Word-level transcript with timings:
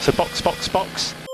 So 0.00 0.12
box, 0.12 0.40
box, 0.40 0.68
box. 0.68 1.29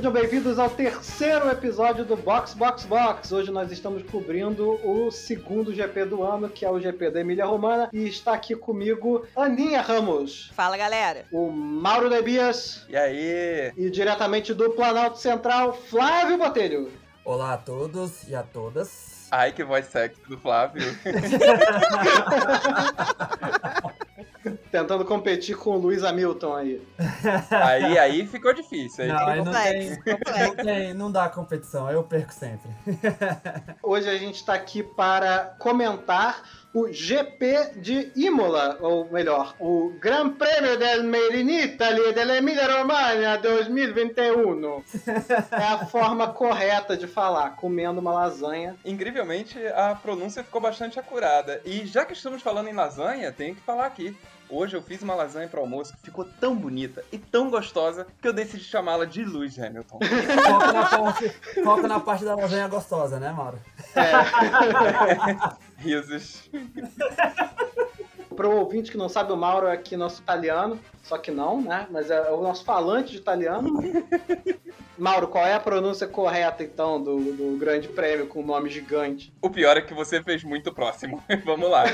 Sejam 0.00 0.12
bem-vindos 0.12 0.58
ao 0.58 0.70
terceiro 0.70 1.50
episódio 1.50 2.06
do 2.06 2.16
Box 2.16 2.54
Box 2.54 2.86
Box. 2.86 3.30
Hoje 3.32 3.50
nós 3.50 3.70
estamos 3.70 4.02
cobrindo 4.04 4.80
o 4.82 5.10
segundo 5.10 5.74
GP 5.74 6.06
do 6.06 6.22
ano, 6.22 6.48
que 6.48 6.64
é 6.64 6.70
o 6.70 6.80
GP 6.80 7.10
da 7.10 7.20
Emília 7.20 7.44
Romana, 7.44 7.90
e 7.92 8.08
está 8.08 8.32
aqui 8.32 8.56
comigo 8.56 9.26
Aninha 9.36 9.82
Ramos, 9.82 10.50
Fala, 10.54 10.74
galera. 10.78 11.26
o 11.30 11.50
Mauro 11.50 12.08
Debias 12.08 12.86
E 12.88 12.96
aí? 12.96 13.72
e 13.76 13.90
diretamente 13.90 14.54
do 14.54 14.70
Planalto 14.70 15.18
Central, 15.18 15.74
Flávio 15.74 16.38
Botelho. 16.38 16.90
Olá 17.22 17.52
a 17.52 17.58
todos 17.58 18.26
e 18.26 18.34
a 18.34 18.42
todas. 18.42 19.28
Ai, 19.30 19.52
que 19.52 19.62
voz 19.62 19.84
sexy 19.84 20.18
do 20.26 20.38
Flávio. 20.38 20.82
Tentando 24.70 25.04
competir 25.04 25.56
com 25.56 25.70
o 25.70 25.78
Luiz 25.78 26.04
Hamilton 26.04 26.54
aí. 26.54 26.82
aí, 27.50 27.98
aí 27.98 28.26
ficou 28.26 28.54
difícil. 28.54 29.04
Aí 29.04 29.10
Não, 29.10 29.26
aí 29.26 29.42
não 29.42 29.52
tem, 29.52 29.96
Complexo, 29.96 30.04
complexo. 30.04 30.56
não 30.56 30.64
tem, 30.64 30.94
não 30.94 31.12
dá 31.12 31.28
competição, 31.28 31.90
eu 31.90 32.02
perco 32.04 32.32
sempre. 32.32 32.70
Hoje 33.82 34.08
a 34.08 34.16
gente 34.16 34.36
está 34.36 34.54
aqui 34.54 34.82
para 34.82 35.56
comentar 35.58 36.42
o 36.72 36.86
GP 36.92 37.72
de 37.80 38.12
Imola, 38.14 38.78
ou 38.80 39.10
melhor, 39.10 39.56
o 39.58 39.92
Gran 40.00 40.30
Premio 40.30 40.78
del 40.78 41.02
Made 41.02 41.36
in 41.40 41.50
Italy 41.64 42.12
dell'Emilia 42.12 42.78
Romagna 42.78 43.36
2021. 43.38 44.84
É 45.50 45.64
a 45.64 45.84
forma 45.86 46.28
correta 46.32 46.96
de 46.96 47.08
falar, 47.08 47.56
comendo 47.56 47.98
uma 48.00 48.12
lasanha. 48.12 48.76
Incrivelmente, 48.84 49.58
a 49.74 49.96
pronúncia 49.96 50.44
ficou 50.44 50.60
bastante 50.60 50.98
acurada. 51.00 51.60
E 51.64 51.84
já 51.86 52.04
que 52.04 52.12
estamos 52.12 52.40
falando 52.40 52.68
em 52.68 52.72
lasanha, 52.72 53.32
tenho 53.32 53.56
que 53.56 53.62
falar 53.62 53.86
aqui. 53.86 54.16
Hoje 54.52 54.76
eu 54.76 54.82
fiz 54.82 55.00
uma 55.00 55.14
lasanha 55.14 55.46
para 55.46 55.60
almoço 55.60 55.96
que 55.96 56.02
ficou 56.02 56.24
tão 56.24 56.56
bonita 56.56 57.04
e 57.12 57.18
tão 57.18 57.48
gostosa 57.48 58.04
que 58.20 58.26
eu 58.26 58.32
decidi 58.32 58.64
chamá-la 58.64 59.04
de 59.04 59.24
Lewis 59.24 59.56
Hamilton. 59.56 60.00
Foca 60.44 60.72
na 60.72 60.86
parte, 60.86 61.28
foca 61.62 61.88
na 61.88 62.00
parte 62.00 62.24
da 62.24 62.34
lasanha 62.34 62.66
gostosa, 62.66 63.20
né, 63.20 63.30
Mauro? 63.30 63.58
Risos. 65.78 66.50
Para 68.34 68.48
o 68.48 68.56
ouvinte 68.56 68.90
que 68.90 68.96
não 68.96 69.08
sabe, 69.08 69.32
o 69.32 69.36
Mauro 69.36 69.68
é 69.68 69.72
aqui 69.72 69.96
nosso 69.96 70.20
italiano, 70.20 70.80
só 71.04 71.16
que 71.16 71.30
não, 71.30 71.60
né? 71.60 71.86
Mas 71.88 72.10
é 72.10 72.30
o 72.30 72.40
nosso 72.40 72.64
falante 72.64 73.12
de 73.12 73.18
italiano. 73.18 73.70
Mauro, 74.98 75.28
qual 75.28 75.46
é 75.46 75.54
a 75.54 75.60
pronúncia 75.60 76.08
correta, 76.08 76.64
então, 76.64 77.00
do, 77.00 77.18
do 77.32 77.56
Grande 77.56 77.86
Prêmio 77.86 78.26
com 78.26 78.40
o 78.40 78.46
nome 78.46 78.68
gigante? 78.68 79.32
O 79.40 79.48
pior 79.48 79.76
é 79.76 79.80
que 79.80 79.94
você 79.94 80.22
fez 80.22 80.42
muito 80.42 80.74
próximo. 80.74 81.22
Vamos 81.44 81.70
lá. 81.70 81.84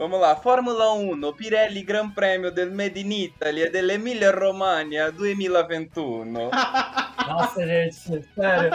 Vamos 0.00 0.18
lá, 0.18 0.34
Fórmula 0.34 0.94
1, 0.94 1.32
Pirelli 1.34 1.82
Gran 1.82 2.08
Premio 2.08 2.50
del 2.50 2.72
Made 2.72 2.98
in 2.98 3.24
Italy 3.24 3.64
e 3.64 3.68
dell'Emilia 3.68 4.30
Romagna 4.30 5.12
2021. 5.12 6.48
Nossa, 7.28 7.66
gente, 7.66 8.24
sério. 8.34 8.70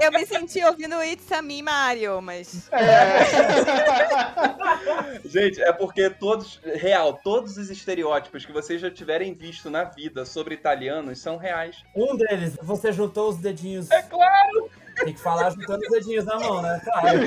Eu 0.00 0.10
me 0.10 0.24
senti 0.24 0.64
ouvindo 0.64 1.02
It's 1.02 1.30
a 1.32 1.42
Me, 1.42 1.60
Mario, 1.60 2.22
mas. 2.22 2.70
Gente, 5.26 5.60
é 5.60 5.70
porque 5.70 6.08
todos, 6.08 6.58
real, 6.76 7.20
todos 7.22 7.58
os 7.58 7.68
estereótipos 7.68 8.46
que 8.46 8.52
vocês 8.52 8.80
já 8.80 8.90
tiverem 8.90 9.34
visto 9.34 9.68
na 9.68 9.84
vida 9.84 10.24
sobre 10.24 10.54
italianos 10.54 11.20
são 11.20 11.36
reais. 11.36 11.84
Um 11.94 12.16
deles, 12.16 12.56
você 12.62 12.90
juntou 12.90 13.28
os 13.28 13.36
dedinhos. 13.36 13.90
É 13.90 14.00
claro! 14.00 14.70
Tem 14.96 15.12
que 15.12 15.20
falar 15.20 15.50
juntando 15.50 15.82
os 15.82 15.90
dedinhos 15.90 16.24
na 16.24 16.38
mão, 16.38 16.62
né? 16.62 16.80
Claro. 16.82 17.18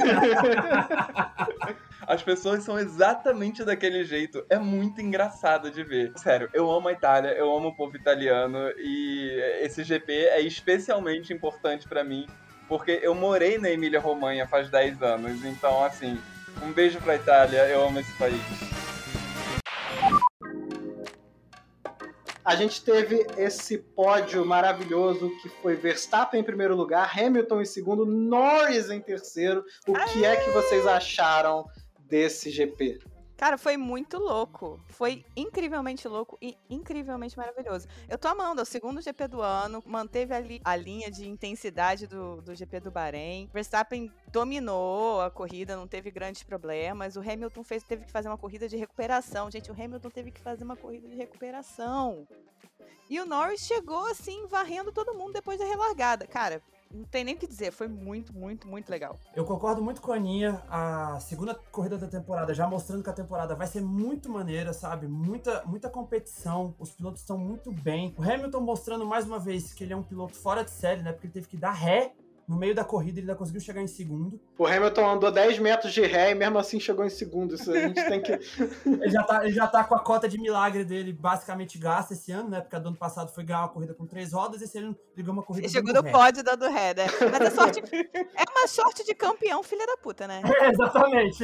As 2.07 2.23
pessoas 2.23 2.63
são 2.63 2.79
exatamente 2.79 3.65
daquele 3.65 4.05
jeito. 4.05 4.45
É 4.49 4.57
muito 4.57 5.01
engraçado 5.01 5.69
de 5.69 5.83
ver. 5.83 6.13
Sério, 6.15 6.49
eu 6.53 6.71
amo 6.71 6.87
a 6.87 6.93
Itália, 6.93 7.31
eu 7.31 7.53
amo 7.53 7.67
o 7.67 7.75
povo 7.75 7.97
italiano 7.97 8.71
e 8.77 9.29
esse 9.61 9.83
GP 9.83 10.13
é 10.13 10.39
especialmente 10.39 11.33
importante 11.33 11.85
pra 11.85 12.05
mim 12.05 12.25
porque 12.65 12.99
eu 13.03 13.13
morei 13.13 13.57
na 13.57 13.69
Emília 13.69 13.99
Romanha 13.99 14.47
faz 14.47 14.69
10 14.69 15.01
anos. 15.03 15.43
Então, 15.43 15.83
assim, 15.83 16.17
um 16.63 16.71
beijo 16.71 16.97
pra 17.01 17.15
Itália, 17.15 17.67
eu 17.67 17.85
amo 17.85 17.99
esse 17.99 18.13
país. 18.13 18.41
A 22.43 22.55
gente 22.55 22.81
teve 22.85 23.27
esse 23.37 23.77
pódio 23.77 24.45
maravilhoso 24.45 25.29
que 25.41 25.49
foi 25.61 25.75
Verstappen 25.75 26.39
em 26.39 26.43
primeiro 26.43 26.77
lugar, 26.77 27.11
Hamilton 27.19 27.61
em 27.61 27.65
segundo, 27.65 28.05
Norris 28.05 28.89
em 28.89 29.01
terceiro. 29.01 29.65
O 29.85 29.93
que 29.93 30.23
é 30.23 30.37
que 30.37 30.49
vocês 30.51 30.87
acharam 30.87 31.65
desse 32.07 32.49
GP? 32.49 32.99
Cara, 33.37 33.55
foi 33.55 33.77
muito 33.77 34.17
louco. 34.17 34.79
Foi 34.89 35.23
incrivelmente 35.35 36.07
louco 36.07 36.39
e 36.41 36.57
incrivelmente 36.67 37.37
maravilhoso. 37.37 37.87
Eu 38.09 38.17
tô 38.17 38.27
amando, 38.27 38.61
é 38.61 38.63
o 38.63 38.65
segundo 38.65 38.99
GP 38.99 39.27
do 39.27 39.41
ano, 39.43 39.83
manteve 39.85 40.33
ali 40.33 40.59
a 40.65 40.75
linha 40.75 41.11
de 41.11 41.29
intensidade 41.29 42.07
do, 42.07 42.41
do 42.41 42.55
GP 42.55 42.79
do 42.79 42.89
Bahrein. 42.89 43.47
Verstappen 43.53 44.11
dominou 44.31 45.21
a 45.21 45.29
corrida, 45.29 45.75
não 45.75 45.87
teve 45.87 46.09
grandes 46.09 46.41
problemas. 46.41 47.15
O 47.15 47.19
Hamilton 47.19 47.63
fez, 47.63 47.83
teve 47.83 48.05
que 48.05 48.11
fazer 48.11 48.27
uma 48.27 48.39
corrida 48.39 48.67
de 48.67 48.75
recuperação. 48.75 49.51
Gente, 49.51 49.69
o 49.69 49.73
Hamilton 49.73 50.09
teve 50.09 50.31
que 50.31 50.41
fazer 50.41 50.63
uma 50.63 50.75
corrida 50.75 51.07
de 51.07 51.15
recuperação. 51.15 52.27
E 53.07 53.19
o 53.19 53.25
Norris 53.25 53.61
chegou 53.61 54.07
assim, 54.07 54.47
varrendo 54.47 54.91
todo 54.91 55.13
mundo 55.13 55.33
depois 55.33 55.59
da 55.59 55.65
relargada. 55.65 56.25
Cara, 56.25 56.61
não 56.91 57.03
tem 57.03 57.23
nem 57.23 57.35
o 57.35 57.37
que 57.37 57.47
dizer, 57.47 57.71
foi 57.71 57.87
muito, 57.87 58.33
muito, 58.33 58.67
muito 58.67 58.89
legal. 58.89 59.19
Eu 59.35 59.45
concordo 59.45 59.81
muito 59.81 60.01
com 60.01 60.11
a 60.11 60.15
Aninha. 60.15 60.61
A 60.69 61.19
segunda 61.19 61.55
corrida 61.71 61.97
da 61.97 62.07
temporada, 62.07 62.53
já 62.53 62.67
mostrando 62.67 63.03
que 63.03 63.09
a 63.09 63.13
temporada 63.13 63.55
vai 63.55 63.67
ser 63.67 63.81
muito 63.81 64.29
maneira, 64.29 64.73
sabe? 64.73 65.07
Muita, 65.07 65.63
muita 65.65 65.89
competição. 65.89 66.75
Os 66.79 66.91
pilotos 66.91 67.21
estão 67.21 67.37
muito 67.37 67.71
bem. 67.71 68.13
O 68.17 68.23
Hamilton 68.23 68.61
mostrando 68.61 69.05
mais 69.05 69.25
uma 69.25 69.39
vez 69.39 69.73
que 69.73 69.83
ele 69.83 69.93
é 69.93 69.97
um 69.97 70.03
piloto 70.03 70.35
fora 70.35 70.63
de 70.63 70.71
série, 70.71 71.01
né? 71.01 71.11
Porque 71.11 71.27
ele 71.27 71.33
teve 71.33 71.47
que 71.47 71.57
dar 71.57 71.71
ré 71.71 72.13
no 72.47 72.55
meio 72.55 72.73
da 72.73 72.83
corrida, 72.83 73.19
ele 73.19 73.29
ainda 73.29 73.35
conseguiu 73.35 73.59
chegar 73.59 73.81
em 73.81 73.87
segundo. 73.87 74.39
O 74.57 74.65
Hamilton 74.65 75.09
andou 75.09 75.29
10 75.29 75.59
metros 75.59 75.91
de 75.91 76.01
ré 76.01 76.31
e 76.31 76.35
mesmo 76.35 76.57
assim 76.57 76.79
chegou 76.79 77.03
em 77.03 77.09
segundo. 77.09 77.55
Isso 77.55 77.71
a 77.71 77.79
gente 77.79 78.05
tem 78.07 78.21
que. 78.21 78.31
Ele 78.87 79.09
já, 79.09 79.23
tá, 79.23 79.43
ele 79.43 79.53
já 79.53 79.67
tá 79.67 79.83
com 79.83 79.95
a 79.95 79.99
cota 79.99 80.29
de 80.29 80.39
milagre 80.39 80.83
dele 80.85 81.11
basicamente 81.11 81.77
gasta 81.77 82.13
esse 82.13 82.31
ano, 82.31 82.49
né? 82.49 82.61
Porque 82.61 82.75
a 82.75 82.79
do 82.79 82.87
ano 82.87 82.97
passado 82.97 83.31
foi 83.33 83.43
ganhar 83.43 83.61
uma 83.61 83.69
corrida 83.69 83.93
com 83.93 84.05
três 84.05 84.31
rodas, 84.31 84.61
esse 84.61 84.77
ano 84.77 84.97
ele 85.13 85.23
ganhou 85.23 85.33
uma 85.33 85.43
corrida 85.43 85.65
Ele 85.65 85.73
chegou 85.73 85.93
no 85.93 86.03
pódio 86.03 86.43
dando 86.43 86.69
ré, 86.69 86.93
né? 86.93 87.05
Mas 87.31 87.41
a 87.41 87.51
sorte 87.51 87.81
é 88.13 88.43
uma 88.49 88.67
sorte 88.67 89.03
de 89.03 89.13
campeão, 89.13 89.61
filha 89.61 89.85
da 89.85 89.97
puta, 89.97 90.27
né? 90.27 90.41
É, 90.61 90.69
exatamente. 90.71 91.43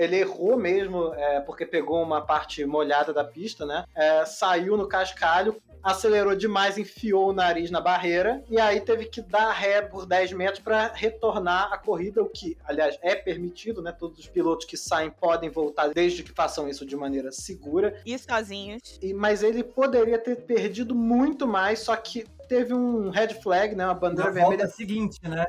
Ele 0.00 0.16
errou 0.16 0.56
mesmo, 0.56 1.12
é, 1.14 1.40
porque 1.40 1.66
pegou 1.66 2.02
uma 2.02 2.22
parte 2.22 2.64
molhada 2.64 3.12
da 3.12 3.22
pista, 3.22 3.66
né? 3.66 3.84
É, 3.94 4.24
saiu 4.24 4.76
no 4.76 4.88
cascalho, 4.88 5.60
acelerou 5.82 6.34
demais, 6.34 6.78
enfiou 6.78 7.28
o 7.28 7.32
nariz 7.32 7.70
na 7.70 7.80
barreira 7.80 8.42
e 8.50 8.58
aí 8.58 8.80
teve 8.80 9.06
que 9.06 9.20
dar 9.20 9.50
ré 9.52 9.82
por 9.82 10.06
10 10.06 10.32
metros 10.32 10.58
para 10.58 10.88
retornar 10.94 11.72
a 11.72 11.78
corrida, 11.78 12.22
o 12.22 12.28
que, 12.28 12.56
aliás, 12.64 12.98
é 13.02 13.14
permitido, 13.14 13.82
né? 13.82 13.92
Todos 13.92 14.18
os 14.18 14.26
pilotos 14.26 14.64
que 14.66 14.76
saem 14.76 15.10
podem 15.10 15.50
voltar 15.50 15.88
desde 15.88 16.22
que 16.22 16.32
façam 16.32 16.68
isso 16.68 16.86
de 16.86 16.96
maneira 16.96 17.30
segura. 17.32 18.00
E 18.06 18.18
sozinhos. 18.18 18.98
E- 19.02 19.12
mas 19.12 19.42
ele 19.42 19.62
poderia 19.62 20.18
ter 20.18 20.36
perdido 20.36 20.94
muito 20.94 21.46
mais, 21.46 21.80
só 21.80 21.94
que 21.96 22.26
teve 22.50 22.74
um 22.74 23.10
red 23.10 23.28
flag, 23.40 23.76
né? 23.76 23.84
Uma 23.86 23.94
bandeira 23.94 24.24
Na 24.32 24.40
volta 24.40 24.48
vermelha. 24.56 24.68
seguinte, 24.68 25.20
né? 25.22 25.46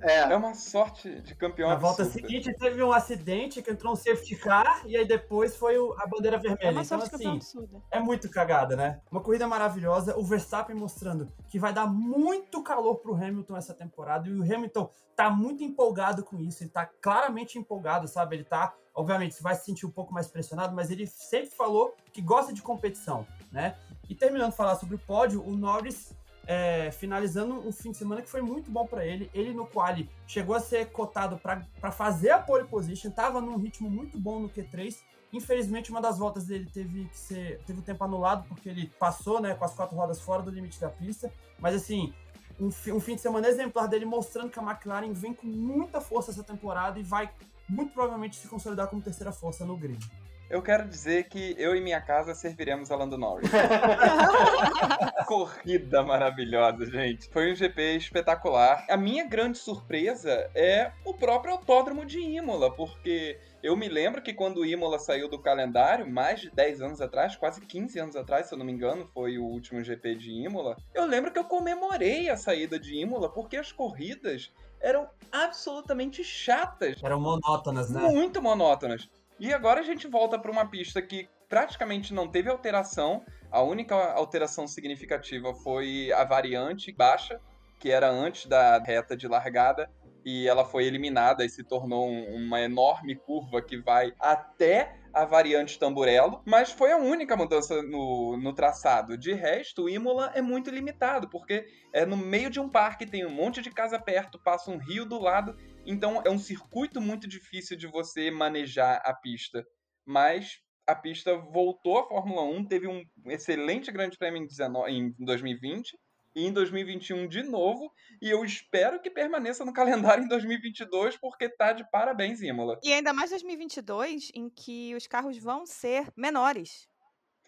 É, 0.00 0.18
É 0.32 0.36
uma 0.36 0.52
sorte 0.52 1.20
de 1.22 1.32
campeão 1.36 1.68
Na 1.68 1.76
volta 1.76 2.02
absurda. 2.02 2.26
seguinte 2.26 2.52
teve 2.58 2.82
um 2.82 2.92
acidente 2.92 3.62
que 3.62 3.70
entrou 3.70 3.92
um 3.92 3.96
safety 3.96 4.34
car 4.36 4.82
e 4.84 4.96
aí 4.96 5.06
depois 5.06 5.54
foi 5.56 5.78
o- 5.78 5.94
a 5.96 6.06
bandeira 6.08 6.36
vermelha. 6.36 6.66
É 6.66 6.70
uma 6.72 6.82
então, 6.82 6.98
sorte 6.98 7.12
campeão 7.12 7.30
assim, 7.36 7.58
absurda. 7.58 7.82
é 7.92 8.00
muito 8.00 8.28
cagada, 8.28 8.74
né? 8.74 9.00
Uma 9.12 9.20
corrida 9.20 9.46
maravilhosa. 9.46 10.16
O 10.18 10.24
Verstappen 10.24 10.74
mostrando 10.74 11.28
que 11.48 11.58
vai 11.58 11.72
dar 11.72 11.86
muito 11.86 12.62
calor 12.64 12.96
pro 12.96 13.14
Hamilton 13.14 13.56
essa 13.56 13.72
temporada. 13.72 14.28
E 14.28 14.34
o 14.34 14.42
Hamilton 14.42 14.90
tá 15.14 15.30
muito 15.30 15.62
empolgado 15.62 16.24
com 16.24 16.38
isso. 16.40 16.64
Ele 16.64 16.70
tá 16.70 16.84
claramente 17.00 17.58
empolgado, 17.58 18.06
sabe? 18.08 18.36
Ele 18.36 18.44
tá, 18.44 18.74
obviamente, 18.94 19.34
você 19.34 19.42
vai 19.42 19.54
se 19.54 19.64
sentir 19.64 19.86
um 19.86 19.90
pouco 19.90 20.12
mais 20.12 20.26
pressionado, 20.28 20.74
mas 20.74 20.90
ele 20.90 21.06
sempre 21.06 21.50
falou 21.50 21.94
que 22.12 22.20
gosta 22.20 22.52
de 22.52 22.60
competição, 22.62 23.24
né? 23.52 23.76
E 24.08 24.14
terminando 24.14 24.50
de 24.50 24.56
falar 24.56 24.76
sobre 24.76 24.94
o 24.94 24.98
pódio, 24.98 25.46
o 25.46 25.56
Norris 25.56 26.14
é, 26.48 26.90
finalizando 26.90 27.54
um 27.54 27.70
fim 27.70 27.90
de 27.90 27.98
semana 27.98 28.22
que 28.22 28.28
foi 28.28 28.40
muito 28.40 28.70
bom 28.70 28.86
para 28.86 29.04
ele. 29.04 29.30
Ele 29.34 29.52
no 29.52 29.66
quali 29.66 30.08
chegou 30.26 30.56
a 30.56 30.60
ser 30.60 30.90
cotado 30.90 31.38
para 31.38 31.92
fazer 31.92 32.30
a 32.30 32.38
pole 32.38 32.66
position, 32.66 33.10
tava 33.10 33.38
num 33.38 33.58
ritmo 33.58 33.90
muito 33.90 34.18
bom 34.18 34.40
no 34.40 34.48
Q3. 34.48 34.96
Infelizmente, 35.30 35.90
uma 35.90 36.00
das 36.00 36.18
voltas 36.18 36.46
dele 36.46 36.66
teve 36.72 37.04
que 37.04 37.18
ser 37.18 37.60
teve 37.66 37.80
o 37.80 37.82
tempo 37.82 38.02
anulado 38.02 38.48
porque 38.48 38.66
ele 38.70 38.90
passou, 38.98 39.42
né, 39.42 39.54
com 39.54 39.64
as 39.64 39.74
quatro 39.74 39.94
rodas 39.94 40.22
fora 40.22 40.42
do 40.42 40.50
limite 40.50 40.80
da 40.80 40.88
pista. 40.88 41.30
Mas 41.58 41.74
assim, 41.74 42.14
um, 42.58 42.68
um 42.68 43.00
fim 43.00 43.14
de 43.14 43.20
semana 43.20 43.46
exemplar 43.46 43.86
dele 43.86 44.06
mostrando 44.06 44.50
que 44.50 44.58
a 44.58 44.62
McLaren 44.62 45.12
vem 45.12 45.34
com 45.34 45.46
muita 45.46 46.00
força 46.00 46.30
essa 46.30 46.42
temporada 46.42 46.98
e 46.98 47.02
vai 47.02 47.30
muito 47.68 47.92
provavelmente 47.92 48.36
se 48.36 48.48
consolidar 48.48 48.88
como 48.88 49.02
terceira 49.02 49.32
força 49.32 49.66
no 49.66 49.76
grid. 49.76 50.02
Eu 50.50 50.62
quero 50.62 50.88
dizer 50.88 51.28
que 51.28 51.54
eu 51.58 51.76
e 51.76 51.80
minha 51.80 52.00
casa 52.00 52.34
serviremos 52.34 52.90
a 52.90 52.96
Lando 52.96 53.18
Norris. 53.18 53.50
Corrida 55.26 56.02
maravilhosa, 56.02 56.86
gente. 56.86 57.28
Foi 57.28 57.52
um 57.52 57.54
GP 57.54 57.96
espetacular. 57.96 58.86
A 58.88 58.96
minha 58.96 59.26
grande 59.26 59.58
surpresa 59.58 60.50
é 60.54 60.90
o 61.04 61.12
próprio 61.12 61.52
autódromo 61.52 62.06
de 62.06 62.18
Imola, 62.18 62.74
porque 62.74 63.38
eu 63.62 63.76
me 63.76 63.90
lembro 63.90 64.22
que 64.22 64.32
quando 64.32 64.58
o 64.58 64.66
Imola 64.66 64.98
saiu 64.98 65.28
do 65.28 65.38
calendário, 65.38 66.10
mais 66.10 66.40
de 66.40 66.50
10 66.50 66.80
anos 66.80 67.00
atrás, 67.02 67.36
quase 67.36 67.60
15 67.60 67.98
anos 67.98 68.16
atrás, 68.16 68.46
se 68.46 68.54
eu 68.54 68.58
não 68.58 68.64
me 68.64 68.72
engano, 68.72 69.06
foi 69.12 69.36
o 69.36 69.44
último 69.44 69.84
GP 69.84 70.14
de 70.14 70.30
Imola. 70.30 70.78
Eu 70.94 71.04
lembro 71.04 71.30
que 71.30 71.38
eu 71.38 71.44
comemorei 71.44 72.30
a 72.30 72.38
saída 72.38 72.78
de 72.78 72.94
Imola 72.94 73.28
porque 73.28 73.58
as 73.58 73.70
corridas 73.70 74.50
eram 74.80 75.08
absolutamente 75.30 76.24
chatas. 76.24 77.02
Eram 77.02 77.20
monótonas, 77.20 77.90
né? 77.90 78.00
Muito 78.00 78.40
monótonas. 78.40 79.08
E 79.38 79.52
agora 79.52 79.80
a 79.80 79.84
gente 79.84 80.06
volta 80.08 80.38
para 80.38 80.50
uma 80.50 80.66
pista 80.66 81.00
que 81.00 81.28
praticamente 81.48 82.12
não 82.12 82.28
teve 82.28 82.50
alteração. 82.50 83.24
A 83.50 83.62
única 83.62 83.94
alteração 83.94 84.66
significativa 84.66 85.54
foi 85.54 86.12
a 86.12 86.24
variante 86.24 86.92
baixa, 86.92 87.40
que 87.78 87.90
era 87.90 88.10
antes 88.10 88.46
da 88.46 88.78
reta 88.78 89.16
de 89.16 89.28
largada, 89.28 89.88
e 90.24 90.48
ela 90.48 90.64
foi 90.64 90.84
eliminada 90.84 91.44
e 91.44 91.48
se 91.48 91.62
tornou 91.62 92.08
um, 92.08 92.34
uma 92.34 92.60
enorme 92.60 93.14
curva 93.14 93.62
que 93.62 93.76
vai 93.78 94.12
até 94.18 94.97
a 95.12 95.24
variante 95.24 95.78
Tamburello, 95.78 96.42
mas 96.46 96.70
foi 96.70 96.92
a 96.92 96.96
única 96.96 97.36
mudança 97.36 97.82
no, 97.82 98.36
no 98.36 98.52
traçado. 98.52 99.16
De 99.16 99.32
resto, 99.32 99.84
o 99.84 99.88
Imola 99.88 100.32
é 100.34 100.42
muito 100.42 100.70
limitado, 100.70 101.28
porque 101.28 101.66
é 101.92 102.04
no 102.04 102.16
meio 102.16 102.50
de 102.50 102.60
um 102.60 102.68
parque, 102.68 103.06
tem 103.06 103.24
um 103.26 103.30
monte 103.30 103.60
de 103.62 103.70
casa 103.70 103.98
perto, 103.98 104.40
passa 104.42 104.70
um 104.70 104.78
rio 104.78 105.04
do 105.04 105.18
lado, 105.18 105.56
então 105.86 106.22
é 106.24 106.30
um 106.30 106.38
circuito 106.38 107.00
muito 107.00 107.26
difícil 107.28 107.76
de 107.76 107.86
você 107.86 108.30
manejar 108.30 109.00
a 109.04 109.14
pista. 109.14 109.64
Mas 110.06 110.58
a 110.86 110.94
pista 110.94 111.36
voltou 111.36 111.98
à 111.98 112.08
Fórmula 112.08 112.42
1, 112.42 112.64
teve 112.64 112.86
um 112.86 113.02
excelente 113.26 113.92
Grande 113.92 114.16
Prêmio 114.16 114.46
em 114.88 115.14
2020, 115.18 115.92
e 115.92 115.98
em 116.46 116.52
2021 116.52 117.28
de 117.28 117.42
novo. 117.42 117.92
E 118.20 118.28
eu 118.30 118.44
espero 118.44 119.00
que 119.00 119.10
permaneça 119.10 119.64
no 119.64 119.72
calendário 119.74 120.24
em 120.24 120.28
2022, 120.28 121.16
porque 121.16 121.48
tá 121.48 121.72
de 121.72 121.88
parabéns, 121.90 122.40
Imola. 122.40 122.78
E 122.82 122.92
ainda 122.92 123.12
mais 123.12 123.30
2022, 123.30 124.30
em 124.34 124.48
que 124.48 124.94
os 124.94 125.06
carros 125.06 125.38
vão 125.38 125.66
ser 125.66 126.12
menores. 126.16 126.88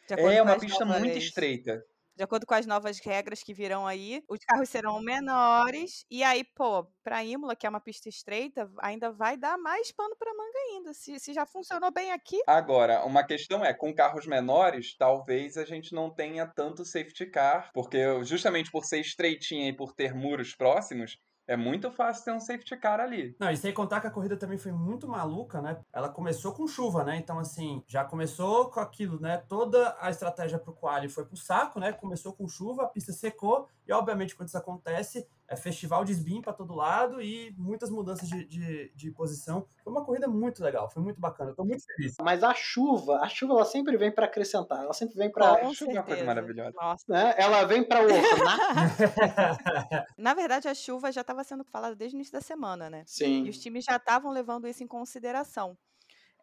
É 0.09 0.43
uma 0.43 0.59
pista 0.59 0.85
muito 0.85 1.17
estreita 1.17 1.85
de 2.21 2.25
acordo 2.25 2.45
com 2.45 2.53
as 2.53 2.67
novas 2.67 2.99
regras 2.99 3.43
que 3.43 3.55
virão 3.55 3.87
aí, 3.87 4.23
os 4.29 4.41
carros 4.41 4.69
serão 4.69 5.01
menores. 5.01 6.05
E 6.11 6.23
aí, 6.23 6.45
pô, 6.45 6.85
pra 7.03 7.25
Imola, 7.25 7.57
que 7.57 7.67
é 7.67 7.71
uma 7.71 7.81
pista 7.81 8.11
estreita, 8.11 8.71
ainda 8.79 9.11
vai 9.11 9.39
dar 9.39 9.57
mais 9.57 9.91
pano 9.91 10.15
pra 10.19 10.31
manga 10.35 10.59
ainda. 10.69 10.93
Se, 10.93 11.19
se 11.19 11.33
já 11.33 11.47
funcionou 11.47 11.91
bem 11.91 12.13
aqui. 12.13 12.39
Agora, 12.47 13.07
uma 13.07 13.25
questão 13.25 13.65
é, 13.65 13.73
com 13.73 13.95
carros 13.95 14.27
menores, 14.27 14.95
talvez 14.99 15.57
a 15.57 15.65
gente 15.65 15.95
não 15.95 16.11
tenha 16.11 16.47
tanto 16.47 16.85
safety 16.85 17.25
car, 17.25 17.71
porque 17.73 18.23
justamente 18.23 18.71
por 18.71 18.85
ser 18.85 19.01
estreitinha 19.01 19.71
e 19.71 19.73
por 19.73 19.95
ter 19.95 20.13
muros 20.13 20.55
próximos, 20.55 21.17
é 21.51 21.57
muito 21.57 21.91
fácil 21.91 22.25
ter 22.25 22.33
um 22.33 22.39
safety 22.39 22.77
car 22.77 23.01
ali. 23.01 23.35
Não, 23.41 23.51
e 23.51 23.57
sem 23.57 23.75
contar 23.75 24.01
que 24.01 24.07
a 24.07 24.11
corrida 24.11 24.37
também 24.37 24.57
foi 24.57 24.71
muito 24.71 25.09
maluca, 25.09 25.61
né? 25.61 25.81
Ela 25.93 26.09
começou 26.09 26.53
com 26.53 26.65
chuva, 26.69 27.03
né? 27.03 27.17
Então, 27.17 27.41
assim, 27.41 27.83
já 27.89 28.05
começou 28.05 28.71
com 28.71 28.79
aquilo, 28.79 29.19
né? 29.19 29.39
Toda 29.49 29.97
a 30.01 30.11
estratégia 30.11 30.61
pro 30.61 30.73
quali 30.73 31.09
foi 31.09 31.25
pro 31.25 31.37
saco, 31.37 31.81
né? 31.81 31.93
Começou 31.93 32.33
com 32.33 32.47
chuva, 32.47 32.85
a 32.85 32.87
pista 32.87 33.13
secou, 33.13 33.67
e 33.85 33.93
obviamente 33.93 34.37
quando 34.37 34.47
isso 34.47 34.59
acontece, 34.59 35.27
é 35.51 35.57
festival 35.57 36.05
de 36.05 36.13
spin 36.13 36.41
para 36.41 36.53
todo 36.53 36.73
lado 36.75 37.21
e 37.21 37.53
muitas 37.59 37.91
mudanças 37.91 38.29
de, 38.29 38.45
de, 38.45 38.93
de, 38.95 39.11
posição. 39.11 39.67
Foi 39.83 39.93
uma 39.93 40.05
corrida 40.05 40.29
muito 40.29 40.63
legal, 40.63 40.89
foi 40.89 41.03
muito 41.03 41.21
bacana. 41.21 41.51
Estou 41.51 41.67
muito 41.67 41.85
feliz. 41.85 42.15
Mas 42.23 42.45
a 42.45 42.55
chuva, 42.55 43.17
a 43.17 43.29
chuva 43.29 43.55
ela 43.55 43.65
sempre 43.65 43.97
vem 43.97 44.13
para 44.13 44.27
acrescentar, 44.27 44.85
ela 44.85 44.93
sempre 44.93 45.17
vem 45.17 45.29
para. 45.29 45.55
A 45.55 45.75
chuva 45.75 45.91
é 45.91 45.95
uma 45.95 46.03
coisa 46.05 46.25
maravilhosa. 46.25 46.77
Né? 47.09 47.35
Ela 47.37 47.65
vem 47.65 47.83
para 47.83 48.01
ornar. 48.01 48.59
Na 50.17 50.35
verdade, 50.35 50.69
a 50.69 50.75
chuva 50.75 51.11
já 51.11 51.23
estava 51.23 51.43
sendo 51.43 51.65
falada 51.65 51.97
desde 51.97 52.15
o 52.15 52.19
início 52.19 52.33
da 52.33 52.41
semana, 52.41 52.89
né? 52.89 53.03
Sim. 53.05 53.45
E 53.45 53.51
os 53.51 53.59
times 53.59 53.85
já 53.85 53.97
estavam 53.97 54.31
levando 54.31 54.69
isso 54.69 54.85
em 54.85 54.87
consideração. 54.87 55.77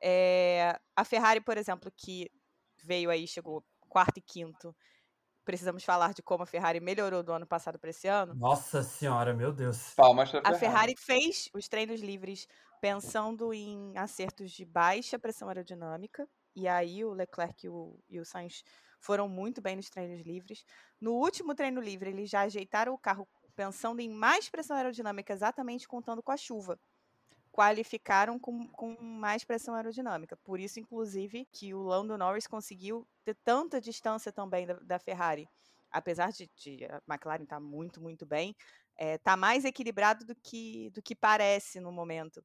É, 0.03 0.77
a 0.93 1.05
Ferrari, 1.05 1.39
por 1.39 1.57
exemplo, 1.57 1.89
que 1.95 2.29
veio 2.83 3.09
aí, 3.09 3.25
chegou 3.25 3.63
quarto 3.87 4.17
e 4.17 4.21
quinto 4.21 4.75
precisamos 5.47 5.85
falar 5.85 6.13
de 6.13 6.21
como 6.21 6.43
a 6.43 6.45
Ferrari 6.45 6.81
melhorou 6.81 7.23
do 7.23 7.31
ano 7.31 7.47
passado 7.47 7.79
para 7.79 7.89
esse 7.89 8.05
ano. 8.05 8.35
Nossa 8.35 8.83
senhora, 8.83 9.33
meu 9.33 9.53
Deus. 9.53 9.93
Palmas 9.95 10.29
pra 10.29 10.41
Ferrari. 10.41 10.55
A 10.55 10.59
Ferrari 10.59 10.95
fez 10.97 11.49
os 11.53 11.69
treinos 11.69 12.01
livres 12.01 12.49
pensando 12.81 13.53
em 13.53 13.97
acertos 13.97 14.51
de 14.51 14.65
baixa 14.65 15.17
pressão 15.17 15.47
aerodinâmica, 15.47 16.27
e 16.53 16.67
aí 16.67 17.05
o 17.05 17.13
Leclerc 17.13 17.65
e 17.65 17.69
o, 17.69 17.97
e 18.09 18.19
o 18.19 18.25
Sainz 18.25 18.61
foram 18.99 19.29
muito 19.29 19.61
bem 19.61 19.77
nos 19.77 19.89
treinos 19.89 20.19
livres. 20.27 20.65
No 20.99 21.13
último 21.13 21.55
treino 21.55 21.79
livre, 21.79 22.09
eles 22.09 22.29
já 22.29 22.41
ajeitaram 22.41 22.93
o 22.93 22.97
carro 22.97 23.25
pensando 23.55 24.01
em 24.01 24.09
mais 24.09 24.49
pressão 24.49 24.75
aerodinâmica, 24.75 25.31
exatamente 25.31 25.87
contando 25.87 26.21
com 26.21 26.31
a 26.33 26.37
chuva 26.37 26.77
qualificaram 27.49 28.37
com, 28.37 28.67
com 28.67 28.95
mais 29.01 29.43
pressão 29.43 29.73
aerodinâmica. 29.73 30.37
Por 30.37 30.59
isso, 30.59 30.79
inclusive, 30.79 31.47
que 31.51 31.73
o 31.73 31.81
Lando 31.81 32.15
Norris 32.15 32.45
conseguiu 32.45 33.07
ter 33.27 33.35
tanta 33.43 33.81
distância 33.81 34.31
também 34.31 34.65
da, 34.65 34.73
da 34.75 34.99
Ferrari. 34.99 35.49
Apesar 35.91 36.31
de, 36.31 36.49
de, 36.55 36.85
a 36.85 37.01
McLaren 37.09 37.43
estar 37.43 37.57
tá 37.57 37.59
muito, 37.61 38.01
muito 38.01 38.25
bem, 38.25 38.55
está 38.97 39.31
eh, 39.31 39.33
é, 39.33 39.37
mais 39.37 39.65
equilibrado 39.65 40.25
do 40.25 40.35
que, 40.35 40.89
do 40.91 41.01
que 41.01 41.15
parece 41.15 41.79
no 41.79 41.91
momento. 41.91 42.41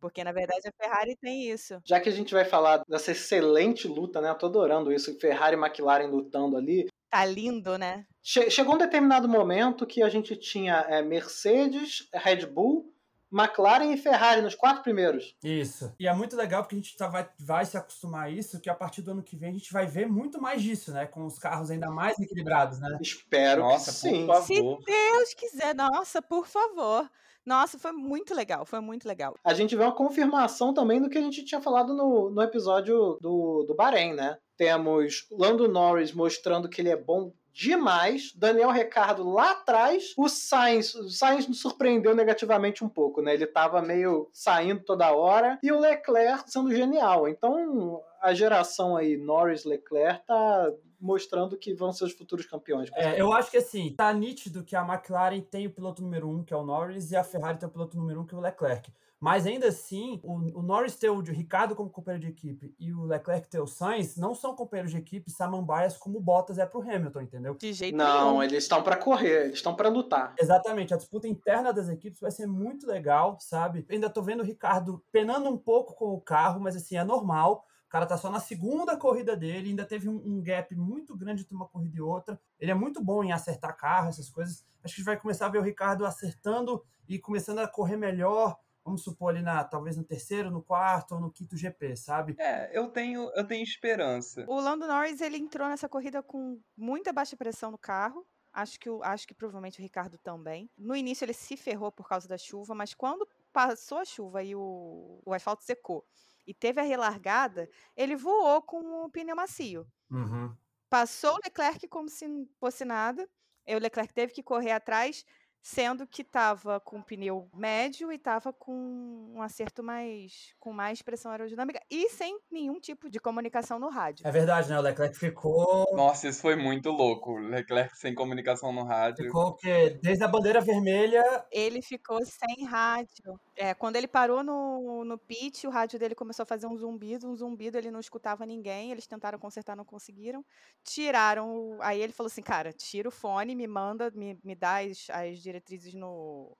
Porque, 0.00 0.24
na 0.24 0.32
verdade, 0.32 0.66
a 0.66 0.72
Ferrari 0.82 1.16
tem 1.16 1.50
isso. 1.50 1.78
Já 1.84 2.00
que 2.00 2.08
a 2.08 2.12
gente 2.12 2.32
vai 2.32 2.44
falar 2.44 2.82
dessa 2.88 3.12
excelente 3.12 3.86
luta, 3.86 4.20
né? 4.20 4.30
Eu 4.30 4.38
tô 4.38 4.46
adorando 4.46 4.92
isso, 4.92 5.18
Ferrari 5.20 5.56
e 5.56 5.60
McLaren 5.60 6.06
lutando 6.06 6.56
ali. 6.56 6.86
Tá 7.10 7.24
lindo, 7.24 7.76
né? 7.76 8.06
Che 8.22 8.50
chegou 8.50 8.76
um 8.76 8.78
determinado 8.78 9.28
momento 9.28 9.86
que 9.86 10.02
a 10.02 10.08
gente 10.08 10.36
tinha 10.36 10.86
é, 10.88 11.02
Mercedes, 11.02 12.08
Red 12.14 12.46
Bull 12.46 12.92
McLaren 13.32 13.92
e 13.92 13.96
Ferrari 13.96 14.42
nos 14.42 14.54
quatro 14.54 14.82
primeiros. 14.82 15.36
Isso. 15.42 15.92
E 15.98 16.06
é 16.06 16.14
muito 16.14 16.36
legal 16.36 16.62
porque 16.62 16.74
a 16.74 16.78
gente 16.78 16.96
tá, 16.96 17.06
vai, 17.06 17.28
vai 17.38 17.64
se 17.64 17.76
acostumar 17.76 18.26
a 18.26 18.30
isso, 18.30 18.60
que 18.60 18.68
a 18.68 18.74
partir 18.74 19.02
do 19.02 19.12
ano 19.12 19.22
que 19.22 19.36
vem 19.36 19.50
a 19.50 19.52
gente 19.52 19.72
vai 19.72 19.86
ver 19.86 20.06
muito 20.06 20.40
mais 20.40 20.62
disso, 20.62 20.92
né? 20.92 21.06
Com 21.06 21.24
os 21.24 21.38
carros 21.38 21.70
ainda 21.70 21.90
mais 21.90 22.18
equilibrados, 22.18 22.80
né? 22.80 22.98
Espero 23.00 23.62
nossa, 23.62 23.90
que 23.92 23.96
sim. 23.98 24.26
Se 24.44 24.60
Deus 24.60 25.34
quiser, 25.34 25.74
nossa, 25.74 26.20
por 26.20 26.46
favor. 26.46 27.08
Nossa, 27.44 27.78
foi 27.78 27.92
muito 27.92 28.34
legal, 28.34 28.66
foi 28.66 28.80
muito 28.80 29.08
legal. 29.08 29.34
A 29.42 29.54
gente 29.54 29.74
vê 29.74 29.82
uma 29.82 29.94
confirmação 29.94 30.74
também 30.74 31.00
do 31.00 31.08
que 31.08 31.16
a 31.16 31.22
gente 31.22 31.44
tinha 31.44 31.60
falado 31.60 31.94
no, 31.94 32.30
no 32.30 32.42
episódio 32.42 33.18
do, 33.20 33.64
do 33.66 33.74
Bahrein, 33.74 34.12
né? 34.12 34.36
Temos 34.56 35.26
Lando 35.30 35.66
Norris 35.66 36.12
mostrando 36.12 36.68
que 36.68 36.82
ele 36.82 36.90
é 36.90 36.96
bom 36.96 37.32
demais. 37.52 38.32
Daniel 38.34 38.70
Ricardo 38.70 39.28
lá 39.28 39.52
atrás. 39.52 40.14
O 40.16 40.28
Sainz, 40.28 40.94
o 40.94 41.08
Sainz 41.08 41.46
nos 41.46 41.60
surpreendeu 41.60 42.14
negativamente 42.14 42.84
um 42.84 42.88
pouco, 42.88 43.20
né? 43.22 43.34
Ele 43.34 43.46
tava 43.46 43.82
meio 43.82 44.28
saindo 44.32 44.82
toda 44.84 45.12
hora. 45.12 45.58
E 45.62 45.70
o 45.72 45.78
Leclerc 45.78 46.50
sendo 46.50 46.74
genial. 46.74 47.28
Então, 47.28 48.02
a 48.20 48.34
geração 48.34 48.96
aí, 48.96 49.16
Norris, 49.16 49.64
Leclerc, 49.64 50.24
tá 50.26 50.72
mostrando 51.00 51.56
que 51.56 51.72
vão 51.72 51.92
ser 51.92 52.04
os 52.04 52.12
futuros 52.12 52.44
campeões. 52.44 52.90
É, 52.94 53.20
eu 53.20 53.32
acho 53.32 53.50
que 53.50 53.56
assim, 53.56 53.94
tá 53.96 54.12
nítido 54.12 54.62
que 54.62 54.76
a 54.76 54.86
McLaren 54.86 55.40
tem 55.40 55.66
o 55.66 55.70
piloto 55.70 56.02
número 56.02 56.28
um, 56.28 56.44
que 56.44 56.52
é 56.52 56.56
o 56.56 56.62
Norris, 56.62 57.10
e 57.10 57.16
a 57.16 57.24
Ferrari 57.24 57.58
tem 57.58 57.68
o 57.68 57.72
piloto 57.72 57.96
número 57.96 58.20
um, 58.20 58.26
que 58.26 58.34
é 58.34 58.38
o 58.38 58.40
Leclerc. 58.40 58.92
Mas 59.20 59.46
ainda 59.46 59.68
assim, 59.68 60.18
o, 60.24 60.36
o 60.58 60.62
Norris 60.62 60.96
ter 60.96 61.10
o 61.10 61.20
Ricardo 61.20 61.76
como 61.76 61.90
companheiro 61.90 62.24
de 62.24 62.32
equipe 62.32 62.74
e 62.78 62.90
o 62.90 63.04
Leclerc 63.04 63.46
ter 63.50 63.60
o 63.60 63.66
Sainz 63.66 64.16
não 64.16 64.34
são 64.34 64.56
companheiros 64.56 64.92
de 64.92 64.96
equipe 64.96 65.30
samambaias 65.30 65.98
como 65.98 66.16
o 66.16 66.22
Bottas 66.22 66.58
é 66.58 66.64
pro 66.64 66.80
Hamilton, 66.80 67.20
entendeu? 67.20 67.54
De 67.54 67.70
jeito 67.74 67.94
não, 67.94 68.30
nenhum. 68.30 68.42
eles 68.42 68.64
estão 68.64 68.82
para 68.82 68.96
correr, 68.96 69.44
eles 69.44 69.56
estão 69.56 69.76
para 69.76 69.90
lutar. 69.90 70.34
Exatamente, 70.40 70.94
a 70.94 70.96
disputa 70.96 71.28
interna 71.28 71.70
das 71.70 71.90
equipes 71.90 72.18
vai 72.18 72.30
ser 72.30 72.46
muito 72.46 72.86
legal, 72.86 73.36
sabe? 73.38 73.84
Ainda 73.90 74.08
tô 74.08 74.22
vendo 74.22 74.40
o 74.40 74.46
Ricardo 74.46 75.04
penando 75.12 75.50
um 75.50 75.58
pouco 75.58 75.94
com 75.94 76.14
o 76.14 76.20
carro, 76.20 76.58
mas 76.58 76.74
assim, 76.74 76.96
é 76.96 77.04
normal. 77.04 77.66
O 77.86 77.90
cara 77.90 78.06
tá 78.06 78.16
só 78.16 78.30
na 78.30 78.40
segunda 78.40 78.96
corrida 78.96 79.36
dele, 79.36 79.68
ainda 79.68 79.84
teve 79.84 80.08
um, 80.08 80.16
um, 80.24 80.40
gap 80.40 80.74
muito 80.74 81.14
grande 81.14 81.42
entre 81.42 81.54
uma 81.54 81.66
corrida 81.68 81.98
e 81.98 82.00
outra. 82.00 82.40
Ele 82.58 82.70
é 82.70 82.74
muito 82.74 83.02
bom 83.02 83.22
em 83.22 83.32
acertar 83.32 83.76
carro, 83.76 84.08
essas 84.08 84.30
coisas. 84.30 84.64
Acho 84.82 84.94
que 84.94 85.00
a 85.00 85.02
gente 85.02 85.04
vai 85.04 85.16
começar 85.18 85.46
a 85.46 85.48
ver 85.50 85.58
o 85.58 85.62
Ricardo 85.62 86.06
acertando 86.06 86.82
e 87.08 87.18
começando 87.18 87.58
a 87.58 87.66
correr 87.66 87.96
melhor 87.96 88.56
vamos 88.84 89.02
supor 89.02 89.30
ali 89.30 89.42
na 89.42 89.62
talvez 89.64 89.96
no 89.96 90.04
terceiro, 90.04 90.50
no 90.50 90.62
quarto 90.62 91.14
ou 91.14 91.20
no 91.20 91.30
quinto 91.30 91.56
GP, 91.56 91.96
sabe? 91.96 92.34
É, 92.38 92.76
eu 92.76 92.88
tenho 92.88 93.30
eu 93.34 93.46
tenho 93.46 93.62
esperança. 93.62 94.44
O 94.48 94.60
Lando 94.60 94.86
Norris 94.86 95.20
ele 95.20 95.36
entrou 95.36 95.68
nessa 95.68 95.88
corrida 95.88 96.22
com 96.22 96.60
muita 96.76 97.12
baixa 97.12 97.36
pressão 97.36 97.70
no 97.70 97.78
carro. 97.78 98.26
Acho 98.52 98.80
que, 98.80 98.88
acho 99.02 99.28
que 99.28 99.34
provavelmente 99.34 99.78
o 99.78 99.82
Ricardo 99.82 100.18
também. 100.18 100.68
No 100.76 100.96
início 100.96 101.24
ele 101.24 101.32
se 101.32 101.56
ferrou 101.56 101.92
por 101.92 102.08
causa 102.08 102.26
da 102.26 102.36
chuva, 102.36 102.74
mas 102.74 102.94
quando 102.94 103.26
passou 103.52 103.98
a 103.98 104.04
chuva 104.04 104.42
e 104.42 104.56
o, 104.56 105.22
o 105.24 105.32
asfalto 105.32 105.62
secou 105.62 106.04
e 106.46 106.52
teve 106.52 106.80
a 106.80 106.84
relargada, 106.84 107.68
ele 107.96 108.16
voou 108.16 108.60
com 108.60 109.04
o 109.04 109.10
pneu 109.10 109.36
macio. 109.36 109.86
Uhum. 110.10 110.52
Passou 110.88 111.34
o 111.34 111.40
Leclerc 111.44 111.86
como 111.86 112.08
se 112.08 112.26
fosse 112.58 112.84
nada. 112.84 113.28
E 113.64 113.76
o 113.76 113.78
Leclerc 113.78 114.12
teve 114.12 114.32
que 114.32 114.42
correr 114.42 114.72
atrás 114.72 115.24
sendo 115.62 116.06
que 116.06 116.22
estava 116.22 116.80
com 116.80 117.02
pneu 117.02 117.48
médio 117.54 118.10
e 118.10 118.16
estava 118.16 118.52
com 118.52 119.32
um 119.34 119.42
acerto 119.42 119.82
mais 119.82 120.54
com 120.58 120.72
mais 120.72 121.02
pressão 121.02 121.30
aerodinâmica 121.30 121.80
e 121.90 122.08
sem 122.08 122.38
nenhum 122.50 122.80
tipo 122.80 123.10
de 123.10 123.18
comunicação 123.18 123.78
no 123.78 123.88
rádio. 123.88 124.26
É 124.26 124.30
verdade, 124.30 124.68
né? 124.70 124.78
O 124.78 124.82
Leclerc 124.82 125.18
ficou. 125.18 125.86
Nossa, 125.94 126.28
isso 126.28 126.40
foi 126.40 126.56
muito 126.56 126.90
louco. 126.90 127.36
Leclerc 127.36 127.96
sem 127.98 128.14
comunicação 128.14 128.72
no 128.72 128.84
rádio. 128.84 129.24
Ficou 129.24 129.48
o 129.48 129.54
quê? 129.54 129.98
Desde 130.02 130.24
a 130.24 130.28
bandeira 130.28 130.60
vermelha. 130.60 131.22
Ele 131.50 131.82
ficou 131.82 132.18
sem 132.24 132.64
rádio. 132.64 133.38
É, 133.56 133.74
quando 133.74 133.96
ele 133.96 134.08
parou 134.08 134.42
no, 134.42 135.04
no 135.04 135.18
pit, 135.18 135.66
o 135.66 135.70
rádio 135.70 135.98
dele 135.98 136.14
começou 136.14 136.44
a 136.44 136.46
fazer 136.46 136.66
um 136.66 136.76
zumbido, 136.76 137.28
um 137.28 137.36
zumbido, 137.36 137.76
ele 137.76 137.90
não 137.90 138.00
escutava 138.00 138.46
ninguém, 138.46 138.90
eles 138.90 139.06
tentaram 139.06 139.38
consertar, 139.38 139.76
não 139.76 139.84
conseguiram. 139.84 140.44
Tiraram. 140.82 141.76
Aí 141.80 142.00
ele 142.00 142.12
falou 142.12 142.28
assim, 142.28 142.42
cara, 142.42 142.72
tira 142.72 143.08
o 143.08 143.12
fone, 143.12 143.54
me 143.54 143.66
manda, 143.66 144.10
me, 144.12 144.38
me 144.42 144.54
dá 144.54 144.80
as, 144.80 145.08
as 145.10 145.38
diretrizes 145.50 145.94
no, 145.94 146.56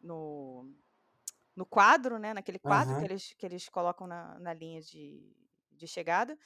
no, 0.00 0.70
no 1.54 1.66
quadro, 1.66 2.18
né? 2.18 2.32
Naquele 2.32 2.58
quadro 2.58 2.92
Aham. 2.92 3.00
que, 3.00 3.04
eles, 3.04 3.34
que 3.36 3.46
eles 3.46 3.68
colocam 3.68 4.06
na, 4.06 4.38
na 4.38 4.54
linha 4.54 4.80
de, 4.80 5.36
de 5.72 5.86
chegada. 5.86 6.38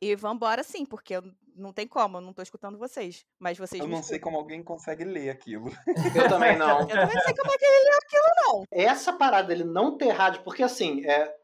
E 0.00 0.14
vambora 0.16 0.62
sim, 0.62 0.84
porque 0.84 1.14
não 1.54 1.72
tem 1.72 1.86
como, 1.86 2.18
eu 2.18 2.20
não 2.20 2.32
tô 2.32 2.42
escutando 2.42 2.76
vocês. 2.76 3.24
Mas 3.38 3.56
vocês 3.56 3.80
Eu 3.80 3.88
não 3.88 4.02
sei 4.02 4.18
como 4.18 4.36
alguém 4.36 4.62
consegue 4.62 5.04
ler 5.04 5.30
aquilo. 5.30 5.70
Eu 6.14 6.28
também 6.28 6.56
não. 6.58 6.80
Eu 6.80 6.88
também 6.88 7.14
não 7.14 7.22
sei 7.22 7.34
como 7.34 7.52
é 7.52 7.58
que 7.58 7.64
ele 7.64 7.84
leu 7.84 7.98
aquilo, 7.98 8.24
não. 8.36 8.64
Essa 8.70 9.12
parada 9.12 9.48
dele 9.48 9.64
não 9.64 9.96
ter 9.96 10.10
rádio, 10.10 10.42
porque 10.42 10.62
assim, 10.62 11.06
é, 11.06 11.34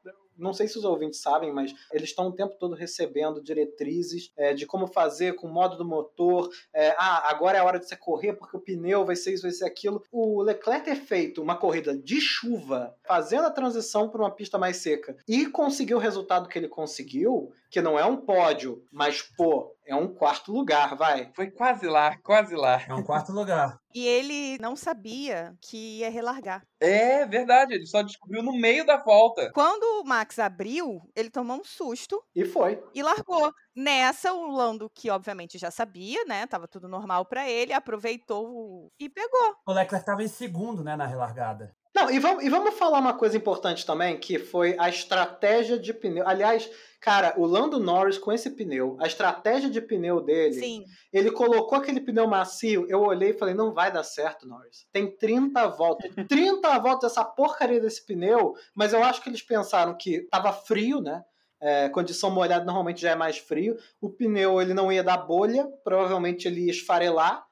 não 0.41 0.53
sei 0.53 0.67
se 0.67 0.79
os 0.79 0.85
ouvintes 0.85 1.21
sabem, 1.21 1.53
mas 1.53 1.73
eles 1.93 2.11
estão 2.11 2.29
o 2.29 2.33
tempo 2.33 2.57
todo 2.59 2.75
recebendo 2.75 3.43
diretrizes 3.43 4.33
é, 4.37 4.53
de 4.53 4.67
como 4.67 4.87
fazer 4.87 5.35
com 5.35 5.47
o 5.47 5.53
modo 5.53 5.77
do 5.77 5.85
motor. 5.85 6.51
é, 6.75 6.95
ah, 6.99 7.31
agora 7.31 7.59
é 7.59 7.61
a 7.61 7.65
hora 7.65 7.79
de 7.79 7.87
você 7.87 7.97
correr 7.97 8.33
porque 8.33 8.57
o 8.57 8.61
pneu 8.61 9.05
vai 9.05 9.17
ser 9.17 9.33
isso, 9.33 9.43
vai 9.43 9.53
ser 9.53 9.65
aquilo. 9.65 10.03
O 10.11 10.43
Leclerc 10.43 10.81
ter 10.85 10.97
feito 10.97 11.43
uma 11.43 11.57
corrida 11.57 11.97
de 11.97 12.21
chuva, 12.21 12.97
fazendo 13.07 13.47
a 13.47 13.51
transição 13.51 14.09
para 14.09 14.23
uma 14.23 14.31
pista 14.31 14.59
mais 14.59 14.79
seca 14.79 15.17
e 15.29 15.47
conseguiu 15.47 15.99
o 15.99 16.01
resultado 16.01 16.49
que 16.49 16.59
ele 16.59 16.69
conseguiu, 16.69 17.53
que 17.71 17.81
não 17.81 17.99
é 17.99 18.05
um 18.05 18.17
pódio, 18.17 18.83
mas 18.93 19.23
pô, 19.37 19.75
é 19.87 19.95
um 19.95 20.13
quarto 20.13 20.53
lugar, 20.53 20.97
vai. 20.97 21.31
Foi 21.35 21.51
quase 21.51 21.87
lá, 21.87 22.17
quase 22.23 22.55
lá. 22.57 22.83
É 22.89 22.95
um 22.95 23.03
quarto 23.03 23.33
lugar. 23.33 23.79
E 23.95 24.07
ele 24.07 24.59
não 24.61 24.75
sabia 24.77 25.55
que 25.61 25.99
ia 25.99 26.11
relargar. 26.11 26.63
É 26.81 27.25
verdade, 27.27 27.75
ele 27.75 27.87
só 27.87 28.03
descobriu 28.03 28.43
no 28.43 28.53
meio 28.53 28.85
da 28.85 28.97
volta. 28.97 29.51
Quando 29.53 30.01
o 30.01 30.05
Max 30.05 30.39
abriu, 30.39 31.01
ele 31.15 31.31
tomou 31.31 31.59
um 31.61 31.65
susto 31.65 32.23
E 32.35 32.45
foi. 32.45 32.83
e 32.95 33.03
largou. 33.03 33.53
Nessa, 33.75 34.33
o 34.33 34.51
Lando, 34.51 34.91
que 34.91 35.09
obviamente 35.11 35.57
já 35.59 35.71
sabia, 35.71 36.25
né? 36.25 36.47
Tava 36.47 36.67
tudo 36.69 36.89
normal 36.89 37.25
pra 37.25 37.49
ele, 37.49 37.73
aproveitou 37.73 38.47
o- 38.49 38.93
e 38.99 39.09
pegou. 39.09 39.55
O 39.67 39.73
Leclerc 39.73 40.05
tava 40.05 40.23
em 40.23 40.29
segundo, 40.29 40.83
né, 40.85 40.97
na 40.97 41.07
relargada. 41.07 41.75
Não, 42.01 42.11
e 42.11 42.19
vamos, 42.19 42.43
e 42.43 42.49
vamos 42.49 42.75
falar 42.77 42.99
uma 42.99 43.13
coisa 43.13 43.37
importante 43.37 43.85
também, 43.85 44.19
que 44.19 44.39
foi 44.39 44.75
a 44.79 44.89
estratégia 44.89 45.79
de 45.79 45.93
pneu. 45.93 46.27
Aliás, 46.27 46.71
cara, 46.99 47.35
o 47.37 47.45
Lando 47.45 47.79
Norris 47.79 48.17
com 48.17 48.33
esse 48.33 48.49
pneu, 48.49 48.97
a 48.99 49.07
estratégia 49.07 49.69
de 49.69 49.83
pneu 49.83 50.19
dele, 50.19 50.55
Sim. 50.55 50.85
ele 51.13 51.31
colocou 51.31 51.77
aquele 51.77 52.01
pneu 52.01 52.27
macio, 52.27 52.87
eu 52.89 53.03
olhei 53.03 53.31
e 53.31 53.39
falei, 53.39 53.55
não 53.55 53.75
vai 53.75 53.93
dar 53.93 54.03
certo, 54.03 54.49
Norris. 54.49 54.87
Tem 54.91 55.15
30 55.15 55.69
voltas. 55.69 56.11
30 56.27 56.79
voltas 56.79 57.13
essa 57.13 57.23
porcaria 57.23 57.79
desse 57.79 58.07
pneu, 58.07 58.55
mas 58.75 58.95
eu 58.95 59.05
acho 59.05 59.23
que 59.23 59.29
eles 59.29 59.43
pensaram 59.43 59.95
que 59.95 60.23
tava 60.31 60.55
frio, 60.55 61.03
né? 61.03 61.23
É, 61.63 61.91
condição 61.91 62.31
molhada 62.31 62.65
normalmente 62.65 63.03
já 63.03 63.11
é 63.11 63.15
mais 63.15 63.37
frio. 63.37 63.77
O 64.01 64.09
pneu 64.09 64.63
ele 64.63 64.73
não 64.73 64.91
ia 64.91 65.05
dar 65.05 65.19
bolha, 65.19 65.69
provavelmente 65.85 66.49
ele 66.49 66.63
ia 66.63 66.71
esfarelar, 66.71 67.45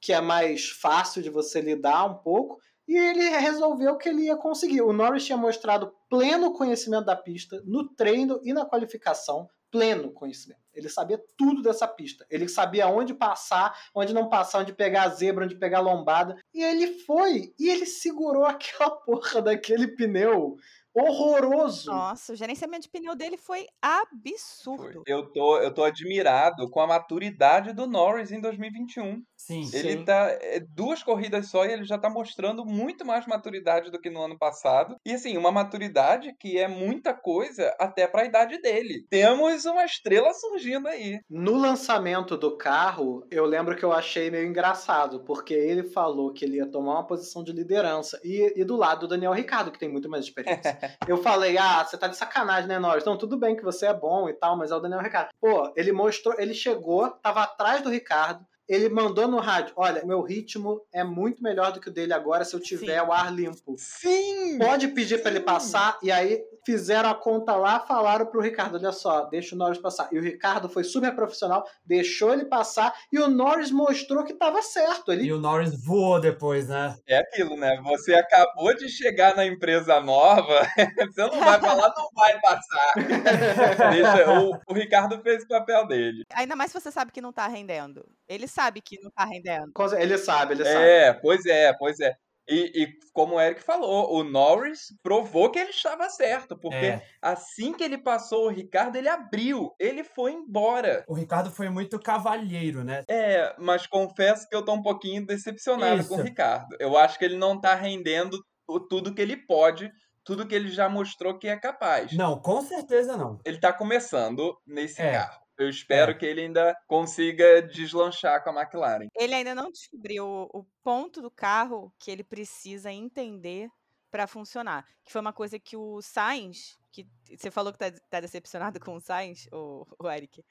que 0.00 0.12
é 0.12 0.20
mais 0.20 0.68
fácil 0.68 1.20
de 1.20 1.28
você 1.28 1.60
lidar 1.60 2.04
um 2.04 2.14
pouco. 2.14 2.60
E 2.86 2.96
ele 2.96 3.28
resolveu 3.30 3.96
que 3.96 4.08
ele 4.08 4.22
ia 4.22 4.36
conseguir. 4.36 4.82
O 4.82 4.92
Norris 4.92 5.24
tinha 5.24 5.36
mostrado 5.36 5.92
pleno 6.08 6.52
conhecimento 6.52 7.04
da 7.04 7.16
pista 7.16 7.60
no 7.64 7.88
treino 7.88 8.40
e 8.42 8.52
na 8.52 8.64
qualificação. 8.64 9.48
Pleno 9.70 10.12
conhecimento. 10.12 10.60
Ele 10.72 10.88
sabia 10.88 11.20
tudo 11.36 11.60
dessa 11.60 11.88
pista. 11.88 12.24
Ele 12.30 12.48
sabia 12.48 12.86
onde 12.86 13.12
passar, 13.12 13.76
onde 13.94 14.14
não 14.14 14.28
passar, 14.28 14.60
onde 14.60 14.72
pegar 14.72 15.02
a 15.02 15.08
zebra, 15.08 15.44
onde 15.44 15.58
pegar 15.58 15.78
a 15.78 15.82
lombada. 15.82 16.36
E 16.54 16.62
ele 16.62 16.98
foi. 17.00 17.52
E 17.58 17.68
ele 17.68 17.84
segurou 17.84 18.44
aquela 18.46 18.90
porra 18.90 19.42
daquele 19.42 19.88
pneu 19.88 20.56
horroroso. 20.96 21.90
Nossa, 21.90 22.32
o 22.32 22.36
gerenciamento 22.36 22.84
de 22.84 22.88
pneu 22.88 23.14
dele 23.14 23.36
foi 23.36 23.66
absurdo. 23.82 25.02
Eu 25.06 25.30
tô, 25.30 25.58
eu 25.58 25.72
tô 25.72 25.84
admirado 25.84 26.70
com 26.70 26.80
a 26.80 26.86
maturidade 26.86 27.74
do 27.74 27.86
Norris 27.86 28.32
em 28.32 28.40
2021. 28.40 29.22
Sim. 29.36 29.68
Ele 29.74 29.98
Sim. 29.98 30.04
tá. 30.04 30.30
é, 30.40 30.58
duas 30.60 31.02
corridas 31.02 31.48
só 31.50 31.66
e 31.66 31.72
ele 31.72 31.84
já 31.84 31.98
tá 31.98 32.08
mostrando 32.08 32.64
muito 32.64 33.04
mais 33.04 33.26
maturidade 33.26 33.90
do 33.90 34.00
que 34.00 34.08
no 34.08 34.22
ano 34.22 34.38
passado. 34.38 34.96
E 35.04 35.12
assim, 35.12 35.36
uma 35.36 35.52
maturidade 35.52 36.34
que 36.40 36.58
é 36.58 36.66
muita 36.66 37.12
coisa 37.12 37.74
até 37.78 38.06
pra 38.06 38.24
idade 38.24 38.58
dele. 38.62 39.06
Temos 39.10 39.66
uma 39.66 39.84
estrela 39.84 40.32
surgindo 40.32 40.88
aí. 40.88 41.20
No 41.28 41.56
lançamento 41.56 42.36
do 42.38 42.56
carro, 42.56 43.26
eu 43.30 43.44
lembro 43.44 43.76
que 43.76 43.84
eu 43.84 43.92
achei 43.92 44.30
meio 44.30 44.48
engraçado, 44.48 45.20
porque 45.24 45.52
ele 45.52 45.84
falou 45.84 46.32
que 46.32 46.44
ele 46.44 46.56
ia 46.56 46.66
tomar 46.66 46.94
uma 46.94 47.06
posição 47.06 47.44
de 47.44 47.52
liderança. 47.52 48.18
E, 48.24 48.54
e 48.56 48.64
do 48.64 48.76
lado 48.76 49.00
do 49.00 49.08
Daniel 49.08 49.32
Ricardo, 49.32 49.70
que 49.70 49.78
tem 49.78 49.90
muito 49.90 50.08
mais 50.08 50.24
experiência. 50.24 50.78
eu 51.06 51.16
falei, 51.18 51.56
ah, 51.58 51.84
você 51.84 51.96
tá 51.96 52.08
de 52.08 52.16
sacanagem, 52.16 52.68
né, 52.68 52.78
Norris? 52.78 53.04
Não, 53.04 53.16
tudo 53.16 53.38
bem 53.38 53.56
que 53.56 53.64
você 53.64 53.86
é 53.86 53.94
bom 53.94 54.28
e 54.28 54.32
tal, 54.32 54.56
mas 54.56 54.70
é 54.70 54.74
o 54.74 54.80
Daniel 54.80 55.02
Ricardo. 55.02 55.28
Pô, 55.40 55.72
ele 55.76 55.92
mostrou, 55.92 56.34
ele 56.38 56.54
chegou, 56.54 57.10
tava 57.10 57.42
atrás 57.42 57.82
do 57.82 57.90
Ricardo. 57.90 58.44
Ele 58.68 58.88
mandou 58.88 59.28
no 59.28 59.38
rádio: 59.38 59.72
Olha, 59.76 60.04
meu 60.04 60.22
ritmo 60.22 60.80
é 60.92 61.04
muito 61.04 61.42
melhor 61.42 61.72
do 61.72 61.80
que 61.80 61.88
o 61.88 61.92
dele 61.92 62.12
agora 62.12 62.44
se 62.44 62.54
eu 62.54 62.60
tiver 62.60 63.00
Sim. 63.00 63.06
o 63.06 63.12
ar 63.12 63.32
limpo. 63.32 63.74
Sim! 63.76 64.58
Pode 64.58 64.88
pedir 64.88 65.22
pra 65.22 65.30
ele 65.30 65.40
passar, 65.40 65.98
e 66.02 66.10
aí 66.10 66.42
fizeram 66.64 67.08
a 67.08 67.14
conta 67.14 67.54
lá, 67.54 67.78
falaram 67.80 68.26
pro 68.26 68.40
Ricardo: 68.40 68.76
olha 68.76 68.90
só, 68.90 69.24
deixa 69.26 69.54
o 69.54 69.58
Norris 69.58 69.78
passar. 69.78 70.08
E 70.12 70.18
o 70.18 70.22
Ricardo 70.22 70.68
foi 70.68 70.82
super 70.82 71.14
profissional, 71.14 71.64
deixou 71.84 72.32
ele 72.32 72.44
passar, 72.44 72.92
e 73.12 73.18
o 73.20 73.28
Norris 73.28 73.70
mostrou 73.70 74.24
que 74.24 74.34
tava 74.34 74.60
certo. 74.62 75.12
Ele 75.12 75.26
E 75.26 75.32
o 75.32 75.38
Norris 75.38 75.72
voou 75.84 76.20
depois, 76.20 76.68
né? 76.68 76.96
É 77.06 77.18
aquilo, 77.18 77.56
né? 77.56 77.80
Você 77.84 78.14
acabou 78.14 78.74
de 78.76 78.88
chegar 78.88 79.36
na 79.36 79.46
empresa 79.46 80.00
nova, 80.00 80.66
você 81.14 81.22
não 81.22 81.38
vai 81.38 81.60
falar, 81.60 81.94
não 81.96 82.08
vai 82.14 82.40
passar. 82.40 82.94
Deixa, 83.92 84.40
o, 84.40 84.58
o 84.68 84.74
Ricardo 84.74 85.20
fez 85.22 85.44
o 85.44 85.48
papel 85.48 85.86
dele. 85.86 86.24
Ainda 86.34 86.56
mais 86.56 86.72
se 86.72 86.80
você 86.80 86.90
sabe 86.90 87.12
que 87.12 87.20
não 87.20 87.32
tá 87.32 87.46
rendendo. 87.46 88.04
Ele 88.28 88.48
sabe 88.56 88.80
que 88.80 88.98
não 89.02 89.10
tá 89.10 89.24
rendendo. 89.24 89.70
Ele 89.98 90.16
sabe, 90.18 90.54
ele 90.54 90.64
sabe. 90.64 90.84
É, 90.84 91.12
pois 91.12 91.44
é, 91.46 91.72
pois 91.78 92.00
é. 92.00 92.14
E, 92.48 92.82
e 92.82 92.88
como 93.12 93.34
o 93.34 93.40
Eric 93.40 93.60
falou, 93.60 94.14
o 94.14 94.22
Norris 94.22 94.94
provou 95.02 95.50
que 95.50 95.58
ele 95.58 95.70
estava 95.70 96.08
certo, 96.08 96.56
porque 96.56 96.76
É. 96.76 97.02
assim 97.20 97.72
que 97.72 97.82
ele 97.82 97.98
passou 97.98 98.46
o 98.46 98.48
Ricardo, 98.50 98.94
ele 98.96 99.08
abriu, 99.08 99.72
ele 99.80 100.04
foi 100.04 100.30
embora. 100.32 101.04
O 101.08 101.14
Ricardo 101.14 101.50
foi 101.50 101.68
muito 101.68 101.98
cavalheiro, 101.98 102.84
né? 102.84 103.02
É, 103.08 103.52
mas 103.58 103.86
confesso 103.88 104.48
que 104.48 104.54
eu 104.54 104.64
tô 104.64 104.72
um 104.74 104.82
pouquinho 104.82 105.26
decepcionado 105.26 106.06
com 106.06 106.14
o 106.14 106.18
Isso. 106.18 106.22
Ricardo. 106.24 106.76
Eu 106.78 106.96
acho 106.96 107.18
que 107.18 107.24
ele 107.24 107.36
não 107.36 107.60
tá 107.60 107.74
rendendo 107.74 108.38
o- 108.68 108.78
tudo 108.78 109.12
que 109.12 109.20
ele 109.22 109.36
pode, 109.36 109.90
tudo 110.24 110.46
que 110.46 110.54
ele 110.54 110.68
já 110.68 110.88
mostrou 110.88 111.36
que 111.38 111.48
é 111.48 111.56
capaz. 111.58 112.12
Não, 112.12 112.40
com 112.40 112.62
certeza 112.62 113.16
não. 113.16 113.40
Ele 113.44 113.58
tá 113.58 113.72
começando 113.72 114.56
nesse 114.64 115.02
É. 115.02 115.12
carro. 115.12 115.40
Eu 115.58 115.68
espero 115.68 116.12
É. 116.12 116.14
que 116.14 116.26
ele 116.26 116.42
ainda 116.42 116.76
consiga 116.86 117.62
deslanchar 117.62 118.42
com 118.42 118.50
a 118.50 118.62
McLaren. 118.62 119.08
Ele 119.14 119.34
ainda 119.34 119.54
não 119.54 119.70
descobriu 119.70 120.26
o, 120.26 120.64
ponto 120.82 121.22
do 121.22 121.30
carro 121.30 121.92
que 121.98 122.10
ele 122.10 122.22
precisa 122.22 122.92
entender 122.92 123.68
pra 124.10 124.26
funcionar. 124.26 124.86
Que 125.04 125.12
foi 125.12 125.20
uma 125.20 125.32
coisa 125.32 125.58
que 125.58 125.76
o 125.76 126.00
Sainz, 126.02 126.78
que 126.92 127.06
você 127.36 127.50
falou 127.50 127.72
que 127.72 127.78
tá, 127.78 127.90
tá 128.10 128.20
decepcionado 128.20 128.78
com 128.78 128.94
o 128.96 129.00
Sainz, 129.00 129.48
o, 129.52 129.86
o 129.98 130.10
Eric. 130.10 130.44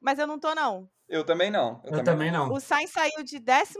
Mas 0.00 0.18
eu 0.18 0.26
não 0.26 0.38
tô, 0.38 0.54
não. 0.54 0.88
Eu 1.08 1.24
também 1.24 1.50
não. 1.50 1.82
Eu, 1.84 2.02
também 2.04 2.30
não. 2.30 2.52
O 2.52 2.60
Sainz 2.60 2.90
saiu 2.90 3.22
de 3.22 3.36
11 3.38 3.78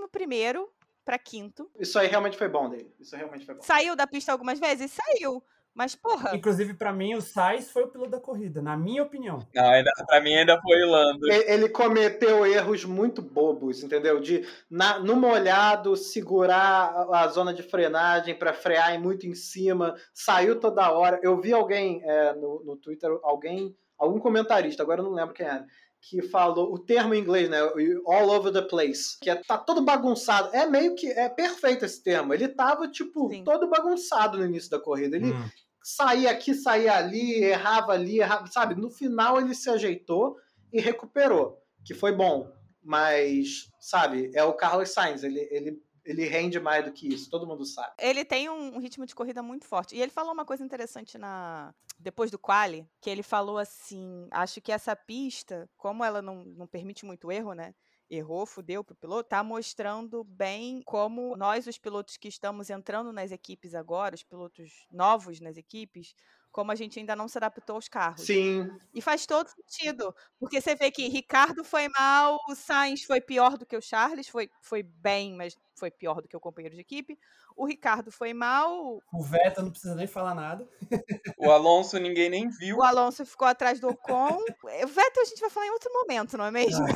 pra 1.04 1.18
quinto. 1.18 1.70
Isso 1.78 1.98
aí 1.98 2.06
realmente 2.06 2.36
foi 2.36 2.48
bom 2.48 2.68
dele. 2.68 2.94
Isso 2.98 3.16
realmente 3.16 3.46
foi 3.46 3.54
bom. 3.54 3.62
Saiu 3.62 3.96
da 3.96 4.06
pista 4.06 4.32
algumas 4.32 4.58
vezes? 4.58 4.92
Saiu. 4.92 5.42
Mas, 5.74 5.94
porra, 5.94 6.34
Inclusive, 6.34 6.74
pra 6.74 6.92
mim, 6.92 7.14
o 7.14 7.20
Sainz 7.20 7.70
foi 7.70 7.84
o 7.84 7.88
piloto 7.88 8.10
da 8.10 8.20
corrida, 8.20 8.60
na 8.60 8.76
minha 8.76 9.02
opinião. 9.02 9.38
Não, 9.54 9.70
ainda, 9.70 9.90
pra 10.06 10.20
mim 10.20 10.34
ainda 10.34 10.60
foi 10.60 10.82
o 10.82 10.90
Lando. 10.90 11.30
Ele 11.30 11.60
ele 11.60 11.68
cometeu 11.68 12.46
erros 12.46 12.84
muito 12.84 13.20
bobos, 13.20 13.82
entendeu? 13.82 14.20
De 14.20 14.46
na, 14.70 14.98
no 14.98 15.16
molhado 15.16 15.96
segurar 15.96 16.92
a, 17.10 17.24
a 17.24 17.28
zona 17.28 17.52
de 17.52 17.62
frenagem 17.62 18.34
para 18.34 18.52
frear 18.52 18.98
muito 19.00 19.26
em 19.26 19.34
cima, 19.34 19.94
saiu 20.12 20.58
toda 20.58 20.90
hora. 20.90 21.20
Eu 21.22 21.40
vi 21.40 21.52
alguém 21.52 22.02
é, 22.04 22.32
no, 22.34 22.62
no 22.64 22.76
Twitter, 22.76 23.10
alguém, 23.22 23.76
algum 23.98 24.18
comentarista, 24.18 24.82
agora 24.82 25.00
eu 25.00 25.04
não 25.04 25.12
lembro 25.12 25.34
quem 25.34 25.46
era, 25.46 25.66
que 26.02 26.22
falou 26.22 26.72
o 26.72 26.78
termo 26.78 27.14
em 27.14 27.20
inglês, 27.20 27.48
né? 27.48 27.58
All 28.06 28.30
over 28.30 28.52
the 28.52 28.62
place, 28.62 29.18
que 29.20 29.28
é, 29.28 29.36
tá 29.36 29.58
todo 29.58 29.84
bagunçado. 29.84 30.48
É 30.54 30.66
meio 30.66 30.94
que 30.94 31.06
é 31.08 31.28
perfeito 31.28 31.84
esse 31.84 32.02
termo. 32.02 32.32
Ele 32.32 32.48
tava 32.48 32.88
tipo 32.88 33.28
Sim. 33.30 33.44
todo 33.44 33.68
bagunçado 33.68 34.38
no 34.38 34.46
início 34.46 34.70
da 34.70 34.80
corrida. 34.80 35.16
Ele 35.16 35.32
Hum. 35.32 35.48
saía 35.82 36.30
aqui, 36.30 36.54
saía 36.54 36.94
ali, 36.94 37.44
errava 37.44 37.92
ali, 37.92 38.18
errava, 38.18 38.46
sabe? 38.46 38.74
No 38.74 38.90
final 38.90 39.38
ele 39.38 39.54
se 39.54 39.68
ajeitou 39.68 40.36
e 40.72 40.80
recuperou, 40.80 41.58
que 41.84 41.94
foi 41.94 42.12
bom. 42.12 42.50
Mas, 42.82 43.68
sabe, 43.78 44.30
é 44.34 44.42
o 44.42 44.54
Carlos 44.54 44.88
Sainz, 44.90 45.22
ele, 45.22 45.46
ele 45.50 45.82
Ele 46.04 46.26
rende 46.26 46.58
mais 46.58 46.84
do 46.84 46.92
que 46.92 47.08
isso, 47.08 47.30
todo 47.30 47.46
mundo 47.46 47.64
sabe. 47.64 47.94
Ele 47.98 48.24
tem 48.24 48.48
um, 48.48 48.78
ritmo 48.78 49.06
de 49.06 49.14
corrida 49.14 49.42
muito 49.42 49.66
forte. 49.66 49.94
E 49.94 50.00
ele 50.00 50.10
falou 50.10 50.32
uma 50.32 50.44
coisa 50.44 50.64
interessante 50.64 51.18
na 51.18 51.74
depois 51.98 52.30
do 52.30 52.38
quali, 52.38 52.88
que 53.00 53.10
ele 53.10 53.22
falou 53.22 53.58
assim, 53.58 54.26
acho 54.30 54.60
que 54.62 54.72
essa 54.72 54.96
pista, 54.96 55.68
como 55.76 56.02
ela 56.02 56.22
não, 56.22 56.44
não 56.44 56.66
permite 56.66 57.04
muito 57.04 57.30
erro, 57.30 57.52
né? 57.52 57.74
errou, 58.10 58.44
fudeu 58.44 58.82
pro 58.82 58.96
piloto, 58.96 59.28
tá 59.28 59.42
mostrando 59.42 60.24
bem 60.24 60.82
como 60.84 61.36
nós, 61.36 61.66
os 61.66 61.78
pilotos 61.78 62.16
que 62.16 62.26
estamos 62.26 62.68
entrando 62.68 63.12
nas 63.12 63.30
equipes 63.30 63.74
agora, 63.74 64.16
os 64.16 64.24
pilotos 64.24 64.86
novos 64.90 65.40
nas 65.40 65.56
equipes, 65.56 66.14
como 66.52 66.72
a 66.72 66.74
gente 66.74 66.98
ainda 66.98 67.14
não 67.14 67.28
se 67.28 67.38
adaptou 67.38 67.76
aos 67.76 67.88
carros. 67.88 68.22
Sim. 68.22 68.68
E 68.94 69.00
faz 69.00 69.26
todo 69.26 69.48
sentido. 69.48 70.14
Porque 70.38 70.60
você 70.60 70.74
vê 70.74 70.90
que 70.90 71.08
Ricardo 71.08 71.62
foi 71.64 71.88
mal, 71.88 72.38
o 72.48 72.54
Sainz 72.54 73.04
foi 73.04 73.20
pior 73.20 73.56
do 73.56 73.66
que 73.66 73.76
o 73.76 73.82
Charles, 73.82 74.28
foi, 74.28 74.50
foi 74.60 74.82
bem, 74.82 75.34
mas 75.36 75.56
foi 75.80 75.90
pior 75.90 76.20
do 76.20 76.28
que 76.28 76.36
o 76.36 76.40
companheiro 76.40 76.74
de 76.74 76.82
equipe. 76.82 77.18
O 77.56 77.66
Ricardo 77.66 78.12
foi 78.12 78.32
mal. 78.32 79.00
O 79.12 79.22
Vettel 79.22 79.64
não 79.64 79.70
precisa 79.70 79.94
nem 79.94 80.06
falar 80.06 80.34
nada. 80.34 80.68
O 81.38 81.50
Alonso 81.50 81.98
ninguém 81.98 82.28
nem 82.28 82.48
viu. 82.48 82.78
O 82.78 82.82
Alonso 82.82 83.24
ficou 83.24 83.48
atrás 83.48 83.80
do 83.80 83.88
Ocon. 83.88 84.38
O 84.62 84.86
Vettel 84.86 85.22
a 85.22 85.26
gente 85.26 85.40
vai 85.40 85.50
falar 85.50 85.66
em 85.66 85.70
outro 85.70 85.92
momento, 85.92 86.36
não 86.36 86.44
é 86.44 86.50
mesmo? 86.50 86.86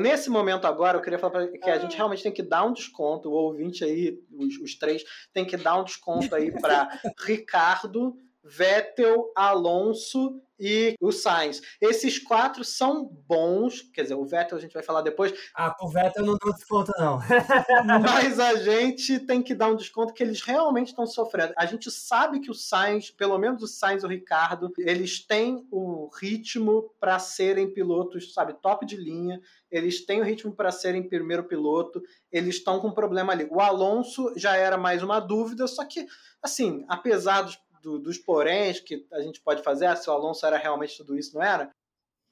Nesse 0.00 0.28
momento 0.28 0.66
agora, 0.66 0.98
eu 0.98 1.02
queria 1.02 1.18
falar 1.18 1.46
que 1.48 1.70
a 1.70 1.78
gente 1.78 1.96
realmente 1.96 2.22
tem 2.22 2.32
que 2.32 2.42
dar 2.42 2.64
um 2.64 2.72
desconto. 2.72 3.28
O 3.28 3.32
ouvinte 3.32 3.84
aí, 3.84 4.18
os, 4.36 4.56
os 4.58 4.74
três, 4.74 5.02
tem 5.32 5.44
que 5.44 5.56
dar 5.56 5.80
um 5.80 5.84
desconto 5.84 6.34
aí 6.34 6.50
para 6.52 6.88
Ricardo, 7.24 8.18
Vettel, 8.46 9.32
Alonso 9.34 10.40
e 10.58 10.94
o 11.00 11.12
Sainz. 11.12 11.60
Esses 11.80 12.18
quatro 12.18 12.64
são 12.64 13.04
bons, 13.26 13.82
quer 13.92 14.02
dizer, 14.02 14.14
o 14.14 14.24
Vettel 14.24 14.56
a 14.56 14.60
gente 14.60 14.72
vai 14.72 14.82
falar 14.82 15.02
depois. 15.02 15.32
Ah, 15.54 15.74
o 15.80 15.88
Vettel 15.88 16.24
não 16.24 16.36
dou 16.40 16.52
desconto, 16.52 16.92
não. 16.98 17.18
mas 18.02 18.40
a 18.40 18.54
gente 18.56 19.18
tem 19.20 19.42
que 19.42 19.54
dar 19.54 19.68
um 19.68 19.76
desconto 19.76 20.14
que 20.14 20.22
eles 20.22 20.40
realmente 20.40 20.88
estão 20.88 21.06
sofrendo. 21.06 21.52
A 21.56 21.66
gente 21.66 21.90
sabe 21.90 22.40
que 22.40 22.50
o 22.50 22.54
Sainz, 22.54 23.10
pelo 23.10 23.38
menos 23.38 23.62
o 23.62 23.66
Sainz 23.66 24.02
e 24.02 24.06
o 24.06 24.08
Ricardo, 24.08 24.72
eles 24.78 25.24
têm 25.24 25.66
o 25.70 26.08
ritmo 26.18 26.90
para 26.98 27.18
serem 27.18 27.70
pilotos, 27.70 28.32
sabe, 28.32 28.54
top 28.54 28.86
de 28.86 28.96
linha. 28.96 29.40
Eles 29.70 30.06
têm 30.06 30.20
o 30.20 30.24
ritmo 30.24 30.52
para 30.52 30.70
serem 30.70 31.02
primeiro 31.02 31.44
piloto. 31.44 32.00
Eles 32.32 32.56
estão 32.56 32.80
com 32.80 32.88
um 32.88 32.94
problema 32.94 33.32
ali. 33.32 33.46
O 33.50 33.60
Alonso 33.60 34.32
já 34.36 34.56
era 34.56 34.78
mais 34.78 35.02
uma 35.02 35.20
dúvida, 35.20 35.66
só 35.66 35.84
que, 35.84 36.06
assim, 36.42 36.84
apesar 36.88 37.42
dos 37.42 37.58
do, 37.86 38.00
dos 38.00 38.18
poréns 38.18 38.80
que 38.80 39.06
a 39.12 39.20
gente 39.20 39.40
pode 39.40 39.62
fazer, 39.62 39.86
ah, 39.86 39.94
se 39.94 40.10
o 40.10 40.12
Alonso 40.12 40.44
era 40.44 40.56
realmente 40.56 40.96
tudo 40.96 41.16
isso, 41.16 41.36
não 41.36 41.42
era? 41.42 41.70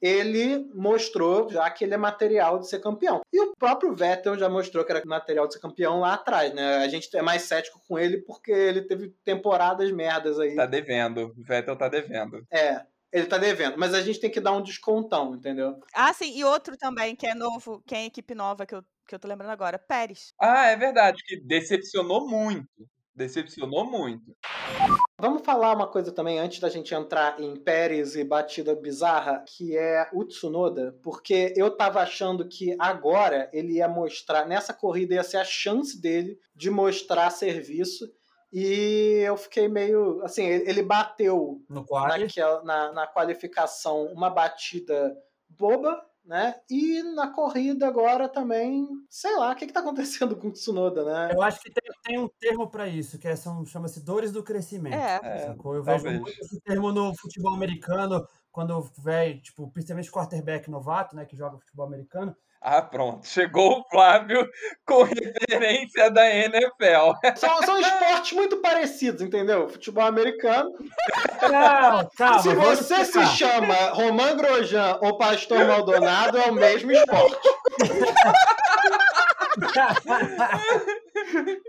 Ele 0.02 0.68
mostrou 0.74 1.48
já 1.48 1.70
que 1.70 1.84
ele 1.84 1.94
é 1.94 1.96
material 1.96 2.58
de 2.58 2.68
ser 2.68 2.80
campeão. 2.80 3.20
E 3.32 3.40
o 3.40 3.54
próprio 3.56 3.94
Vettel 3.94 4.36
já 4.36 4.48
mostrou 4.48 4.84
que 4.84 4.90
era 4.90 5.00
material 5.06 5.46
de 5.46 5.54
ser 5.54 5.60
campeão 5.60 6.00
lá 6.00 6.14
atrás, 6.14 6.52
né? 6.52 6.78
A 6.78 6.88
gente 6.88 7.08
é 7.16 7.22
mais 7.22 7.42
cético 7.42 7.80
com 7.88 7.96
ele 7.96 8.18
porque 8.18 8.50
ele 8.50 8.82
teve 8.82 9.14
temporadas 9.24 9.90
merdas 9.92 10.38
aí. 10.40 10.56
Tá 10.56 10.66
devendo. 10.66 11.32
O 11.38 11.42
Vettel 11.44 11.76
tá 11.76 11.88
devendo. 11.88 12.44
É, 12.52 12.84
ele 13.12 13.26
tá 13.26 13.38
devendo. 13.38 13.78
Mas 13.78 13.94
a 13.94 14.02
gente 14.02 14.20
tem 14.20 14.30
que 14.30 14.40
dar 14.40 14.52
um 14.52 14.62
descontão, 14.62 15.36
entendeu? 15.36 15.78
Ah, 15.94 16.12
sim. 16.12 16.36
E 16.36 16.44
outro 16.44 16.76
também, 16.76 17.14
que 17.14 17.26
é 17.26 17.34
novo, 17.34 17.80
que 17.86 17.94
é 17.94 18.04
equipe 18.04 18.34
nova, 18.34 18.66
que 18.66 18.74
eu, 18.74 18.82
que 19.06 19.14
eu 19.14 19.18
tô 19.20 19.28
lembrando 19.28 19.52
agora, 19.52 19.78
Pérez. 19.78 20.34
Ah, 20.38 20.66
é 20.66 20.76
verdade, 20.76 21.22
que 21.24 21.40
decepcionou 21.40 22.28
muito. 22.28 22.68
Decepcionou 23.14 23.88
muito. 23.88 24.36
Vamos 25.24 25.40
falar 25.40 25.74
uma 25.74 25.86
coisa 25.86 26.12
também 26.12 26.38
antes 26.38 26.60
da 26.60 26.68
gente 26.68 26.94
entrar 26.94 27.40
em 27.40 27.56
Pérez 27.56 28.14
e 28.14 28.22
batida 28.22 28.76
bizarra, 28.76 29.42
que 29.48 29.74
é 29.74 30.06
o 30.12 30.22
Tsunoda, 30.22 31.00
porque 31.02 31.54
eu 31.56 31.74
tava 31.74 32.00
achando 32.00 32.46
que 32.46 32.76
agora 32.78 33.48
ele 33.50 33.76
ia 33.76 33.88
mostrar, 33.88 34.46
nessa 34.46 34.74
corrida 34.74 35.14
ia 35.14 35.22
ser 35.22 35.38
a 35.38 35.44
chance 35.44 35.98
dele 35.98 36.38
de 36.54 36.68
mostrar 36.68 37.30
serviço. 37.30 38.04
E 38.52 39.22
eu 39.26 39.34
fiquei 39.38 39.66
meio. 39.66 40.20
Assim, 40.22 40.44
ele 40.44 40.82
bateu 40.82 41.58
naquela, 42.18 42.62
na, 42.62 42.92
na 42.92 43.06
qualificação 43.06 44.04
uma 44.12 44.28
batida 44.28 45.16
boba, 45.48 46.04
né? 46.24 46.54
E 46.70 47.02
na 47.14 47.28
corrida 47.30 47.86
agora 47.86 48.28
também, 48.28 48.86
sei 49.08 49.36
lá, 49.36 49.52
o 49.52 49.56
que, 49.56 49.64
está 49.64 49.80
acontecendo 49.80 50.36
com 50.36 50.48
o 50.48 50.52
Tsunoda, 50.52 51.04
né? 51.04 51.34
Eu 51.34 51.42
acho 51.42 51.60
que 51.60 51.70
tem, 51.70 51.92
tem 52.02 52.18
um 52.18 52.28
termo 52.40 52.68
para 52.68 52.88
isso, 52.88 53.18
que 53.18 53.28
é, 53.28 53.36
são 53.36 53.64
chama-se 53.66 54.04
dores 54.04 54.32
do 54.32 54.42
crescimento. 54.42 54.94
É. 54.94 55.54
Eu 55.64 55.82
vejo 55.82 56.04
muito 56.04 56.30
esse 56.30 56.60
termo 56.60 56.92
no 56.92 57.14
futebol 57.14 57.54
americano, 57.54 58.26
quando 58.50 58.80
vem, 58.98 59.40
tipo, 59.40 59.70
principalmente 59.70 60.10
quarterback 60.10 60.70
novato, 60.70 61.14
né, 61.14 61.24
que 61.24 61.36
joga 61.36 61.58
futebol 61.58 61.86
americano, 61.86 62.34
ah, 62.66 62.80
pronto. 62.80 63.26
Chegou 63.26 63.80
o 63.80 63.84
Flávio 63.90 64.48
com 64.86 65.02
referência 65.02 66.10
da 66.10 66.26
NFL. 66.34 67.12
São, 67.36 67.62
são 67.62 67.78
esportes 67.78 68.32
muito 68.32 68.56
parecidos, 68.62 69.20
entendeu? 69.20 69.68
Futebol 69.68 70.06
americano. 70.06 70.70
Não, 71.42 72.08
calma, 72.16 72.38
se 72.40 72.54
você 72.54 73.04
se 73.04 73.26
chama 73.36 73.74
Roman 73.90 74.34
Grosjean 74.36 74.98
ou 75.02 75.18
Pastor 75.18 75.66
Maldonado, 75.66 76.38
é 76.38 76.50
o 76.50 76.54
mesmo 76.54 76.90
esporte. 76.90 77.48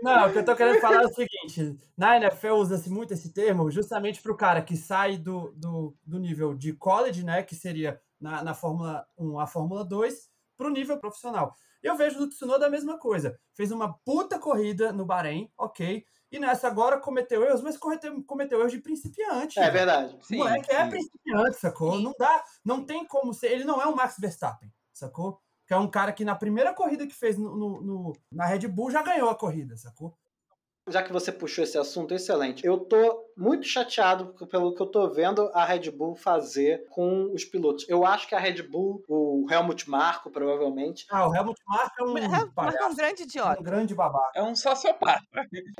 Não, 0.02 0.28
o 0.28 0.32
que 0.32 0.38
eu 0.38 0.44
tô 0.46 0.56
querendo 0.56 0.80
falar 0.80 1.02
é 1.02 1.06
o 1.06 1.12
seguinte: 1.12 1.78
na 1.96 2.16
NFL 2.16 2.54
usa-se 2.54 2.88
muito 2.88 3.12
esse 3.12 3.34
termo 3.34 3.70
justamente 3.70 4.22
para 4.22 4.32
o 4.32 4.36
cara 4.36 4.62
que 4.62 4.78
sai 4.78 5.18
do, 5.18 5.52
do, 5.56 5.94
do 6.06 6.18
nível 6.18 6.54
de 6.54 6.72
college, 6.72 7.22
né? 7.22 7.42
Que 7.42 7.54
seria 7.54 8.00
na, 8.18 8.42
na 8.42 8.54
Fórmula 8.54 9.06
1 9.18 9.38
a 9.38 9.46
Fórmula 9.46 9.84
2 9.84 10.34
para 10.56 10.66
o 10.66 10.70
nível 10.70 10.98
profissional. 10.98 11.54
Eu 11.82 11.96
vejo 11.96 12.18
no 12.18 12.28
Tsunoda 12.28 12.66
a 12.66 12.70
mesma 12.70 12.98
coisa. 12.98 13.38
Fez 13.54 13.70
uma 13.70 13.92
puta 14.04 14.38
corrida 14.38 14.92
no 14.92 15.04
Bahrein, 15.04 15.50
ok. 15.56 16.04
E 16.30 16.38
nessa 16.38 16.66
agora 16.66 16.98
cometeu 16.98 17.44
erros, 17.44 17.62
mas 17.62 17.76
cometeu, 17.76 18.22
cometeu 18.24 18.58
erros 18.58 18.72
de 18.72 18.80
principiante. 18.80 19.58
É 19.58 19.70
verdade. 19.70 20.18
O 20.30 20.36
moleque 20.36 20.72
é 20.72 20.86
principiante, 20.88 21.56
sacou? 21.58 21.96
Sim. 21.96 22.02
Não 22.02 22.14
dá, 22.18 22.44
não 22.64 22.84
tem 22.84 23.06
como 23.06 23.32
ser. 23.32 23.52
Ele 23.52 23.64
não 23.64 23.80
é 23.80 23.86
o 23.86 23.94
Max 23.94 24.16
Verstappen, 24.18 24.72
sacou? 24.92 25.40
Que 25.66 25.74
é 25.74 25.76
um 25.76 25.88
cara 25.88 26.12
que 26.12 26.24
na 26.24 26.34
primeira 26.34 26.74
corrida 26.74 27.06
que 27.06 27.14
fez 27.14 27.38
no, 27.38 27.56
no, 27.56 27.80
no 27.80 28.12
na 28.30 28.46
Red 28.46 28.66
Bull 28.68 28.90
já 28.90 29.02
ganhou 29.02 29.30
a 29.30 29.34
corrida, 29.34 29.76
sacou? 29.76 30.16
Já 30.88 31.02
que 31.02 31.12
você 31.12 31.32
puxou 31.32 31.64
esse 31.64 31.76
assunto, 31.76 32.14
excelente. 32.14 32.64
Eu 32.64 32.78
tô 32.78 33.26
muito 33.36 33.66
chateado 33.66 34.34
pelo 34.46 34.74
que 34.74 34.80
eu 34.80 34.86
tô 34.86 35.08
vendo 35.10 35.50
a 35.52 35.64
Red 35.64 35.90
Bull 35.90 36.14
fazer 36.14 36.86
com 36.90 37.32
os 37.34 37.44
pilotos. 37.44 37.84
Eu 37.88 38.06
acho 38.06 38.28
que 38.28 38.34
a 38.34 38.38
Red 38.38 38.62
Bull, 38.62 39.04
o 39.08 39.46
Helmut 39.50 39.90
Marko, 39.90 40.30
provavelmente. 40.30 41.06
Ah, 41.10 41.28
o 41.28 41.34
Helmut 41.34 41.60
Marko 41.66 41.94
é 41.98 42.04
um. 42.04 42.18
Helmut 42.18 42.76
é 42.78 42.86
um 42.86 42.94
grande 42.94 43.22
idiota. 43.24 43.60
Um 43.60 43.64
grande 43.64 43.94
babaca. 43.94 44.30
É 44.34 44.42
um 44.42 44.54
sociopata. 44.54 45.22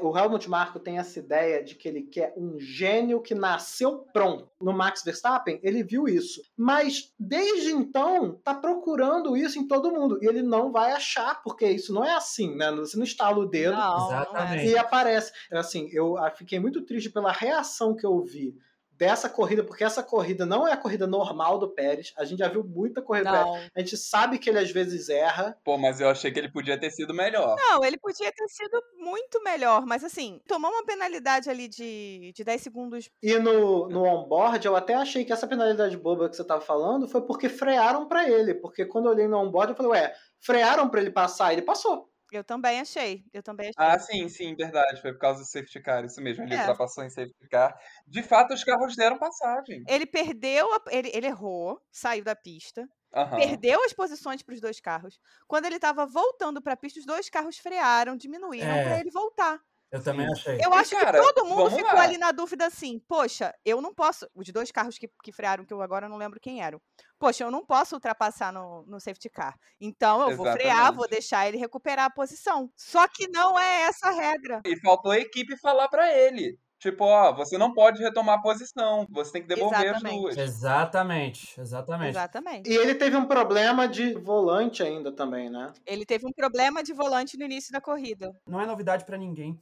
O 0.01 0.17
Helmut 0.17 0.51
Marko 0.51 0.79
tem 0.79 0.99
essa 0.99 1.19
ideia 1.19 1.63
de 1.63 1.75
que 1.77 1.89
ele 1.89 2.03
quer 2.03 2.35
um 2.37 2.59
gênio 2.59 3.23
que 3.23 3.35
nasceu 3.35 4.07
pronto. 4.13 4.51
No 4.61 4.73
Max 4.73 5.03
Verstappen, 5.05 5.61
ele 5.63 5.83
viu 5.83 6.09
isso. 6.09 6.43
Mas 6.57 7.15
desde 7.19 7.71
então, 7.71 8.39
tá 8.43 8.55
procurando 8.55 9.37
isso 9.37 9.59
em 9.59 9.67
todo 9.67 9.93
mundo. 9.93 10.19
E 10.21 10.27
ele 10.27 10.43
não 10.43 10.73
vai 10.73 10.93
achar, 10.93 11.43
porque 11.43 11.67
isso 11.67 11.95
não 11.95 12.05
é 12.05 12.15
assim, 12.15 12.57
né? 12.57 12.71
Você 12.73 12.97
não 12.97 13.05
estala 13.05 13.39
o 13.39 13.47
dedo. 13.47 13.77
Não, 13.77 14.07
Exatamente. 14.07 14.65
Não 14.65 14.79
é. 14.79 14.96
Aparece. 14.97 15.33
Assim, 15.53 15.89
eu 15.93 16.17
fiquei 16.37 16.59
muito 16.59 16.83
triste 16.83 17.11
pela 17.11 17.33
reação 17.33 17.95
que 17.95 18.07
eu 18.07 18.21
vi 18.23 18.57
dessa 18.97 19.29
corrida, 19.29 19.63
porque 19.63 19.85
essa 19.85 20.03
corrida 20.03 20.47
não 20.47 20.67
é 20.67 20.73
a 20.73 20.77
corrida 20.77 21.07
normal 21.07 21.59
do 21.59 21.69
Pérez. 21.69 22.13
A 22.17 22.25
gente 22.25 22.39
já 22.39 22.49
viu 22.49 22.65
muita 22.65 23.03
corrida 23.03 23.31
não. 23.31 23.45
do 23.45 23.53
Pérez. 23.53 23.71
A 23.75 23.81
gente 23.81 23.97
sabe 23.97 24.39
que 24.39 24.49
ele 24.49 24.59
às 24.59 24.71
vezes 24.71 25.09
erra. 25.09 25.57
Pô, 25.65 25.77
mas 25.77 26.01
eu 26.01 26.09
achei 26.09 26.31
que 26.33 26.39
ele 26.39 26.51
podia 26.51 26.79
ter 26.79 26.91
sido 26.91 27.13
melhor. 27.13 27.57
Não, 27.57 27.85
ele 27.85 27.99
podia 27.99 28.33
ter 28.33 28.49
sido 28.49 28.83
muito 28.99 29.43
melhor, 29.43 29.85
mas 29.87 30.03
assim, 30.03 30.41
tomou 30.47 30.71
uma 30.71 30.85
penalidade 30.85 31.49
ali 31.51 31.69
de, 31.69 32.33
de 32.35 32.45
10 32.45 32.63
segundos. 32.63 33.11
E 33.23 33.39
no, 33.39 33.89
no 33.89 34.05
onboard, 34.05 34.67
eu 34.67 34.75
até 34.75 34.95
achei 34.95 35.25
que 35.25 35.33
essa 35.33 35.47
penalidade 35.47 35.97
boba 35.97 36.29
que 36.29 36.37
você 36.37 36.45
tava 36.45 36.61
falando 36.61 37.09
foi 37.09 37.21
porque 37.23 37.49
frearam 37.49 38.09
para 38.09 38.29
ele. 38.29 38.55
Porque 38.55 38.85
quando 38.87 39.07
eu 39.07 39.13
olhei 39.13 39.29
no 39.29 39.39
onboard, 39.39 39.73
eu 39.73 39.77
falei, 39.77 39.93
ué, 39.93 40.15
frearam 40.41 40.89
para 40.89 41.01
ele 41.01 41.11
passar, 41.11 41.53
ele 41.53 41.63
passou. 41.63 42.09
Eu 42.33 42.45
também 42.45 42.81
achei. 42.81 43.25
Eu 43.33 43.43
também 43.43 43.71
achei. 43.71 43.95
Ah, 43.95 43.99
sim, 43.99 44.29
sim, 44.29 44.55
verdade. 44.55 45.01
Foi 45.01 45.13
por 45.13 45.21
causa 45.21 45.41
do 45.41 45.47
safety 45.47 45.81
car, 45.81 46.05
isso 46.05 46.21
mesmo. 46.21 46.45
Ele 46.45 46.55
é. 46.55 46.61
ultrapassou 46.61 47.05
em 47.05 47.11
safety 47.11 47.49
car. 47.49 47.75
De 48.07 48.23
fato, 48.23 48.55
os 48.55 48.65
carros 48.65 48.97
deram 48.97 49.19
passagem. 49.19 49.85
Ele 49.89 50.07
perdeu, 50.07 50.73
a, 50.75 50.83
ele, 50.91 51.11
ele 51.15 51.27
errou, 51.27 51.81
saiu 51.91 52.25
da 52.25 52.35
pista. 52.35 52.89
Uhum. 53.15 53.37
Perdeu 53.37 53.83
as 53.85 53.93
posições 53.93 54.43
para 54.43 54.55
os 54.55 54.61
dois 54.61 54.81
carros. 54.81 55.19
Quando 55.47 55.67
ele 55.67 55.77
estava 55.77 56.05
voltando 56.05 56.61
para 56.61 56.75
a 56.75 56.77
pista, 56.77 57.01
os 57.01 57.07
dois 57.07 57.31
carros 57.31 57.59
frearam, 57.59 58.17
diminuíram 58.17 58.69
é. 58.69 58.85
para 58.85 59.01
ele 59.01 59.11
voltar. 59.11 59.61
Eu 59.91 60.03
também 60.03 60.27
achei. 60.27 60.59
Eu 60.63 60.75
acho 60.75 60.97
cara, 60.97 61.19
que 61.19 61.33
todo 61.33 61.47
mundo 61.47 61.71
ficou 61.71 61.95
lá. 61.95 62.03
ali 62.03 62.19
na 62.19 62.33
dúvida 62.33 62.67
assim, 62.67 62.99
poxa, 63.09 63.55
eu 63.65 63.81
não 63.81 63.95
posso. 63.95 64.29
Os 64.35 64.49
dois 64.49 64.73
carros 64.73 64.99
que, 64.99 65.09
que 65.23 65.33
frearam, 65.33 65.65
que 65.65 65.73
eu 65.73 65.81
agora 65.81 66.09
não 66.09 66.17
lembro 66.17 66.41
quem 66.41 66.63
eram. 66.63 66.81
Poxa, 67.19 67.45
eu 67.45 67.51
não 67.51 67.65
posso 67.65 67.95
ultrapassar 67.95 68.53
no, 68.53 68.85
no 68.87 69.01
safety 69.01 69.31
car. 69.31 69.57
Então 69.81 70.23
eu 70.23 70.31
Exatamente. 70.31 70.37
vou 70.37 70.53
frear, 70.53 70.93
vou 70.93 71.09
deixar 71.09 71.47
ele 71.47 71.57
recuperar 71.57 72.07
a 72.07 72.11
posição. 72.11 72.71
Só 72.77 73.07
que 73.07 73.29
não 73.29 73.59
é 73.59 73.83
essa 73.83 74.09
a 74.09 74.13
regra. 74.13 74.61
E 74.65 74.79
faltou 74.81 75.13
a 75.13 75.19
equipe 75.19 75.57
falar 75.57 75.89
para 75.89 76.13
ele. 76.13 76.59
Tipo, 76.79 77.05
ó, 77.05 77.33
você 77.35 77.57
não 77.57 77.73
pode 77.73 78.03
retomar 78.03 78.39
a 78.39 78.43
posição, 78.43 79.07
você 79.11 79.33
tem 79.33 79.43
que 79.43 79.49
devolver 79.49 79.83
Exatamente. 79.83 80.15
as 80.15 80.21
duas. 80.21 80.37
Exatamente, 80.37 81.61
exatamente. 81.61 82.11
Exatamente. 82.11 82.71
E 82.71 82.77
ele 82.77 82.95
teve 82.95 83.17
um 83.17 83.25
problema 83.25 83.89
de 83.89 84.13
volante 84.13 84.83
ainda 84.83 85.11
também, 85.11 85.49
né? 85.49 85.73
Ele 85.87 86.05
teve 86.05 86.27
um 86.27 86.33
problema 86.33 86.83
de 86.83 86.93
volante 86.93 87.39
no 87.39 87.45
início 87.47 87.73
da 87.73 87.81
corrida. 87.81 88.31
Não 88.47 88.61
é 88.61 88.67
novidade 88.67 89.07
pra 89.07 89.17
ninguém 89.17 89.59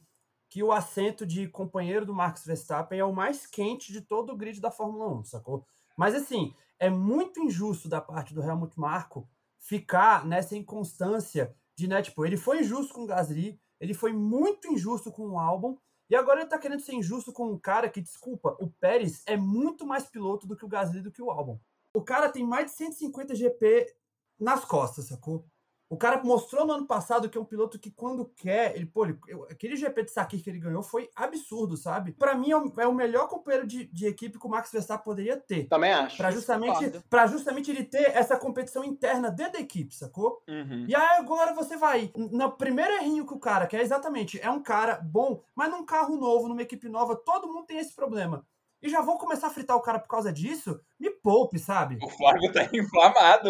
que 0.55 0.63
o 0.63 0.71
assento 0.71 1.25
de 1.25 1.49
companheiro 1.49 2.05
do 2.05 2.13
Max 2.13 2.45
Verstappen 2.45 2.97
é 2.97 3.03
o 3.03 3.11
mais 3.11 3.45
quente 3.45 3.91
de 3.91 3.99
todo 3.99 4.31
o 4.31 4.37
grid 4.37 4.61
da 4.61 4.71
Fórmula 4.71 5.05
1, 5.19 5.25
sacou? 5.25 5.67
Mas 5.97 6.15
assim, 6.15 6.53
é 6.79 6.89
muito 6.89 7.41
injusto 7.41 7.89
da 7.89 7.99
parte 7.99 8.33
do 8.33 8.41
Helmut 8.41 8.79
Marko 8.79 9.27
ficar 9.59 10.25
nessa 10.25 10.55
inconstância 10.55 11.53
de, 11.75 11.89
né, 11.89 12.01
tipo, 12.01 12.25
ele 12.25 12.37
foi 12.37 12.61
injusto 12.61 12.93
com 12.93 13.03
o 13.03 13.05
Gasly, 13.05 13.59
ele 13.81 13.93
foi 13.93 14.13
muito 14.13 14.69
injusto 14.69 15.11
com 15.11 15.27
o 15.27 15.37
Albon, 15.37 15.77
e 16.09 16.15
agora 16.15 16.39
ele 16.39 16.49
tá 16.49 16.57
querendo 16.57 16.79
ser 16.79 16.93
injusto 16.93 17.33
com 17.33 17.51
um 17.51 17.59
cara 17.59 17.89
que, 17.89 17.99
desculpa, 17.99 18.55
o 18.57 18.69
Pérez 18.69 19.23
é 19.25 19.35
muito 19.35 19.85
mais 19.85 20.05
piloto 20.05 20.47
do 20.47 20.55
que 20.55 20.63
o 20.63 20.69
Gasly 20.69 21.01
do 21.01 21.11
que 21.11 21.21
o 21.21 21.31
Albon. 21.31 21.59
O 21.93 22.01
cara 22.01 22.29
tem 22.29 22.45
mais 22.47 22.67
de 22.67 22.77
150 22.77 23.35
GP 23.35 23.93
nas 24.39 24.63
costas, 24.63 25.07
sacou? 25.07 25.45
O 25.89 25.97
cara 25.97 26.21
mostrou 26.23 26.65
no 26.65 26.73
ano 26.73 26.87
passado 26.87 27.29
que 27.29 27.37
é 27.37 27.41
um 27.41 27.45
piloto 27.45 27.77
que, 27.77 27.91
quando 27.91 28.25
quer, 28.25 28.75
ele, 28.75 28.85
pô, 28.85 29.05
ele, 29.05 29.19
aquele 29.49 29.75
GP 29.75 30.03
de 30.03 30.11
Sakir 30.11 30.43
que 30.43 30.49
ele 30.49 30.59
ganhou 30.59 30.81
foi 30.81 31.09
absurdo, 31.15 31.77
sabe? 31.77 32.11
Para 32.11 32.35
mim, 32.35 32.51
é 32.51 32.57
o, 32.57 32.73
é 32.77 32.87
o, 32.87 32.93
melhor 32.93 33.27
companheiro 33.27 33.67
de, 33.67 33.85
de, 33.85 34.07
equipe 34.07 34.39
que 34.39 34.47
o 34.47 34.49
Max 34.49 34.71
Verstappen 34.71 35.03
poderia 35.03 35.37
ter. 35.37 35.67
Também 35.67 35.93
acho. 35.93 36.17
Para 36.17 36.31
justamente, 36.31 37.03
pra 37.09 37.27
justamente 37.27 37.69
ele 37.69 37.83
ter 37.83 38.09
essa 38.15 38.37
competição 38.37 38.83
interna 38.83 39.29
dentro 39.29 39.53
da 39.53 39.59
equipe, 39.59 39.93
sacou? 39.93 40.41
Uhum. 40.47 40.85
E 40.87 40.95
aí 40.95 41.17
agora 41.19 41.53
você 41.53 41.77
vai, 41.77 42.11
no 42.15 42.51
primeiro 42.51 42.93
errinho 42.93 43.25
que 43.25 43.33
o 43.33 43.39
cara, 43.39 43.67
que 43.67 43.77
é 43.77 43.81
exatamente, 43.81 44.39
é 44.41 44.49
um 44.49 44.61
cara 44.61 44.95
bom, 44.95 45.43
mas 45.55 45.69
num 45.69 45.85
carro 45.85 46.17
novo, 46.17 46.47
numa 46.47 46.61
equipe 46.61 46.89
nova, 46.89 47.15
todo 47.15 47.47
mundo 47.47 47.65
tem 47.65 47.77
esse 47.77 47.95
problema 47.95 48.43
e 48.85 48.89
já 48.89 49.01
vou 49.01 49.17
começar 49.17 49.47
a 49.47 49.49
fritar 49.49 49.75
o 49.75 49.81
cara 49.81 49.99
por 49.99 50.07
causa 50.07 50.31
disso, 50.31 50.79
me 50.99 51.09
poupe, 51.09 51.57
sabe? 51.57 51.97
O 52.03 52.09
Flávio 52.09 52.51
tá 52.51 52.69
inflamado. 52.71 53.49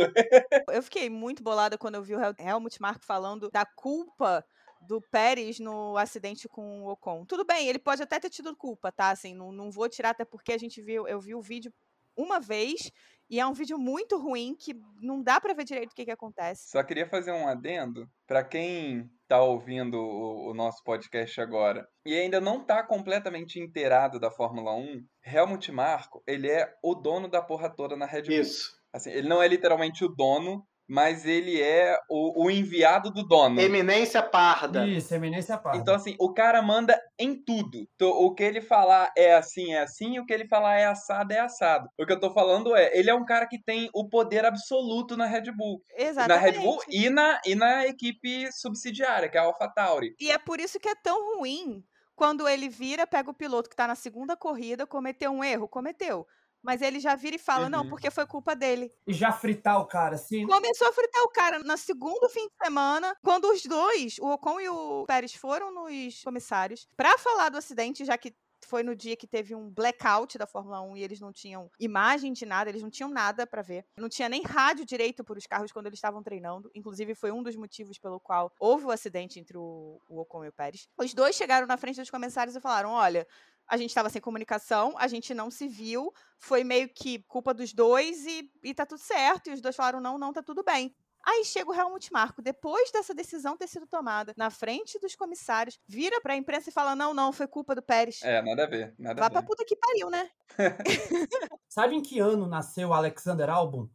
Eu 0.72 0.82
fiquei 0.82 1.10
muito 1.10 1.44
bolada 1.44 1.78
quando 1.78 1.96
eu 1.96 2.04
vi 2.04 2.16
o 2.16 2.20
Helmut 2.40 2.82
Marko 2.82 3.06
falando 3.06 3.52
da 3.52 3.66
culpa 3.66 4.46
do 4.82 5.02
Pérez 5.02 5.60
no 5.60 5.98
acidente 5.98 6.48
com 6.48 6.84
o 6.84 6.92
Ocon. 6.92 7.26
Tudo 7.26 7.44
bem, 7.44 7.68
ele 7.68 7.80
pode 7.80 8.02
até 8.02 8.18
ter 8.20 8.30
tido 8.30 8.56
culpa, 8.56 8.92
tá? 8.92 9.10
Assim, 9.10 9.34
não, 9.34 9.52
não 9.52 9.70
vou 9.70 9.90
tirar, 9.90 10.12
até 10.12 10.24
porque 10.24 10.54
a 10.54 10.58
gente 10.58 10.82
viu, 10.82 11.08
eu 11.08 11.20
vi 11.20 11.36
o 11.36 11.42
vídeo 11.42 11.74
uma 12.16 12.40
vez 12.40 12.92
e 13.30 13.40
é 13.40 13.46
um 13.46 13.54
vídeo 13.54 13.78
muito 13.78 14.18
ruim 14.18 14.56
que 14.56 14.74
não 15.02 15.22
dá 15.22 15.40
para 15.40 15.54
ver 15.54 15.64
direito 15.64 15.92
o 15.92 15.96
que, 15.96 16.06
que 16.06 16.12
acontece. 16.12 16.70
Só 16.70 16.84
queria 16.84 17.08
fazer 17.08 17.32
um 17.32 17.48
adendo 17.48 18.08
para 18.28 18.44
quem 18.44 19.10
tá 19.28 19.42
ouvindo 19.42 19.96
o, 19.96 20.52
o, 20.52 20.54
nosso 20.54 20.84
podcast 20.84 21.42
agora 21.42 21.88
e 22.06 22.14
ainda 22.14 22.40
não 22.40 22.64
tá 22.64 22.84
completamente 22.84 23.60
inteirado 23.60 24.20
da 24.20 24.30
Fórmula 24.30 24.76
1. 24.76 25.04
Helmut 25.26 25.72
Marko, 25.72 26.24
ele 26.28 26.50
é 26.50 26.72
o 26.84 26.94
dono 26.94 27.28
da 27.28 27.42
porra 27.42 27.70
toda 27.70 27.96
na 27.96 28.06
Red 28.06 28.24
Bull. 28.24 28.40
Isso. 28.40 28.72
Assim, 28.94 29.10
ele 29.10 29.28
não 29.28 29.42
é 29.42 29.48
literalmente 29.48 30.06
o 30.06 30.08
dono, 30.08 30.66
mas 30.88 31.26
ele 31.26 31.62
é 31.62 31.98
o, 32.10 32.46
o, 32.46 32.52
enviado 32.52 33.12
do 33.12 33.24
dono. 33.24 33.60
Eminência 33.60 34.22
parda. 34.22 34.86
Isso, 34.88 35.14
eminência 35.14 35.58
parda. 35.58 35.80
Então, 35.80 35.96
assim, 35.96 36.16
o 36.20 36.34
cara 36.34 36.62
manda 36.62 37.00
em 37.20 37.36
tudo. 37.36 37.88
Então, 37.96 38.10
o 38.10 38.34
que 38.34 38.44
ele 38.44 38.62
falar 38.62 39.12
é 39.18 39.34
assim, 39.34 39.74
é 39.74 39.82
assim, 39.82 40.16
e 40.16 40.20
o 40.20 40.26
que 40.26 40.34
ele 40.34 40.48
falar 40.48 40.78
é 40.78 40.86
assado, 40.86 41.34
é 41.34 41.40
assado. 41.40 41.90
O 42.00 42.06
que 42.06 42.14
eu 42.14 42.20
tô 42.20 42.32
falando 42.32 42.76
é, 42.76 42.92
ele 42.98 43.10
é 43.10 43.16
um 43.16 43.26
cara 43.26 43.48
que 43.48 43.62
tem 43.62 43.90
o 43.94 44.08
poder 44.08 44.46
absoluto 44.46 45.18
na 45.18 45.26
Red 45.26 45.52
Bull. 45.52 45.82
Exatamente. 45.96 46.28
Na 46.28 46.38
Red 46.38 46.60
Bull 46.60 46.80
e 46.90 47.10
na, 47.10 47.42
e 47.46 47.56
na 47.56 47.88
equipe 47.88 48.52
subsidiária, 48.52 49.30
que 49.30 49.38
é 49.38 49.42
a 49.42 49.44
AlphaTauri. 49.44 50.16
E 50.20 50.32
é 50.32 50.38
por 50.38 50.60
isso 50.60 50.80
que 50.80 50.90
é 50.90 50.96
tão 50.96 51.38
ruim 51.38 51.84
quando 52.16 52.48
ele 52.48 52.70
vira, 52.70 53.06
pega 53.06 53.30
o 53.30 53.34
piloto 53.34 53.70
que 53.70 53.76
tá 53.76 53.88
na 53.88 53.96
segunda 53.96 54.38
corrida, 54.38 54.88
cometeu 54.88 55.32
um 55.32 55.44
erro, 55.44 55.68
cometeu 55.68 56.26
mas 56.66 56.82
ele 56.82 57.00
já 57.00 57.16
vira 57.16 57.36
e 57.36 57.40
fala, 57.40 57.66
uhum. 57.66 57.70
não, 57.70 57.88
porque 57.88 58.10
foi 58.10 58.26
culpa 58.26 58.56
dele. 58.56 58.92
E 59.06 59.14
já 59.14 59.32
fritar 59.32 59.80
o 59.80 59.86
cara, 59.86 60.16
assim. 60.16 60.46
Começou 60.48 60.88
a 60.88 60.94
fritar 60.94 61.24
o 61.24 61.30
cara 61.30 61.60
no 61.60 61.78
segundo 61.78 62.28
fim 62.30 62.48
de 62.48 62.54
semana, 62.64 63.16
quando 63.24 63.46
os 63.46 63.62
dois, 63.64 64.18
o 64.20 64.28
Ocon 64.32 64.60
e 64.60 64.68
o 64.68 65.06
Pérez, 65.06 65.36
foram 65.36 65.72
nos 65.72 66.24
comissários 66.24 66.88
para 66.98 67.18
falar 67.20 67.50
do 67.50 67.58
acidente, 67.58 68.04
já 68.04 68.18
que 68.18 68.36
foi 68.66 68.82
no 68.84 68.96
dia 68.96 69.16
que 69.16 69.28
teve 69.28 69.54
um 69.54 69.70
blackout 69.70 70.38
da 70.38 70.48
Fórmula 70.48 70.82
1 70.82 70.98
e 70.98 71.04
eles 71.04 71.20
não 71.20 71.32
tinham 71.32 71.70
imagem 71.80 72.34
de 72.34 72.46
nada, 72.46 72.70
eles 72.70 72.82
não 72.82 72.90
tinham 72.90 73.10
nada 73.10 73.46
para 73.46 73.62
ver. 73.62 73.86
Não 73.96 74.10
tinha 74.10 74.28
nem 74.28 74.42
rádio 74.42 74.86
direito 74.86 75.24
para 75.24 75.38
os 75.38 75.46
carros 75.46 75.72
quando 75.72 75.86
eles 75.86 75.98
estavam 75.98 76.24
treinando. 76.24 76.72
Inclusive, 76.74 77.14
foi 77.14 77.32
um 77.32 77.44
dos 77.44 77.56
motivos 77.56 78.00
pelo 78.00 78.20
qual 78.20 78.52
houve 78.60 78.86
o 78.86 78.92
acidente 78.92 79.40
entre 79.40 79.58
o, 79.58 80.02
o 80.10 80.20
Ocon 80.20 80.46
e 80.46 80.50
o 80.50 80.54
Pérez. 80.54 80.90
Os 80.98 81.14
dois 81.14 81.36
chegaram 81.36 81.68
na 81.68 81.78
frente 81.78 82.00
dos 82.00 82.10
comissários 82.10 82.56
e 82.56 82.62
falaram: 82.62 82.90
olha 82.90 83.28
a 83.68 83.78
gente 83.78 83.90
estava 83.90 84.10
sem 84.10 84.22
comunicação, 84.22 84.94
a 84.98 85.08
gente 85.08 85.34
não 85.34 85.50
se 85.50 85.68
viu, 85.68 86.14
foi 86.38 86.64
meio 86.64 86.90
que 86.90 87.24
culpa 87.28 87.54
dos 87.54 87.74
dois 87.74 88.26
e, 88.26 88.50
e 88.64 88.74
tá 88.74 88.86
tudo 88.86 89.00
certo. 89.00 89.50
E 89.50 89.54
os 89.54 89.62
dois 89.62 89.76
falaram: 89.76 90.00
não, 90.00 90.18
não, 90.18 90.34
tá 90.34 90.44
tudo 90.44 90.64
bem. 90.64 90.96
Aí 91.28 91.44
chega 91.44 91.72
o 91.72 91.74
Helmut 91.74 92.14
Marko, 92.14 92.40
depois 92.40 92.92
dessa 92.92 93.14
decisão 93.14 93.58
ter 93.58 93.68
sido 93.68 93.88
tomada, 93.88 94.32
na 94.38 94.52
frente 94.52 95.00
dos 95.00 95.16
comissários, 95.16 95.80
vira 95.88 96.22
pra 96.22 96.36
imprensa 96.36 96.70
e 96.70 96.74
fala: 96.74 96.96
não, 96.96 97.14
não, 97.14 97.34
foi 97.34 97.48
culpa 97.48 97.74
do 97.74 97.82
Pérez. 97.82 98.22
É, 98.22 98.42
nada 98.42 98.64
a 98.64 98.68
ver. 98.68 98.94
Nada 99.00 99.20
Vá 99.20 99.26
a 99.26 99.30
ver. 99.30 99.34
pra 99.34 99.44
puta 99.44 99.66
que 99.66 99.76
pariu, 99.76 100.10
né? 100.10 100.30
Sabe 101.68 101.96
em 101.96 102.02
que 102.02 102.20
ano 102.20 102.48
nasceu 102.48 102.94
Alexander 102.94 103.50
Albon? 103.50 103.90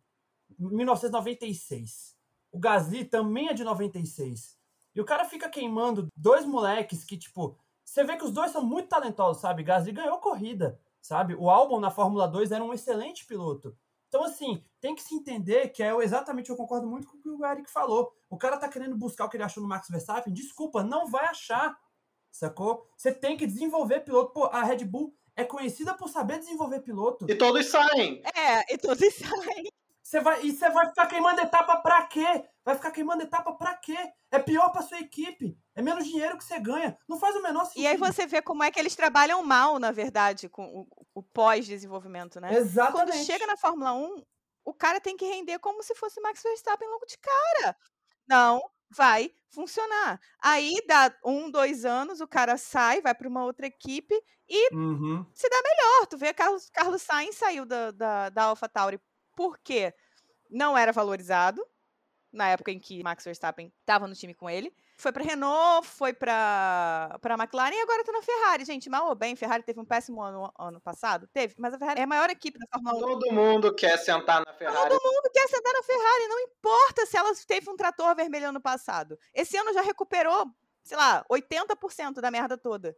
1996. 0.59 2.17
O 2.53 2.59
Gasly 2.59 3.05
também 3.05 3.49
é 3.49 3.55
de 3.55 3.63
96. 3.63 4.59
E 4.95 5.01
o 5.01 5.05
cara 5.05 5.25
fica 5.25 5.49
queimando 5.49 6.09
dois 6.17 6.45
moleques 6.45 7.05
que, 7.05 7.17
tipo, 7.17 7.57
você 7.91 8.05
vê 8.05 8.17
que 8.17 8.25
os 8.25 8.31
dois 8.31 8.53
são 8.53 8.65
muito 8.65 8.89
talentosos, 8.89 9.43
sabe? 9.43 9.65
Gasly 9.65 9.91
ganhou 9.91 10.19
corrida, 10.19 10.81
sabe? 11.03 11.35
O 11.35 11.51
Albon 11.51 11.81
na 11.81 11.91
Fórmula 11.91 12.29
2 12.29 12.53
era 12.53 12.63
um 12.63 12.73
excelente 12.73 13.27
piloto. 13.27 13.77
Então, 14.07 14.23
assim, 14.23 14.65
tem 14.81 14.95
que 14.95 15.03
se 15.03 15.13
entender 15.13 15.71
que 15.71 15.83
é 15.83 15.93
exatamente, 15.97 16.51
eu 16.51 16.57
concordo 16.57 16.87
muito 16.87 17.09
com 17.09 17.17
o 17.17 17.21
que 17.21 17.29
o 17.29 17.45
Eric 17.45 17.69
falou. 17.69 18.13
O 18.29 18.39
cara 18.39 18.57
tá 18.59 18.69
querendo 18.69 18.97
buscar 18.97 19.25
o 19.25 19.29
que 19.29 19.37
ele 19.37 19.43
achou 19.43 19.61
no 19.61 19.69
Max 19.69 19.89
Verstappen. 19.89 20.33
Desculpa, 20.33 20.85
não 20.85 21.09
vai 21.09 21.25
achar, 21.25 21.77
sacou? 22.31 22.87
Você 22.97 23.13
tem 23.13 23.37
que 23.37 23.45
desenvolver 23.45 24.05
piloto. 24.05 24.33
Pô, 24.35 24.45
a 24.45 24.63
Red 24.63 24.85
Bull 24.85 25.13
é 25.35 25.43
conhecida 25.43 25.93
por 25.93 26.09
saber 26.09 26.39
desenvolver 26.39 26.83
piloto. 26.83 27.27
E 27.29 27.35
todos 27.35 27.67
saem. 27.67 28.23
É, 28.37 28.73
e 28.73 28.79
todos 28.79 29.03
saem. 29.15 29.69
Você 30.01 30.21
vai, 30.21 30.45
e 30.45 30.53
você 30.53 30.71
vai 30.71 30.87
ficar 30.87 31.07
queimando 31.09 31.41
etapa 31.41 31.77
pra 31.79 32.07
quê? 32.07 32.45
Vai 32.65 32.75
ficar 32.75 32.91
queimando 32.91 33.23
etapa 33.23 33.53
pra 33.53 33.75
quê? 33.75 33.97
É 34.31 34.39
pior 34.39 34.71
pra 34.71 34.83
sua 34.83 34.99
equipe. 34.99 35.59
É 35.75 35.81
menos 35.81 36.05
dinheiro 36.05 36.37
que 36.37 36.45
você 36.45 36.59
ganha. 36.59 36.97
Não 37.09 37.19
faz 37.19 37.35
o 37.35 37.43
menor 37.43 37.65
sentido. 37.65 37.83
E 37.83 37.87
aí 37.87 37.97
você 37.97 38.27
vê 38.27 38.43
como 38.43 38.63
é 38.63 38.71
que 38.71 38.79
eles 38.79 38.95
trabalham 38.95 39.43
mal, 39.43 39.79
na 39.79 39.91
verdade, 39.91 40.49
com 40.49 40.65
o, 40.65 40.87
o 41.15 41.23
pós-desenvolvimento, 41.23 42.39
né? 42.41 42.55
Exatamente. 42.55 43.13
Quando 43.13 43.25
chega 43.25 43.47
na 43.47 43.57
Fórmula 43.57 43.95
1, 43.95 44.23
o 44.65 44.75
cara 44.75 45.01
tem 45.01 45.17
que 45.17 45.25
render 45.25 45.59
como 45.59 45.83
se 45.83 45.95
fosse 45.95 46.21
Max 46.21 46.43
Verstappen 46.43 46.89
logo 46.89 47.07
de 47.07 47.17
cara. 47.19 47.77
Não 48.29 48.63
vai 48.91 49.33
funcionar. 49.49 50.21
Aí 50.43 50.77
dá 50.87 51.15
um, 51.25 51.51
dois 51.51 51.85
anos, 51.85 52.21
o 52.21 52.29
cara 52.29 52.57
sai, 52.57 53.01
vai 53.01 53.15
para 53.15 53.29
uma 53.29 53.45
outra 53.45 53.67
equipe 53.67 54.15
e 54.49 54.75
uhum. 54.75 55.25
se 55.33 55.49
dá 55.49 55.57
melhor. 55.63 56.07
Tu 56.07 56.19
vê 56.19 56.35
Carlos, 56.35 56.69
Carlos 56.71 57.03
Sainz 57.03 57.37
saiu 57.37 57.65
da, 57.65 57.91
da, 57.91 58.29
da 58.29 58.43
AlphaTauri 58.45 59.01
porque 59.35 59.95
não 60.51 60.77
era 60.77 60.93
valorizado 60.93 61.65
na 62.33 62.49
época 62.49 62.71
em 62.71 62.79
que 62.79 63.03
Max 63.03 63.25
Verstappen 63.25 63.73
estava 63.81 64.07
no 64.07 64.15
time 64.15 64.35
com 64.35 64.49
ele. 64.49 64.73
Foi 64.97 65.13
para 65.13 65.25
Renault, 65.25 65.87
foi 65.87 66.13
para 66.13 67.19
para 67.21 67.35
McLaren 67.35 67.75
e 67.75 67.81
agora 67.81 68.05
tá 68.05 68.13
na 68.13 68.23
Ferrari, 68.23 68.65
gente. 68.65 68.91
Mal 68.91 69.09
ou 69.09 69.15
bem, 69.15 69.35
Ferrari 69.35 69.63
teve 69.63 69.81
um 69.81 69.85
péssimo 69.85 70.23
ano 70.23 70.53
ano 70.59 70.81
passado, 70.81 71.27
teve, 71.33 71.55
mas 71.59 71.73
a 71.73 71.79
Ferrari 71.79 72.01
é 72.01 72.05
a 72.05 72.07
maior 72.07 72.29
equipe 72.29 72.59
da 72.59 72.67
Fórmula 72.71 72.97
1. 72.97 73.19
Todo 73.19 73.33
mundo 73.33 73.75
quer 73.75 73.99
sentar 73.99 74.45
na 74.45 74.53
Ferrari. 74.53 74.89
Todo 74.89 75.03
mundo 75.03 75.31
quer 75.33 75.49
sentar 75.49 75.73
na 75.73 75.83
Ferrari, 75.83 76.29
não 76.29 76.41
importa 76.41 77.07
se 77.07 77.17
ela 77.17 77.33
teve 77.47 77.71
um 77.71 77.77
trator 77.77 78.15
vermelho 78.15 78.49
ano 78.51 78.61
passado. 78.61 79.19
Esse 79.33 79.57
ano 79.57 79.73
já 79.73 79.81
recuperou, 79.81 80.47
sei 80.83 80.97
lá, 80.97 81.25
80% 81.31 82.21
da 82.21 82.31
merda 82.31 82.59
toda. 82.59 82.95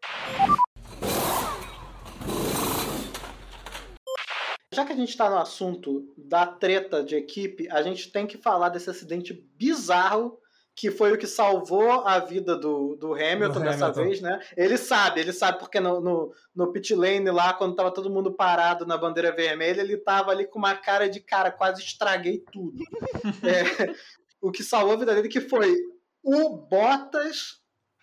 Já 4.73 4.87
que 4.87 4.93
a 4.93 4.97
gente 4.97 5.11
está 5.11 5.29
no 5.29 5.37
assunto 5.37 6.13
da 6.17 6.47
treta 6.47 7.05
de 7.05 7.15
equipe, 7.15 7.69
a 7.71 7.83
gente 7.83 8.11
tem 8.11 8.27
que 8.27 8.39
falar 8.39 8.71
desse 8.71 8.89
acidente 8.89 9.35
bizarro 9.57 10.39
que 10.75 10.91
foi 10.91 11.13
o 11.13 11.19
que 11.19 11.27
salvou 11.27 12.07
a 12.07 12.19
vida 12.19 12.57
do, 12.57 12.97
do 12.97 13.13
Hamilton 13.13 13.61
Do 13.61 13.61
dessa 13.61 13.85
Hamilton. 13.87 14.05
vez, 14.05 14.21
né? 14.23 14.41
Ele 14.57 14.79
sabe, 14.79 15.21
ele 15.21 15.33
sabe 15.33 15.59
porque 15.59 15.79
no, 15.79 16.01
no, 16.01 16.33
no 16.55 16.73
pit 16.73 16.95
lane 16.95 17.31
lá, 17.31 17.53
quando 17.53 17.77
tava 17.77 17.93
todo 17.93 18.09
mundo 18.09 18.33
parado 18.33 18.87
na 18.87 18.97
bandeira 18.97 19.31
vermelha, 19.31 19.83
ele 19.83 19.99
tava 19.99 20.31
ali 20.31 20.47
com 20.47 20.59
uma 20.59 20.75
cara 20.75 21.09
de 21.09 21.21
cara, 21.21 21.51
quase 21.53 21.83
estraguei 21.83 22.43
tudo. 22.51 22.79
É, 23.45 23.95
o 24.41 24.51
que 24.51 24.63
salvou 24.63 24.95
a 24.95 24.97
vida 24.97 25.15
dele 25.15 25.29
que 25.29 25.41
foi 25.41 25.77
o 26.23 26.57
Bottas 26.57 27.61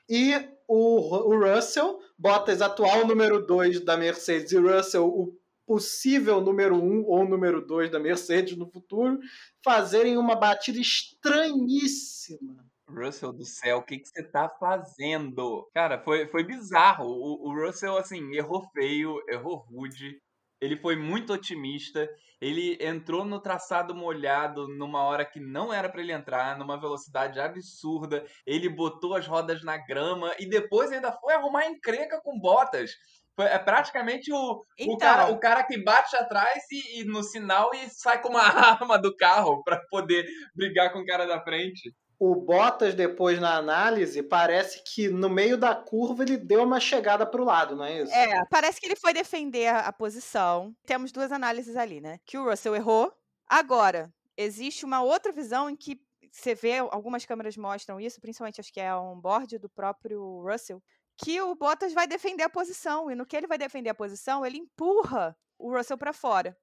e 0.08 0.36
o, 0.68 1.34
o 1.34 1.40
Russell, 1.40 2.00
Bottas 2.18 2.62
atual 2.62 3.08
número 3.08 3.46
2 3.46 3.84
da 3.84 3.98
Mercedes 3.98 4.52
e 4.52 4.58
Russell 4.58 5.08
o 5.08 5.39
possível 5.70 6.42
número 6.42 6.76
1 6.78 6.80
um 6.82 7.06
ou 7.06 7.30
número 7.30 7.64
2 7.64 7.92
da 7.92 8.00
Mercedes 8.00 8.58
no 8.58 8.68
futuro, 8.72 9.20
fazerem 9.64 10.18
uma 10.18 10.36
batida 10.36 10.80
estranhíssima. 10.80 12.66
Russell 12.90 13.32
do 13.32 13.46
céu, 13.46 13.78
o 13.78 13.84
que, 13.84 14.00
que 14.00 14.10
você 14.10 14.24
tá 14.24 14.50
fazendo? 14.50 15.70
Cara, 15.72 16.02
foi, 16.04 16.26
foi 16.26 16.44
bizarro. 16.44 17.06
O, 17.06 17.50
o 17.50 17.54
Russell, 17.54 17.98
assim, 17.98 18.34
errou 18.34 18.68
feio, 18.74 19.24
errou 19.30 19.58
rude. 19.58 20.20
Ele 20.60 20.76
foi 20.76 20.96
muito 20.96 21.34
otimista. 21.34 22.10
Ele 22.42 22.76
entrou 22.82 23.24
no 23.24 23.40
traçado 23.40 23.94
molhado 23.94 24.68
numa 24.70 25.04
hora 25.04 25.24
que 25.24 25.40
não 25.40 25.72
era 25.72 25.88
para 25.88 26.02
ele 26.02 26.14
entrar, 26.14 26.58
numa 26.58 26.80
velocidade 26.80 27.40
absurda. 27.40 28.26
Ele 28.44 28.68
botou 28.68 29.14
as 29.14 29.28
rodas 29.28 29.64
na 29.64 29.78
grama 29.78 30.34
e 30.40 30.50
depois 30.50 30.92
ainda 30.92 31.12
foi 31.12 31.36
arrumar 31.36 31.68
encrenca 31.68 32.20
com 32.24 32.40
botas. 32.40 32.92
Foi, 33.36 33.46
é 33.46 33.58
praticamente 33.58 34.32
o, 34.32 34.64
Então. 34.78 34.94
o, 34.94 34.98
cara, 34.98 35.32
o 35.32 35.40
cara 35.40 35.64
que 35.64 35.82
bate 35.82 36.16
atrás 36.16 36.64
e, 36.72 37.02
e 37.02 37.04
no 37.06 37.24
sinal 37.24 37.72
e 37.74 37.90
sai 37.90 38.22
com 38.22 38.30
uma 38.30 38.42
arma 38.82 38.98
do 38.98 39.16
carro 39.16 39.64
para 39.64 39.82
poder 39.90 40.26
brigar 40.56 40.92
com 40.92 41.00
o 41.00 41.06
cara 41.06 41.26
da 41.26 41.42
frente. 41.42 41.94
O 42.20 42.36
Bottas, 42.36 42.94
depois 42.94 43.40
na 43.40 43.56
análise, 43.56 44.22
parece 44.22 44.84
que 44.84 45.08
no 45.08 45.30
meio 45.30 45.58
da 45.58 45.74
curva 45.74 46.24
ele 46.24 46.36
deu 46.36 46.64
uma 46.64 46.80
chegada 46.80 47.26
pro 47.26 47.46
lado, 47.46 47.78
não 47.78 47.86
é 47.86 48.02
isso? 48.02 48.14
É, 48.14 48.44
parece 48.50 48.78
que 48.80 48.88
ele 48.88 48.98
foi 48.98 49.14
defender 49.14 49.68
a, 49.68 49.88
a 49.88 49.94
posição. 49.94 50.76
Temos 50.86 51.14
duas 51.14 51.32
análises 51.32 51.78
ali, 51.78 52.02
né? 52.02 52.20
Que 52.26 52.38
o 52.38 52.44
Russell 52.44 52.76
errou. 52.76 53.14
Agora, 53.48 54.12
existe 54.36 54.84
uma 54.84 55.02
outra 55.02 55.32
visão 55.32 55.70
em 55.70 55.78
que 55.78 55.98
você 56.32 56.54
vê, 56.54 56.78
algumas 56.78 57.26
câmeras 57.26 57.58
mostram 57.58 58.00
isso, 58.00 58.22
principalmente 58.22 58.60
acho 58.60 58.72
que 58.72 58.80
é 58.80 58.94
on 58.94 59.20
board 59.20 59.58
do 59.58 59.70
próprio 59.70 60.42
Russell, 60.42 60.82
que 61.22 61.42
o 61.42 61.54
Bottas 61.54 61.94
vai 61.94 62.08
defender 62.08 62.44
a 62.44 62.50
posição. 62.50 63.12
E 63.12 63.16
no 63.16 63.26
que 63.26 63.36
ele 63.36 63.48
vai 63.48 63.58
defender 63.58 63.90
a 63.90 63.96
posição, 63.96 64.46
ele 64.46 64.58
empurra 64.58 65.38
o 65.58 65.76
Russell 65.76 65.98
para 65.98 66.14
fora. 66.14 66.58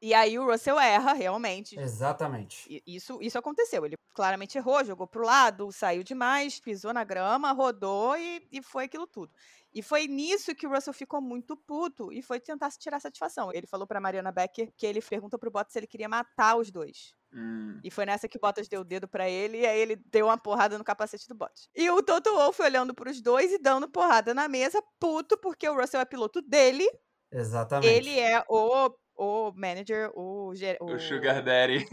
E 0.00 0.12
aí 0.12 0.36
o 0.36 0.44
Russell 0.44 0.80
erra, 0.80 1.12
realmente. 1.12 1.78
Exatamente. 1.78 2.82
Isso, 2.84 3.18
isso 3.22 3.38
aconteceu. 3.38 3.86
Ele 3.86 3.96
claramente 4.12 4.58
errou, 4.58 4.84
jogou 4.84 5.06
pro 5.06 5.24
lado, 5.24 5.70
saiu 5.70 6.02
demais, 6.02 6.58
pisou 6.58 6.92
na 6.92 7.04
grama, 7.04 7.52
rodou 7.52 8.16
e, 8.16 8.46
e 8.50 8.60
foi 8.60 8.86
aquilo 8.86 9.06
tudo. 9.06 9.32
E 9.72 9.80
foi 9.80 10.08
nisso 10.08 10.54
que 10.56 10.66
o 10.66 10.70
Russell 10.70 10.92
ficou 10.92 11.22
muito 11.22 11.56
puto 11.56 12.12
e 12.12 12.20
foi 12.20 12.40
tentar 12.40 12.68
se 12.70 12.80
tirar 12.80 13.00
satisfação. 13.00 13.52
Ele 13.52 13.66
falou 13.66 13.86
pra 13.86 14.00
Mariana 14.00 14.32
Becker 14.32 14.72
que 14.76 14.84
ele 14.84 15.00
perguntou 15.00 15.38
pro 15.38 15.52
Bottas 15.52 15.72
se 15.72 15.78
ele 15.78 15.86
queria 15.86 16.08
matar 16.08 16.56
os 16.56 16.70
dois. 16.70 17.14
Hum. 17.34 17.80
E 17.82 17.90
foi 17.90 18.04
nessa 18.04 18.28
que 18.28 18.36
o 18.36 18.40
Bottas 18.40 18.68
deu 18.68 18.82
o 18.82 18.84
dedo 18.84 19.08
pra 19.08 19.28
ele 19.28 19.60
e 19.60 19.66
aí 19.66 19.80
ele 19.80 19.96
deu 19.96 20.26
uma 20.26 20.36
porrada 20.38 20.76
no 20.76 20.84
capacete 20.84 21.26
do 21.28 21.34
Bottas. 21.34 21.68
E 21.74 21.88
o 21.90 22.02
Toto 22.02 22.30
Wolff 22.34 22.60
olhando 22.62 22.94
pros 22.94 23.20
dois 23.22 23.50
e 23.52 23.58
dando 23.58 23.88
porrada 23.88 24.34
na 24.34 24.48
mesa, 24.48 24.82
puto, 25.00 25.38
porque 25.38 25.68
o 25.68 25.74
Russell 25.74 26.00
é 26.00 26.04
piloto 26.04 26.42
dele, 26.42 26.86
Exatamente. 27.32 27.88
ele 27.92 28.18
é 28.20 28.44
o, 28.48 28.90
o 29.16 29.52
manager, 29.56 30.10
o, 30.14 30.54
ger- 30.54 30.76
O 30.82 30.98
Sugar 30.98 31.42
Daddy. 31.42 31.86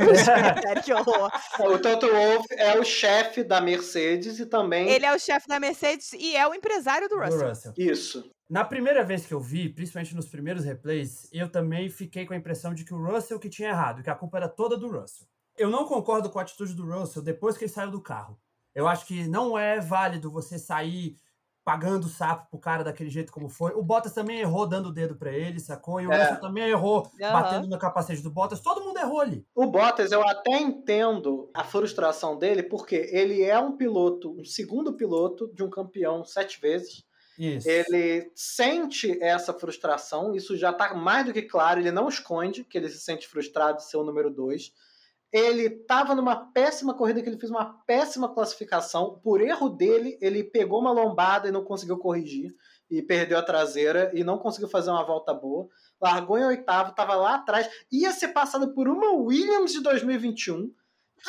que 0.83 0.93
horror. 0.93 1.31
O 1.59 1.79
Toto 1.79 2.07
Wolff 2.07 2.45
é 2.57 2.77
o 2.77 2.83
chefe 2.83 3.43
da 3.43 3.61
Mercedes 3.61 4.39
e 4.39 4.45
também. 4.45 4.89
Ele 4.89 5.05
é 5.05 5.15
o 5.15 5.19
chefe 5.19 5.47
da 5.47 5.59
Mercedes 5.59 6.11
e 6.13 6.35
é 6.35 6.45
o 6.47 6.53
empresário 6.53 7.07
do 7.07 7.15
do 7.15 7.21
Russell. 7.21 7.47
Russell. 7.49 7.73
Isso. 7.77 8.29
Na 8.49 8.65
primeira 8.65 9.03
vez 9.03 9.27
que 9.27 9.33
eu 9.33 9.39
vi, 9.39 9.69
principalmente 9.69 10.15
nos 10.15 10.27
primeiros 10.27 10.65
replays, 10.65 11.29
eu 11.31 11.51
também 11.51 11.87
fiquei 11.87 12.25
com 12.25 12.33
a 12.33 12.37
impressão 12.37 12.73
de 12.73 12.83
que 12.83 12.91
o 12.91 12.97
Russell 12.97 13.39
que 13.39 13.47
tinha 13.47 13.69
errado, 13.69 14.01
que 14.01 14.09
a 14.09 14.15
culpa 14.15 14.37
era 14.37 14.49
toda 14.49 14.75
do 14.75 14.89
Russell. 14.89 15.27
Eu 15.55 15.69
não 15.69 15.85
concordo 15.85 16.31
com 16.31 16.39
a 16.39 16.41
atitude 16.41 16.73
do 16.73 16.83
Russell 16.83 17.21
depois 17.21 17.55
que 17.55 17.65
ele 17.65 17.71
saiu 17.71 17.91
do 17.91 18.01
carro. 18.01 18.39
Eu 18.73 18.87
acho 18.87 19.05
que 19.05 19.27
não 19.27 19.55
é 19.55 19.79
válido 19.79 20.31
você 20.31 20.57
sair 20.57 21.19
pagando 21.63 22.05
o 22.05 22.09
sapo 22.09 22.49
pro 22.49 22.59
cara 22.59 22.83
daquele 22.83 23.09
jeito 23.11 23.31
como 23.31 23.49
foi. 23.49 23.73
O 23.73 23.83
Bottas 23.83 24.13
também 24.13 24.39
errou 24.39 24.65
dando 24.67 24.89
o 24.89 24.93
dedo 24.93 25.15
pra 25.15 25.31
ele, 25.31 25.59
sacou? 25.59 26.01
E 26.01 26.07
o 26.07 26.11
É. 26.11 26.17
Russell 26.17 26.39
também 26.39 26.67
errou 26.69 27.11
Aham. 27.21 27.27
batendo 27.27 27.67
no 27.67 27.77
capacete 27.77 28.23
do 28.23 28.31
Bottas. 28.31 28.61
Todo 28.61 28.81
mundo 28.83 28.97
errou 28.97 29.19
ali. 29.21 29.45
O 29.55 29.65
Bottas, 29.67 30.11
eu 30.11 30.21
até 30.27 30.57
entendo 30.59 31.49
a 31.53 31.63
frustração 31.63 32.37
dele, 32.37 32.63
porque 32.63 32.95
ele 33.11 33.43
é 33.43 33.59
um 33.59 33.75
piloto, 33.75 34.31
um 34.39 34.45
segundo 34.45 34.95
piloto 34.95 35.51
de 35.53 35.63
um 35.63 35.69
campeão 35.69 36.23
sete 36.23 36.61
vezes. 36.61 37.03
Ele 37.65 38.31
sente 38.35 39.17
essa 39.23 39.53
frustração, 39.53 40.35
isso 40.35 40.57
já 40.57 40.73
tá 40.73 40.93
mais 40.93 41.25
do 41.25 41.31
que 41.31 41.41
claro, 41.41 41.79
ele 41.79 41.91
não 41.91 42.09
esconde 42.09 42.65
que 42.65 42.77
ele 42.77 42.89
se 42.89 42.99
sente 42.99 43.27
frustrado 43.27 43.77
de 43.77 43.89
ser 43.89 43.95
o 43.95 44.03
número 44.03 44.29
dois. 44.29 44.73
Ele 45.31 45.67
estava 45.67 46.15
numa 46.15 46.51
péssima 46.51 46.93
corrida, 46.93 47.21
que 47.21 47.29
ele 47.29 47.37
fez 47.37 47.51
uma 47.51 47.79
péssima 47.85 48.33
classificação. 48.33 49.19
Por 49.23 49.41
erro 49.41 49.69
dele, 49.69 50.17
ele 50.19 50.43
pegou 50.43 50.79
uma 50.79 50.91
lombada 50.91 51.47
e 51.47 51.51
não 51.51 51.63
conseguiu 51.63 51.97
corrigir. 51.97 52.53
E 52.89 53.03
perdeu 53.03 53.37
a 53.37 53.43
traseira 53.43 54.09
e 54.15 54.23
não 54.23 54.39
conseguiu 54.39 54.67
fazer 54.67 54.89
uma 54.89 55.05
volta 55.05 55.31
boa. 55.31 55.67
Largou 56.01 56.39
em 56.39 56.45
oitavo, 56.45 56.89
estava 56.89 57.15
lá 57.15 57.35
atrás. 57.35 57.69
Ia 57.91 58.11
ser 58.11 58.29
passado 58.29 58.73
por 58.73 58.87
uma 58.87 59.11
Williams 59.11 59.71
de 59.71 59.81
2021, 59.81 60.73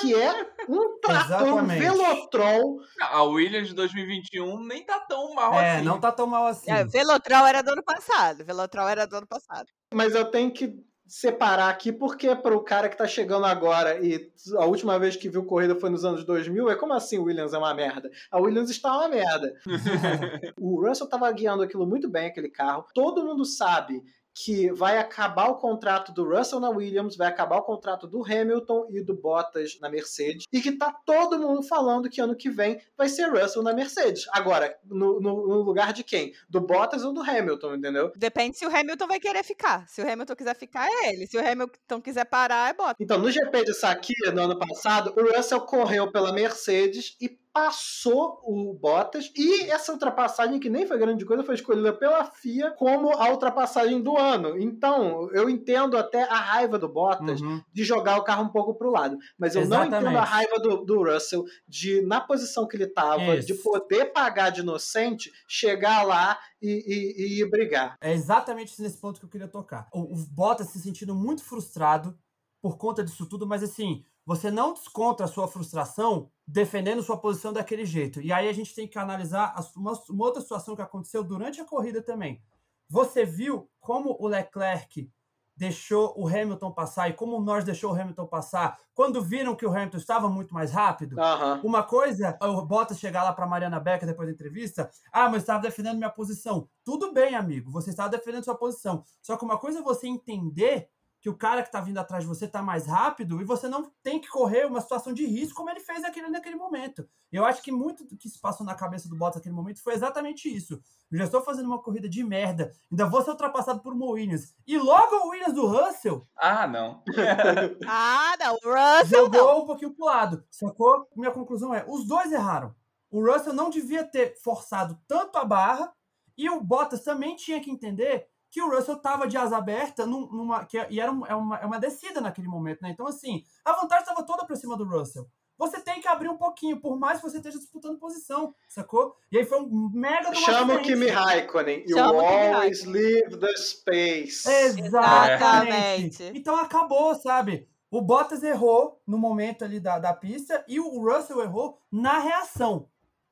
que 0.00 0.14
é 0.14 0.46
um 0.68 0.98
trator. 1.02 1.64
Velotrol. 1.66 2.80
A 3.00 3.22
Williams 3.24 3.68
de 3.68 3.74
2021 3.74 4.64
nem 4.64 4.84
tá 4.84 5.00
tão 5.00 5.34
mal 5.34 5.54
É, 5.54 5.76
assim. 5.76 5.84
não 5.84 5.98
tá 6.00 6.12
tão 6.12 6.26
mal 6.26 6.46
assim. 6.46 6.70
É, 6.70 6.84
Velotrol 6.84 7.46
era 7.46 7.62
do 7.62 7.70
ano 7.72 7.82
passado. 7.82 8.44
Velotrol 8.44 8.88
era 8.88 9.06
do 9.06 9.16
ano 9.16 9.26
passado. 9.26 9.66
Mas 9.92 10.14
eu 10.14 10.24
tenho 10.30 10.50
que 10.52 10.74
separar 11.06 11.68
aqui, 11.70 11.90
porque 11.92 12.36
para 12.36 12.54
o 12.56 12.62
cara 12.62 12.88
que 12.88 12.96
tá 12.96 13.04
chegando 13.04 13.44
agora 13.44 13.98
e 13.98 14.30
a 14.56 14.64
última 14.64 14.96
vez 14.96 15.16
que 15.16 15.28
viu 15.28 15.44
corrida 15.44 15.74
foi 15.74 15.90
nos 15.90 16.04
anos 16.04 16.24
2000, 16.24 16.70
é 16.70 16.76
como 16.76 16.92
assim 16.92 17.18
o 17.18 17.24
Williams 17.24 17.52
é 17.52 17.58
uma 17.58 17.74
merda? 17.74 18.08
A 18.30 18.38
Williams 18.38 18.70
está 18.70 18.96
uma 18.96 19.08
merda. 19.08 19.52
o 20.56 20.86
Russell 20.86 21.08
tava 21.08 21.30
guiando 21.32 21.64
aquilo 21.64 21.84
muito 21.84 22.08
bem, 22.08 22.26
aquele 22.28 22.48
carro. 22.48 22.84
Todo 22.94 23.24
mundo 23.24 23.44
sabe 23.44 24.00
que 24.34 24.70
vai 24.72 24.98
acabar 24.98 25.48
o 25.48 25.56
contrato 25.56 26.12
do 26.12 26.24
Russell 26.28 26.60
na 26.60 26.70
Williams, 26.70 27.16
vai 27.16 27.28
acabar 27.28 27.56
o 27.58 27.62
contrato 27.62 28.06
do 28.06 28.24
Hamilton 28.24 28.86
e 28.90 29.02
do 29.02 29.14
Bottas 29.14 29.78
na 29.80 29.88
Mercedes, 29.90 30.44
e 30.52 30.60
que 30.60 30.72
tá 30.72 30.92
todo 31.04 31.38
mundo 31.38 31.62
falando 31.62 32.08
que 32.08 32.20
ano 32.20 32.36
que 32.36 32.48
vem 32.48 32.80
vai 32.96 33.08
ser 33.08 33.28
Russell 33.30 33.62
na 33.62 33.72
Mercedes. 33.72 34.26
Agora, 34.32 34.76
no, 34.84 35.20
no- 35.20 35.46
no 35.48 35.62
lugar 35.62 35.92
de 35.92 36.04
quem? 36.04 36.32
Do 36.48 36.60
Bottas 36.60 37.04
ou 37.04 37.12
do 37.12 37.20
Hamilton, 37.22 37.74
entendeu? 37.74 38.12
Depende 38.16 38.56
se 38.56 38.66
o 38.66 38.74
Hamilton 38.74 39.06
vai 39.06 39.20
querer 39.20 39.42
ficar. 39.44 39.86
Se 39.88 40.00
o 40.02 40.10
Hamilton 40.10 40.36
quiser 40.36 40.56
ficar, 40.56 40.86
é 40.88 41.12
ele. 41.12 41.26
Se 41.26 41.36
o 41.36 41.40
Hamilton 41.46 42.00
quiser 42.00 42.24
parar, 42.24 42.70
é 42.70 42.72
bota. 42.72 42.96
Então, 43.00 43.18
no 43.18 43.30
GP 43.30 43.64
de 43.64 43.74
Sakira, 43.74 44.32
no 44.32 44.42
ano 44.42 44.58
passado, 44.58 45.12
o 45.16 45.36
Russell 45.36 45.60
correu 45.62 46.10
pela 46.12 46.32
Mercedes 46.32 47.16
e 47.20 47.28
passou 47.52 48.40
o 48.44 48.74
Bottas. 48.74 49.30
E 49.36 49.62
essa 49.70 49.92
ultrapassagem, 49.92 50.58
que 50.60 50.70
nem 50.70 50.86
foi 50.86 50.98
grande 50.98 51.24
coisa, 51.24 51.42
foi 51.44 51.54
escolhida 51.54 51.92
pela 51.92 52.24
FIA 52.24 52.70
como 52.72 53.10
a 53.16 53.30
ultrapassagem 53.30 54.00
do 54.02 54.16
ano. 54.16 54.58
Então, 54.60 55.28
eu 55.32 55.48
entendo 55.50 55.96
até 55.96 56.22
a 56.24 56.36
raiva 56.36 56.78
do 56.78 56.88
Bottas 56.88 57.40
Uhum. 57.40 57.60
de 57.72 57.84
jogar 57.84 58.18
o 58.18 58.24
carro 58.24 58.44
um 58.44 58.48
pouco 58.48 58.74
pro 58.74 58.90
lado. 58.90 59.16
Mas 59.38 59.54
eu 59.54 59.62
não 59.62 59.82
Exatamente. 59.82 60.02
entendo 60.04 60.18
a 60.18 60.24
raiva 60.24 60.58
do, 60.58 60.84
do 60.84 61.02
Russell 61.04 61.44
de, 61.66 62.00
na 62.02 62.20
posição 62.20 62.66
que 62.66 62.76
ele 62.76 62.84
estava, 62.84 63.36
Isso. 63.36 63.46
de 63.48 63.54
poder 63.54 64.06
pagar 64.12 64.50
de 64.50 64.60
inocente, 64.60 65.30
chegar 65.48 66.02
lá 66.02 66.38
e, 66.62 66.70
e- 66.70 67.42
e 67.42 67.50
brigar. 67.50 67.96
É 68.00 68.12
exatamente 68.12 68.80
nesse 68.80 69.00
ponto 69.00 69.18
que 69.18 69.26
eu 69.26 69.30
queria 69.30 69.48
tocar. 69.48 69.88
O, 69.92 70.00
o 70.14 70.26
Bottas 70.30 70.68
se 70.68 70.78
sentindo 70.80 71.14
muito 71.14 71.42
frustrado 71.44 72.16
por 72.62 72.76
conta 72.76 73.02
disso 73.02 73.26
tudo, 73.26 73.46
mas 73.46 73.62
assim, 73.62 74.04
você 74.30 74.48
não 74.48 74.72
desconta 74.72 75.24
a 75.24 75.26
sua 75.26 75.48
frustração 75.48 76.30
defendendo 76.46 77.02
sua 77.02 77.16
posição 77.16 77.52
daquele 77.52 77.84
jeito. 77.84 78.20
E 78.20 78.32
aí 78.32 78.48
a 78.48 78.52
gente 78.52 78.72
tem 78.72 78.86
que 78.86 78.96
analisar 78.96 79.52
uma, 79.74 80.00
uma 80.08 80.24
outra 80.24 80.40
situação 80.40 80.76
que 80.76 80.82
aconteceu 80.82 81.24
durante 81.24 81.60
a 81.60 81.64
corrida 81.64 82.00
também. 82.00 82.40
Você 82.88 83.24
viu 83.24 83.68
como 83.80 84.16
o 84.20 84.28
Leclerc 84.28 85.10
deixou 85.56 86.14
o 86.16 86.28
Hamilton 86.28 86.70
passar 86.70 87.10
e 87.10 87.12
como 87.12 87.38
o 87.38 87.42
Norris 87.42 87.64
deixou 87.64 87.90
o 87.90 88.00
Hamilton 88.00 88.24
passar 88.28 88.78
quando 88.94 89.20
viram 89.20 89.56
que 89.56 89.66
o 89.66 89.68
Hamilton 89.68 89.96
estava 89.96 90.28
muito 90.28 90.54
mais 90.54 90.70
rápido? 90.70 91.20
Aham. 91.20 91.60
Uma 91.64 91.82
coisa, 91.82 92.38
é 92.40 92.46
o 92.46 92.64
Bottas 92.64 93.00
chegar 93.00 93.24
lá 93.24 93.32
para 93.32 93.48
Mariana 93.48 93.80
Becker 93.80 94.06
depois 94.06 94.28
da 94.28 94.32
entrevista, 94.32 94.88
ah, 95.12 95.24
mas 95.24 95.34
eu 95.34 95.38
estava 95.38 95.60
defendendo 95.60 95.98
minha 95.98 96.08
posição. 96.08 96.68
Tudo 96.84 97.12
bem, 97.12 97.34
amigo, 97.34 97.68
você 97.72 97.90
estava 97.90 98.08
defendendo 98.08 98.44
sua 98.44 98.54
posição. 98.54 99.02
Só 99.20 99.36
que 99.36 99.44
uma 99.44 99.58
coisa 99.58 99.80
é 99.80 99.82
você 99.82 100.06
entender 100.06 100.88
que 101.20 101.28
o 101.28 101.36
cara 101.36 101.60
que 101.62 101.68
está 101.68 101.80
vindo 101.80 101.98
atrás 101.98 102.24
de 102.24 102.28
você 102.28 102.46
está 102.46 102.62
mais 102.62 102.86
rápido 102.86 103.40
e 103.40 103.44
você 103.44 103.68
não 103.68 103.92
tem 104.02 104.18
que 104.18 104.28
correr 104.28 104.66
uma 104.66 104.80
situação 104.80 105.12
de 105.12 105.26
risco 105.26 105.54
como 105.54 105.68
ele 105.68 105.80
fez 105.80 106.00
naquele, 106.00 106.28
naquele 106.30 106.56
momento. 106.56 107.06
Eu 107.30 107.44
acho 107.44 107.62
que 107.62 107.70
muito 107.70 108.04
do 108.04 108.16
que 108.16 108.28
se 108.28 108.40
passou 108.40 108.64
na 108.64 108.74
cabeça 108.74 109.08
do 109.08 109.16
Bottas 109.16 109.36
naquele 109.36 109.54
momento 109.54 109.82
foi 109.82 109.92
exatamente 109.92 110.48
isso. 110.48 110.80
Eu 111.12 111.18
já 111.18 111.24
estou 111.24 111.42
fazendo 111.42 111.66
uma 111.66 111.82
corrida 111.82 112.08
de 112.08 112.24
merda, 112.24 112.72
ainda 112.90 113.06
vou 113.06 113.22
ser 113.22 113.30
ultrapassado 113.30 113.80
por 113.82 113.92
uma 113.92 114.06
Williams. 114.06 114.54
E 114.66 114.78
logo 114.78 115.14
o 115.16 115.28
Williams 115.28 115.54
do 115.54 115.66
Russell 115.66 116.26
Ah, 116.36 116.66
não. 116.66 117.02
Ah, 117.86 118.34
não. 118.40 118.54
O 118.54 118.58
Russell 118.74 119.28
não. 119.28 119.38
jogou 119.38 119.62
um 119.62 119.66
pouquinho 119.66 119.94
pro 119.94 120.06
lado, 120.06 120.44
sacou? 120.50 121.06
Minha 121.14 121.30
conclusão 121.30 121.74
é, 121.74 121.84
os 121.86 122.06
dois 122.06 122.32
erraram. 122.32 122.74
O 123.10 123.20
Russell 123.24 123.52
não 123.52 123.68
devia 123.68 124.04
ter 124.04 124.36
forçado 124.42 124.98
tanto 125.06 125.36
a 125.36 125.44
barra 125.44 125.92
e 126.38 126.48
o 126.48 126.60
Bottas 126.62 127.02
também 127.02 127.36
tinha 127.36 127.60
que 127.60 127.70
entender 127.70 128.26
que 128.50 128.60
o 128.62 128.68
Russell 128.70 128.96
tava 129.00 129.26
de 129.28 129.36
asa 129.36 129.56
aberta 129.56 130.04
num- 130.04 130.26
numa 130.32 130.64
que 130.64 130.76
e 130.90 131.00
era 131.00 131.10
um- 131.12 131.24
é 131.26 131.34
uma, 131.34 131.56
é 131.58 131.66
uma 131.66 131.78
descida 131.78 132.20
naquele 132.20 132.48
momento, 132.48 132.82
né? 132.82 132.90
Então 132.90 133.06
assim, 133.06 133.42
a 133.64 133.72
vantagem 133.72 134.02
estava 134.04 134.24
toda 134.26 134.44
para 134.44 134.56
cima 134.56 134.76
do 134.76 134.84
Russell. 134.84 135.26
Você 135.56 135.78
tem 135.78 136.00
que 136.00 136.08
abrir 136.08 136.28
um 136.30 136.38
pouquinho, 136.38 136.80
por 136.80 136.98
mais 136.98 137.20
que 137.20 137.28
você 137.28 137.36
esteja 137.36 137.58
disputando 137.58 137.98
posição, 137.98 138.54
sacou? 138.66 139.14
E 139.30 139.36
aí 139.36 139.44
foi 139.44 139.60
um 139.60 139.90
mega 139.92 140.34
Chama 140.34 140.76
o. 140.76 140.82
Kimi 140.82 141.06
Raikkonen. 141.08 141.84
You 141.86 141.98
Chama 141.98 142.22
always 142.22 142.84
leave 142.86 143.36
the 143.38 143.54
space. 143.58 144.48
Exatamente. 144.48 145.34
Exatamente. 145.34 146.32
Então 146.34 146.56
acabou, 146.56 147.14
sabe? 147.14 147.68
O 147.90 148.00
Bottas 148.00 148.42
errou 148.42 149.02
no 149.06 149.18
momento 149.18 149.64
ali 149.64 149.80
da, 149.80 149.98
da 149.98 150.14
pista 150.14 150.64
e 150.68 150.78
o 150.80 150.98
Russell 151.04 151.42
errou 151.42 151.78
na 151.90 152.18
reação. 152.18 152.88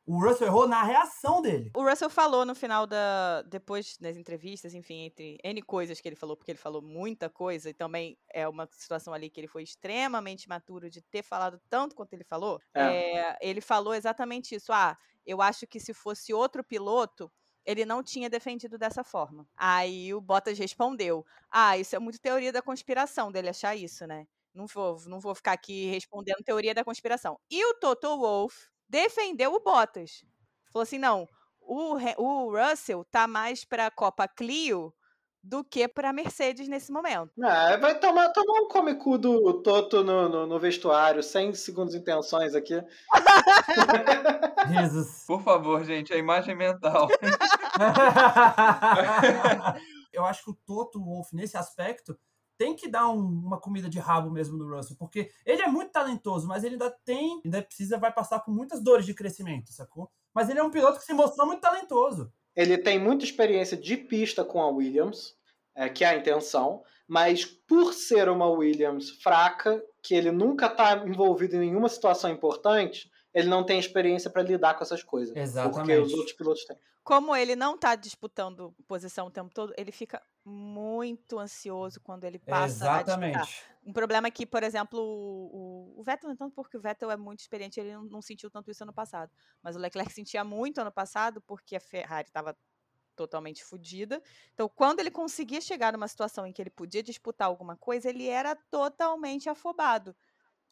O 0.09 0.18
Russell 0.25 0.47
errou 0.47 0.66
na 0.66 0.83
reação 0.83 1.42
dele. 1.42 1.71
O 1.77 1.83
Russell 1.83 2.09
falou 2.09 2.47
no 2.47 2.55
final 2.55 2.87
da. 2.87 3.42
Depois 3.42 3.99
das 3.99 4.16
entrevistas, 4.16 4.73
enfim, 4.73 5.03
entre 5.03 5.38
N 5.44 5.61
coisas 5.61 6.01
que 6.01 6.09
ele 6.09 6.16
falou, 6.16 6.35
porque 6.35 6.51
ele 6.51 6.59
falou 6.59 6.81
muita 6.81 7.29
coisa, 7.29 7.68
e 7.68 7.75
também 7.75 8.16
é 8.33 8.49
uma 8.49 8.66
situação 8.73 9.12
ali 9.12 9.29
que 9.29 9.38
ele 9.38 9.47
foi 9.47 9.62
extremamente 9.62 10.49
maturo 10.49 10.88
de 10.88 11.03
ter 11.03 11.23
falado 11.23 11.61
tanto 11.68 11.94
quanto 11.94 12.14
ele 12.14 12.25
falou. 12.25 12.59
É. 12.73 13.18
É, 13.18 13.38
ele 13.42 13.61
falou 13.61 13.94
exatamente 13.94 14.55
isso. 14.55 14.73
Ah, 14.73 14.97
eu 15.27 15.42
acho 15.42 15.66
que 15.66 15.79
se 15.79 15.92
fosse 15.92 16.33
outro 16.33 16.64
piloto, 16.64 17.31
ele 17.62 17.85
não 17.85 18.03
tinha 18.03 18.31
defendido 18.31 18.79
dessa 18.79 19.05
forma. 19.05 19.47
Aí 19.55 20.14
o 20.14 20.23
Bottas 20.23 20.59
respondeu: 20.59 21.23
Ah, 21.51 21.77
isso 21.77 21.94
é 21.94 21.99
muito 21.99 22.18
teoria 22.18 22.51
da 22.51 22.62
conspiração 22.62 23.31
dele 23.31 23.51
achar 23.51 23.77
isso, 23.77 24.07
né? 24.07 24.27
Não 24.55 24.66
vou, 24.66 24.97
não 25.07 25.21
vou 25.21 25.35
ficar 25.35 25.53
aqui 25.53 25.85
respondendo 25.90 26.42
teoria 26.42 26.73
da 26.73 26.83
conspiração. 26.83 27.38
E 27.51 27.62
o 27.62 27.75
Toto 27.75 28.09
Wolff 28.16 28.71
defendeu 28.88 29.55
o 29.55 29.61
Bottas. 29.61 30.24
Falou 30.72 30.83
assim: 30.83 30.98
não, 30.98 31.29
o, 31.61 31.96
o 32.16 32.57
Russell 32.57 33.05
tá 33.11 33.27
mais 33.27 33.64
pra 33.64 33.90
Copa 33.90 34.27
Clio 34.27 34.92
do 35.42 35.64
que 35.64 35.88
pra 35.88 36.12
Mercedes 36.12 36.68
nesse 36.68 36.92
momento. 36.92 37.31
Ah, 37.42 37.77
vai 37.77 37.98
tomar, 37.98 38.29
tomar 38.31 38.61
um 38.61 38.68
come 38.68 38.96
cu 38.96 39.16
do 39.16 39.62
Toto 39.62 40.05
no, 40.05 40.29
no, 40.29 40.46
no 40.46 40.59
vestuário, 40.59 41.22
sem 41.22 41.55
segundas 41.55 41.94
intenções 41.94 42.55
aqui. 42.55 42.74
Jesus. 44.68 45.24
Por 45.27 45.42
favor, 45.42 45.85
gente, 45.85 46.12
a 46.12 46.16
imagem 46.16 46.55
mental. 46.55 47.09
eu 50.12 50.24
acho 50.24 50.44
que 50.44 50.51
o 50.51 50.59
Toto 50.66 51.03
Wolff, 51.03 51.35
nesse 51.35 51.57
aspecto, 51.57 52.18
tem 52.59 52.75
que 52.75 52.88
dar 52.88 53.09
um- 53.09 53.40
uma 53.47 53.59
comida 53.61 53.88
de 53.88 53.99
rabo 53.99 54.31
mesmo 54.31 54.59
no 54.59 54.68
Russell, 54.77 54.97
porque 54.99 55.31
ele 55.47 55.62
é 55.62 55.68
muito 55.68 55.92
talentoso, 55.92 56.47
mas 56.47 56.64
ele 56.64 56.75
ainda 56.75 56.90
tem, 57.05 57.40
ainda 57.44 57.62
precisa, 57.62 57.97
vai 57.97 58.12
passar 58.12 58.40
por 58.40 58.53
muitas 58.53 58.83
dores 58.83 59.07
de 59.07 59.14
crescimento, 59.14 59.73
sacou? 59.73 60.11
Mas 60.35 60.51
ele 60.51 60.59
é 60.59 60.62
um 60.62 60.71
piloto 60.71 60.99
que 60.99 61.05
se 61.07 61.14
mostrou 61.14 61.47
muito 61.47 61.61
talentoso. 61.61 62.33
Ele 62.55 62.77
tem 62.77 62.99
muita 62.99 63.25
experiência 63.25 63.77
de 63.77 63.97
pista 63.97 64.44
com 64.44 64.61
a 64.61 64.68
Williams, 64.68 65.37
é, 65.75 65.88
que 65.88 66.05
é 66.05 66.09
a 66.09 66.16
intenção, 66.16 66.83
mas 67.07 67.44
por 67.44 67.94
ser 67.94 68.29
uma 68.29 68.47
Williams 68.51 69.11
fraca, 69.23 69.83
que 70.03 70.14
ele 70.14 70.33
nunca 70.33 70.66
está 70.66 70.97
envolvido 71.07 71.55
em 71.57 71.61
nenhuma 71.61 71.88
situação 71.88 72.31
importante, 72.31 73.09
ele 73.33 73.49
não 73.49 73.64
tem 73.64 73.79
experiência 73.79 74.29
para 74.29 74.42
lidar 74.42 74.75
com 74.75 74.83
essas 74.83 75.03
coisas. 75.03 75.29
Porque 75.29 75.40
Exatamente. 75.40 76.01
os 76.01 76.12
outros 76.12 76.33
pilotos 76.33 76.64
têm. 76.64 76.77
Como 77.05 77.35
ele 77.35 77.57
não 77.57 77.79
tá 77.79 77.94
disputando 77.94 78.75
posição 78.87 79.29
o 79.29 79.31
tempo 79.31 79.51
todo, 79.55 79.73
ele 79.79 79.92
fica 79.92 80.21
muito 80.48 81.38
ansioso 81.38 82.00
quando 82.00 82.24
ele 82.24 82.38
passa 82.38 82.90
a 82.98 83.02
disputar. 83.02 83.48
Exatamente. 83.48 83.64
Um 83.84 83.92
problema 83.92 84.28
é 84.28 84.30
que, 84.30 84.46
por 84.46 84.62
exemplo, 84.62 84.98
o, 85.00 85.96
o- 85.96 86.00
o 86.00 86.02
Vettel, 86.04 86.28
não 86.30 86.37
tanto 86.37 86.54
porque 86.54 86.76
o 86.76 86.80
Vettel 86.80 87.11
é 87.11 87.16
muito 87.16 87.40
experiente, 87.40 87.80
ele 87.80 87.92
não, 87.94 88.04
não 88.04 88.22
sentiu 88.22 88.50
tanto 88.50 88.70
isso 88.70 88.82
ano 88.82 88.92
passado. 88.92 89.32
Mas 89.62 89.76
o 89.76 89.78
Leclerc 89.78 90.12
sentia 90.12 90.44
muito 90.44 90.80
ano 90.80 90.92
passado 90.92 91.40
porque 91.42 91.76
a 91.76 91.80
Ferrari 91.80 92.28
estava 92.28 92.56
totalmente 93.16 93.64
fodida. 93.64 94.22
Então, 94.54 94.68
quando 94.68 95.00
ele 95.00 95.11
conseguia 95.11 95.61
chegar 95.61 95.92
numa 95.92 96.08
situação 96.08 96.46
em 96.46 96.52
que 96.52 96.62
ele 96.62 96.70
podia 96.70 97.02
disputar 97.02 97.48
alguma 97.48 97.76
coisa, 97.76 98.08
ele 98.08 98.28
era 98.28 98.54
totalmente 98.70 99.48
afobado. 99.48 100.16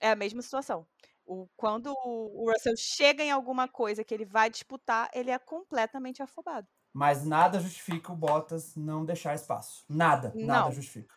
É 0.00 0.10
a 0.10 0.16
mesma 0.16 0.42
situação. 0.42 0.86
O, 1.24 1.48
quando 1.56 1.92
o 2.04 2.44
o 2.44 2.50
Russell 2.52 2.74
chega 2.76 3.22
em 3.24 3.30
alguma 3.30 3.68
coisa 3.68 4.04
que 4.04 4.14
ele 4.14 4.24
vai 4.26 4.50
disputar, 4.50 5.10
ele 5.14 5.30
é 5.30 5.38
completamente 5.38 6.22
afobado. 6.22 6.68
Mas 6.96 7.26
nada 7.26 7.60
justifica 7.60 8.10
o 8.10 8.16
Bottas 8.16 8.74
não 8.74 9.04
deixar 9.04 9.34
espaço. 9.34 9.84
Nada, 9.86 10.32
nada 10.34 10.64
Não. 10.64 10.72
justifica. 10.72 11.14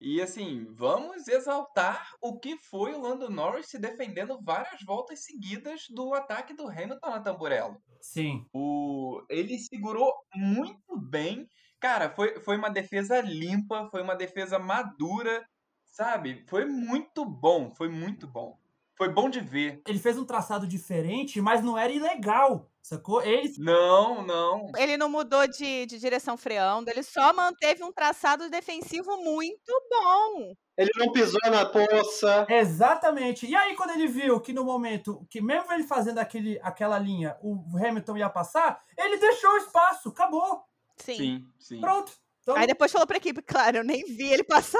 E 0.00 0.18
assim, 0.22 0.64
vamos 0.70 1.28
exaltar 1.28 2.14
o 2.22 2.38
que 2.38 2.56
foi 2.56 2.94
o 2.94 3.00
Lando 3.02 3.28
Norris 3.28 3.66
se 3.66 3.78
defendendo 3.78 4.40
várias 4.40 4.80
voltas 4.82 5.22
seguidas 5.24 5.82
do 5.90 6.14
ataque 6.14 6.54
do 6.54 6.66
Hamilton 6.68 7.10
na 7.10 7.20
tamburello. 7.20 7.76
Sim. 8.00 8.46
O... 8.50 9.22
Ele 9.28 9.58
segurou 9.58 10.10
muito 10.34 10.98
bem. 10.98 11.46
Cara, 11.78 12.08
foi, 12.08 12.40
foi 12.40 12.56
uma 12.56 12.70
defesa 12.70 13.20
limpa, 13.20 13.90
foi 13.90 14.00
uma 14.00 14.16
defesa 14.16 14.58
madura, 14.58 15.46
sabe? 15.84 16.46
Foi 16.48 16.64
muito 16.64 17.26
bom, 17.26 17.74
foi 17.74 17.90
muito 17.90 18.26
bom. 18.26 18.58
Foi 18.96 19.12
bom 19.12 19.28
de 19.28 19.40
ver. 19.40 19.82
Ele 19.86 19.98
fez 19.98 20.16
um 20.16 20.24
traçado 20.24 20.66
diferente, 20.66 21.42
mas 21.42 21.62
não 21.62 21.76
era 21.76 21.92
ilegal, 21.92 22.70
sacou? 22.86 23.22
Ele 23.22 23.52
Não, 23.58 24.24
não. 24.24 24.70
Ele 24.76 24.96
não 24.96 25.08
mudou 25.08 25.46
de, 25.46 25.86
de 25.86 25.98
direção 25.98 26.36
freando, 26.36 26.88
ele 26.90 27.02
só 27.02 27.32
manteve 27.32 27.82
um 27.82 27.92
traçado 27.92 28.48
defensivo 28.48 29.16
muito 29.22 29.72
bom. 29.90 30.54
Ele 30.76 30.90
não 30.96 31.10
pisou 31.10 31.40
na 31.50 31.64
poça. 31.64 32.46
Exatamente. 32.48 33.46
E 33.46 33.56
aí, 33.56 33.74
quando 33.74 33.90
ele 33.90 34.06
viu 34.06 34.40
que 34.40 34.52
no 34.52 34.62
momento, 34.62 35.26
que 35.30 35.40
mesmo 35.40 35.72
ele 35.72 35.84
fazendo 35.84 36.18
aquele, 36.18 36.60
aquela 36.62 36.98
linha, 36.98 37.36
o 37.42 37.64
Hamilton 37.76 38.18
ia 38.18 38.28
passar, 38.28 38.80
ele 38.96 39.16
deixou 39.16 39.50
o 39.52 39.56
espaço, 39.56 40.10
acabou. 40.10 40.62
Sim. 40.98 41.16
Sim, 41.16 41.48
sim. 41.58 41.80
Pronto. 41.80 42.12
Então, 42.42 42.54
Aí 42.54 42.66
depois 42.66 42.92
falou 42.92 43.06
pra 43.06 43.16
equipe, 43.16 43.42
claro, 43.42 43.78
eu 43.78 43.84
nem 43.84 44.04
vi 44.04 44.32
ele 44.32 44.44
passar. 44.44 44.78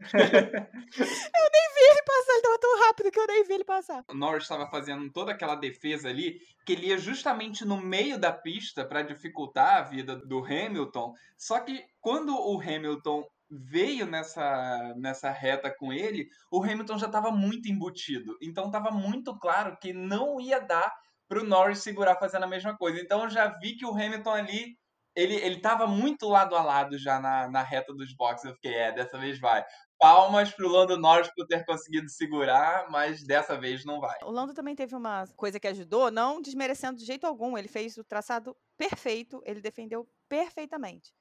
eu 0.14 0.18
nem 0.18 1.68
vi 1.74 1.90
ele 1.90 2.02
passar, 2.06 2.32
ele 2.32 2.42
tava 2.42 2.58
tão 2.58 2.80
rápido 2.86 3.10
que 3.10 3.20
eu 3.20 3.26
nem 3.26 3.44
vi 3.44 3.52
ele 3.54 3.64
passar. 3.64 4.04
O 4.08 4.14
Norris 4.14 4.44
estava 4.44 4.66
fazendo 4.66 5.10
toda 5.12 5.32
aquela 5.32 5.54
defesa 5.54 6.08
ali, 6.08 6.40
que 6.64 6.72
ele 6.72 6.86
ia 6.88 6.98
justamente 6.98 7.64
no 7.64 7.76
meio 7.76 8.18
da 8.18 8.32
pista 8.32 8.84
para 8.84 9.02
dificultar 9.02 9.76
a 9.76 9.82
vida 9.82 10.16
do 10.16 10.44
Hamilton. 10.44 11.14
Só 11.36 11.60
que 11.60 11.84
quando 12.00 12.34
o 12.34 12.60
Hamilton 12.60 13.24
veio 13.50 14.06
nessa, 14.06 14.94
nessa 14.96 15.30
reta 15.30 15.70
com 15.70 15.92
ele, 15.92 16.28
o 16.50 16.62
Hamilton 16.62 16.98
já 16.98 17.06
estava 17.06 17.30
muito 17.30 17.68
embutido. 17.68 18.38
Então 18.40 18.66
estava 18.66 18.90
muito 18.90 19.36
claro 19.38 19.76
que 19.80 19.92
não 19.92 20.40
ia 20.40 20.60
dar 20.60 20.94
para 21.28 21.40
o 21.40 21.44
Norris 21.44 21.80
segurar 21.80 22.16
fazendo 22.16 22.44
a 22.44 22.48
mesma 22.48 22.76
coisa. 22.76 23.00
Então 23.00 23.24
eu 23.24 23.30
já 23.30 23.48
vi 23.58 23.76
que 23.76 23.84
o 23.84 23.92
Hamilton 23.92 24.30
ali 24.30 24.80
ele, 25.14 25.34
ele 25.34 25.60
tava 25.60 25.86
muito 25.86 26.28
lado 26.28 26.54
a 26.54 26.62
lado 26.62 26.96
já 26.96 27.18
na, 27.18 27.48
na 27.48 27.62
reta 27.62 27.92
dos 27.92 28.14
boxes. 28.14 28.44
Eu 28.44 28.54
fiquei, 28.54 28.74
é, 28.74 28.92
dessa 28.92 29.18
vez 29.18 29.38
vai. 29.38 29.64
Palmas 30.00 30.50
pro 30.50 30.66
Lando 30.66 30.96
Norris 30.96 31.30
por 31.36 31.46
ter 31.46 31.62
conseguido 31.66 32.08
segurar, 32.08 32.90
mas 32.90 33.22
dessa 33.22 33.60
vez 33.60 33.84
não 33.84 34.00
vai. 34.00 34.18
O 34.22 34.30
Lando 34.30 34.54
também 34.54 34.74
teve 34.74 34.96
uma 34.96 35.26
coisa 35.36 35.60
que 35.60 35.68
ajudou, 35.68 36.10
não 36.10 36.40
desmerecendo 36.40 36.98
de 36.98 37.04
jeito 37.04 37.26
algum. 37.26 37.56
Ele 37.58 37.68
fez 37.68 37.98
o 37.98 38.02
traçado 38.02 38.56
perfeito, 38.78 39.42
ele 39.44 39.60
defendeu 39.60 40.08
perfeitamente. 40.26 41.12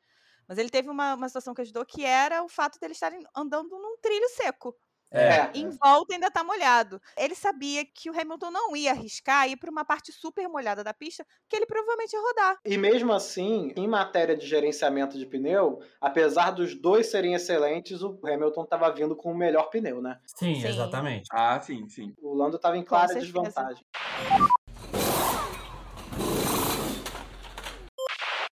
Mas 0.47 0.57
ele 0.57 0.69
teve 0.69 0.89
uma, 0.89 1.13
uma 1.13 1.27
situação 1.27 1.53
que 1.53 1.61
ajudou, 1.61 1.85
que 1.85 2.05
era 2.05 2.41
o 2.41 2.47
fato 2.47 2.79
dele 2.79 2.93
estarem 2.93 3.21
andando 3.35 3.77
num 3.77 3.97
trilho 4.01 4.29
seco. 4.29 4.73
É. 5.11 5.49
Em 5.57 5.69
volta 5.69 6.13
ainda 6.13 6.29
tá 6.29 6.43
molhado. 6.43 7.01
Ele 7.17 7.33
sabia 7.33 7.83
que 7.85 8.09
o 8.09 8.19
Hamilton 8.19 8.51
não 8.51 8.75
ia 8.75 8.91
arriscar 8.91 9.49
ir 9.49 9.57
para 9.57 9.71
uma 9.71 9.83
parte 9.83 10.11
super 10.11 10.47
molhada 10.47 10.83
da 10.83 10.93
pista, 10.93 11.25
que 11.47 11.55
ele 11.55 11.65
provavelmente 11.65 12.13
ia 12.13 12.21
rodar. 12.21 12.57
E 12.65 12.77
mesmo 12.77 13.11
assim, 13.11 13.73
em 13.75 13.87
matéria 13.87 14.37
de 14.37 14.45
gerenciamento 14.45 15.17
de 15.17 15.25
pneu, 15.25 15.81
apesar 15.99 16.51
dos 16.51 16.75
dois 16.75 17.07
serem 17.07 17.33
excelentes, 17.33 18.01
o 18.01 18.19
Hamilton 18.23 18.63
estava 18.63 18.91
vindo 18.91 19.15
com 19.15 19.31
o 19.31 19.37
melhor 19.37 19.69
pneu, 19.69 20.01
né? 20.01 20.19
sim, 20.25 20.55
Sim. 20.55 20.67
exatamente. 20.67 21.27
Ah, 21.31 21.59
sim, 21.59 21.87
sim. 21.89 22.13
O 22.21 22.33
Lando 22.33 22.57
estava 22.57 22.77
em 22.77 22.83
clara 22.83 23.15
desvantagem. 23.15 23.83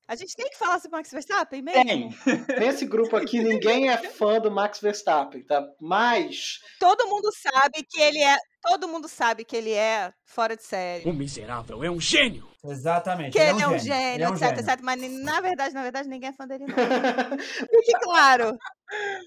A 0.09 0.15
gente 0.15 0.35
tem 0.35 0.49
que 0.49 0.57
falar 0.57 0.79
sobre 0.79 0.95
o 0.95 0.97
Max 0.97 1.11
Verstappen 1.11 1.61
mesmo? 1.61 1.83
Tem. 1.85 2.09
Nesse 2.59 2.83
grupo 2.87 3.15
aqui, 3.15 3.39
ninguém 3.43 3.89
é 3.89 3.97
fã 3.97 4.39
do 4.39 4.49
Max 4.49 4.79
Verstappen, 4.79 5.43
tá? 5.43 5.63
Mas 5.79 6.59
Todo 6.79 7.07
mundo 7.07 7.31
sabe 7.31 7.85
que 7.87 8.01
ele 8.01 8.17
é. 8.17 8.35
Todo 8.59 8.87
mundo 8.87 9.07
sabe 9.07 9.45
que 9.45 9.55
ele 9.55 9.71
é 9.71 10.11
fora 10.25 10.57
de 10.57 10.63
série. 10.63 11.07
O 11.07 11.13
miserável 11.13 11.83
é 11.83 11.91
um 11.91 12.01
gênio! 12.01 12.49
Exatamente. 12.65 13.33
Que 13.33 13.37
ele 13.39 13.61
é 13.61 13.67
um 13.67 13.75
Ele 13.75 13.79
gênio, 13.79 14.25
é 14.25 14.29
um 14.29 14.33
etc, 14.33 14.47
gênio. 14.47 14.59
etc. 14.61 14.79
Mas 14.81 15.11
na 15.23 15.41
verdade, 15.41 15.73
na 15.75 15.83
verdade, 15.83 16.09
ninguém 16.09 16.29
é 16.29 16.33
fã 16.33 16.47
dele, 16.47 16.65
não. 16.65 16.73
Fique 17.37 17.99
claro. 18.01 18.57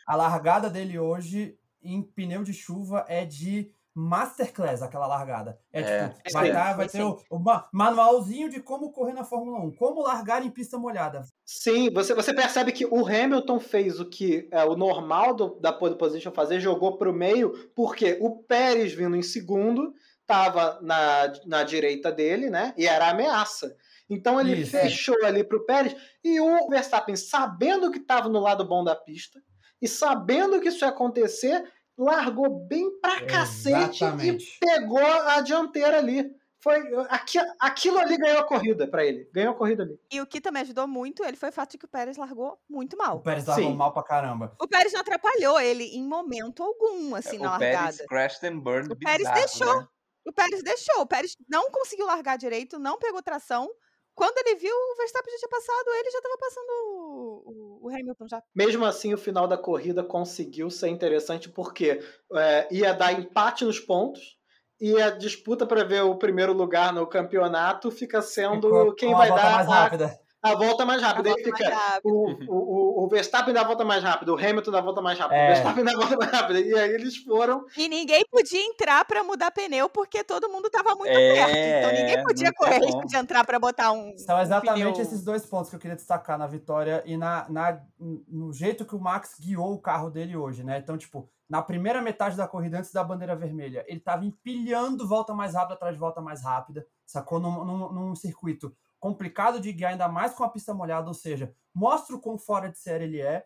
A 0.05 0.16
largada 0.16 0.68
dele 0.68 0.99
hoje 0.99 1.57
em 1.81 2.03
pneu 2.03 2.42
de 2.42 2.53
chuva 2.53 3.05
é 3.09 3.25
de 3.25 3.73
masterclass, 3.94 4.83
aquela 4.83 5.07
largada. 5.07 5.59
É, 5.72 5.81
É, 5.81 6.09
tipo, 6.09 6.33
vai, 6.33 6.50
dar, 6.52 6.76
vai 6.76 6.88
sim, 6.88 6.98
ter 6.98 7.05
o, 7.05 7.18
o 7.31 7.38
ma- 7.38 7.68
manualzinho 7.72 8.48
de 8.48 8.61
como 8.61 8.92
correr 8.92 9.12
na 9.12 9.24
Fórmula 9.24 9.59
1, 9.61 9.72
como 9.76 10.02
largar 10.02 10.44
em 10.44 10.50
pista 10.50 10.78
molhada. 10.78 11.22
sim, 11.44 11.90
você, 11.90 12.14
você 12.14 12.33
percebe 12.35 12.72
que 12.72 12.87
o 12.87 13.07
Hamilton 13.07 13.61
fez 13.61 14.00
o 14.00 14.09
que 14.09 14.48
é 14.50 14.64
o 14.64 14.76
normal 14.76 15.35
do- 15.35 15.59
da 15.61 15.72
pole 15.72 15.96
position 15.96 16.33
fazer, 16.33 16.61
jogou 16.61 16.96
para 16.96 17.11
o 17.11 17.12
meio, 17.12 17.70
porque 17.74 18.18
o 18.20 18.42
Pérez 18.42 18.92
vindo 18.92 19.16
em 19.16 19.22
segundo 19.22 19.92
estava 20.20 20.78
na, 20.81 21.33
na 21.46 21.62
direita 21.62 22.11
dele, 22.11 22.48
né? 22.48 22.72
E 22.76 22.87
era 22.87 23.11
ameaça. 23.11 23.74
Então 24.09 24.40
ele 24.40 24.61
Isso. 24.61 24.70
fechou 24.70 25.16
ali 25.24 25.42
para 25.44 25.57
o 25.57 25.64
Pérez 25.64 25.94
e 26.24 26.40
o 26.40 26.68
Verstappen, 26.68 27.16
sabendo 27.16 27.90
que 27.90 27.98
estava 27.98 28.28
no 28.28 28.40
lado 28.40 28.64
bom 28.66 28.83
da 28.85 28.95
pista 28.97 29.40
e 29.80 29.88
sabendo 29.88 30.61
que 30.61 30.68
isso 30.68 30.84
ia 30.84 30.90
acontecer, 30.90 31.64
largou 31.99 32.66
bem 32.66 32.90
pra 33.01 33.20
cacete 33.26 34.05
e 34.05 34.07
Exatamente. 34.07 34.59
pegou 34.61 35.05
a 35.05 35.40
dianteira 35.40 35.99
ali. 35.99 36.30
Foi, 36.62 36.80
aqui, 37.09 37.38
aquilo 37.61 37.99
ali 37.99 38.16
ganhou 38.16 38.38
a 38.38 38.45
corrida 38.47 38.86
pra 38.86 39.05
ele. 39.05 39.28
Ganhou 39.32 39.53
a 39.53 39.57
corrida 39.57 39.82
ali. 39.82 39.99
E 40.12 40.20
o 40.20 40.26
que 40.26 40.40
também 40.40 40.62
ajudou 40.62 40.86
muito 40.86 41.24
ele 41.24 41.36
foi 41.36 41.49
o 41.49 41.53
fato 41.53 41.72
de 41.72 41.78
que 41.78 41.84
o 41.86 41.88
Pérez 41.88 42.16
largou 42.16 42.57
muito 42.70 42.95
O 42.95 42.99
mal. 42.99 43.20
Pérez 43.20 43.47
largou 43.47 43.70
Sim. 43.70 43.76
mal 43.76 43.93
pra 43.93 44.03
caramba. 44.05 44.55
O 44.61 44.68
Pérez 44.68 44.93
não 44.93 45.01
atrapalhou 45.01 45.61
ele 45.61 45.84
em 45.84 46.07
momento 46.07 46.62
algum, 46.62 47.14
assim, 47.16 47.38
na 47.38 47.47
É, 47.47 47.49
o 47.49 47.51
largada. 47.51 47.82
Pérez 47.97 48.07
crashed 48.07 48.45
and 48.47 48.59
burned 48.61 48.93
O 48.93 48.97
Pérez 48.97 49.18
bizarro, 49.28 49.34
deixou. 49.34 49.80
né? 49.80 49.88
O 50.24 50.32
Pérez 50.32 50.62
deixou. 50.62 51.01
O 51.03 51.07
Pérez 51.07 51.36
não 51.49 51.68
conseguiu 51.70 52.07
largar 52.07 52.38
direito, 52.38 52.78
não 52.78 52.97
pegou 52.99 53.20
tração. 53.22 53.68
Quando 54.14 54.36
ele 54.38 54.56
viu, 54.56 54.74
o 54.74 54.96
Verstappen 54.96 55.32
já 55.32 55.38
tinha 55.38 55.48
passado, 55.48 55.88
ele 55.94 56.10
já 56.10 56.20
tava 56.20 56.36
passando 56.38 56.70
o, 56.70 57.42
o- 57.46 57.86
o 57.86 57.88
Hamilton 57.88 58.28
já. 58.28 58.42
Mesmo 58.54 58.84
assim, 58.84 59.12
o 59.14 59.18
final 59.18 59.48
da 59.48 59.56
corrida 59.58 60.04
conseguiu 60.04 60.70
ser 60.70 60.88
interessante 60.88 61.48
porque 61.48 62.00
é, 62.34 62.68
ia 62.70 62.92
dar 62.92 63.12
empate 63.12 63.64
nos 63.64 63.80
pontos 63.80 64.38
e 64.80 65.00
a 65.00 65.10
disputa 65.10 65.66
para 65.66 65.84
ver 65.84 66.02
o 66.02 66.16
primeiro 66.16 66.52
lugar 66.52 66.92
no 66.92 67.06
campeonato 67.06 67.90
fica 67.90 68.20
sendo 68.20 68.94
quem 68.96 69.14
vai 69.14 69.28
dar 69.32 69.50
mais 69.50 69.68
a, 69.68 69.84
rápida. 69.84 70.18
A 70.43 70.55
volta 70.57 70.84
mais 70.84 71.01
rápida. 71.01 71.30
Volta 71.30 71.49
mais 71.51 71.57
fica 71.59 71.74
rápida. 71.74 72.01
o, 72.05 72.30
o, 72.49 73.03
o, 73.03 73.05
o 73.05 73.09
Verstappen 73.09 73.55
dá 73.55 73.61
a 73.61 73.64
volta 73.66 73.84
mais 73.84 74.03
rápida, 74.03 74.32
o 74.32 74.36
Hamilton 74.36 74.70
dá 74.70 74.78
a 74.78 74.82
volta 74.82 75.01
mais 75.01 75.18
rápida, 75.18 75.40
É. 75.40 75.45
o 75.45 75.53
Verstappen 75.55 75.84
dá 75.84 75.93
a 75.93 75.97
volta 75.97 76.16
mais 76.16 76.30
rápida. 76.32 76.61
E 76.61 76.74
aí 76.78 76.90
eles 76.90 77.16
foram. 77.16 77.64
E 77.76 77.88
ninguém 77.88 78.24
podia 78.30 78.61
entrar 78.61 79.05
pra 79.05 79.22
mudar 79.22 79.51
pneu 79.53 79.88
porque 79.88 80.24
todo 80.24 80.49
mundo 80.49 80.68
tava 80.68 80.95
muito 80.95 81.11
É, 81.12 81.34
perto. 81.34 81.57
Então 81.57 81.93
ninguém 81.93 82.22
podia 82.24 82.51
tinha 82.51 82.53
correr 82.55 82.78
risco 82.78 83.07
de 83.07 83.16
entrar 83.16 83.45
pra 83.45 83.59
botar 83.59 83.93
um. 83.93 84.16
São 84.18 84.36
um 84.36 84.40
exatamente 84.40 84.93
pneu. 84.93 85.03
esses 85.03 85.22
dois 85.22 85.45
pontos 85.47 85.70
que 85.70 85.76
eu 85.76 85.80
queria 85.80 85.97
destacar 85.97 86.38
na 86.38 86.47
vitória 86.47 87.03
e 87.07 87.16
na, 87.16 87.47
na, 87.49 87.80
no 88.28 88.53
jeito 88.53 88.84
que 88.84 88.97
o 88.97 89.01
Max 89.01 89.36
guiou 89.40 89.72
o 89.74 89.80
carro 89.80 90.11
dele 90.11 90.36
hoje, 90.36 90.64
né? 90.64 90.78
Então, 90.78 90.99
tipo, 90.99 91.28
na 91.49 91.61
primeira 91.62 92.01
metade 92.01 92.36
da 92.36 92.49
corrida, 92.49 92.78
antes 92.78 92.93
da 92.93 93.05
bandeira 93.05 93.36
vermelha, 93.36 93.84
ele 93.86 94.01
tava 94.01 94.24
empilhando 94.24 95.07
volta 95.07 95.34
mais 95.34 95.55
rápida 95.55 95.74
atrás 95.74 95.95
de 95.95 96.01
volta 96.01 96.20
mais 96.20 96.43
rápida, 96.43 96.86
sacou? 97.07 97.38
Num, 97.38 97.64
num, 97.64 97.93
num 97.93 98.14
circuito 98.16 98.74
complicado 99.03 99.59
de 99.59 99.72
guiar, 99.72 99.90
ainda 99.90 100.09
mais 100.09 100.32
com 100.32 100.44
a 100.44 100.48
pista 100.48 100.72
molhada, 100.72 101.09
ou 101.09 101.14
seja, 101.14 101.53
mostra 101.74 102.14
o 102.14 102.20
quão 102.20 102.38
fora 102.38 102.70
de 102.70 102.78
série 102.78 103.03
ele 103.05 103.20
é. 103.20 103.44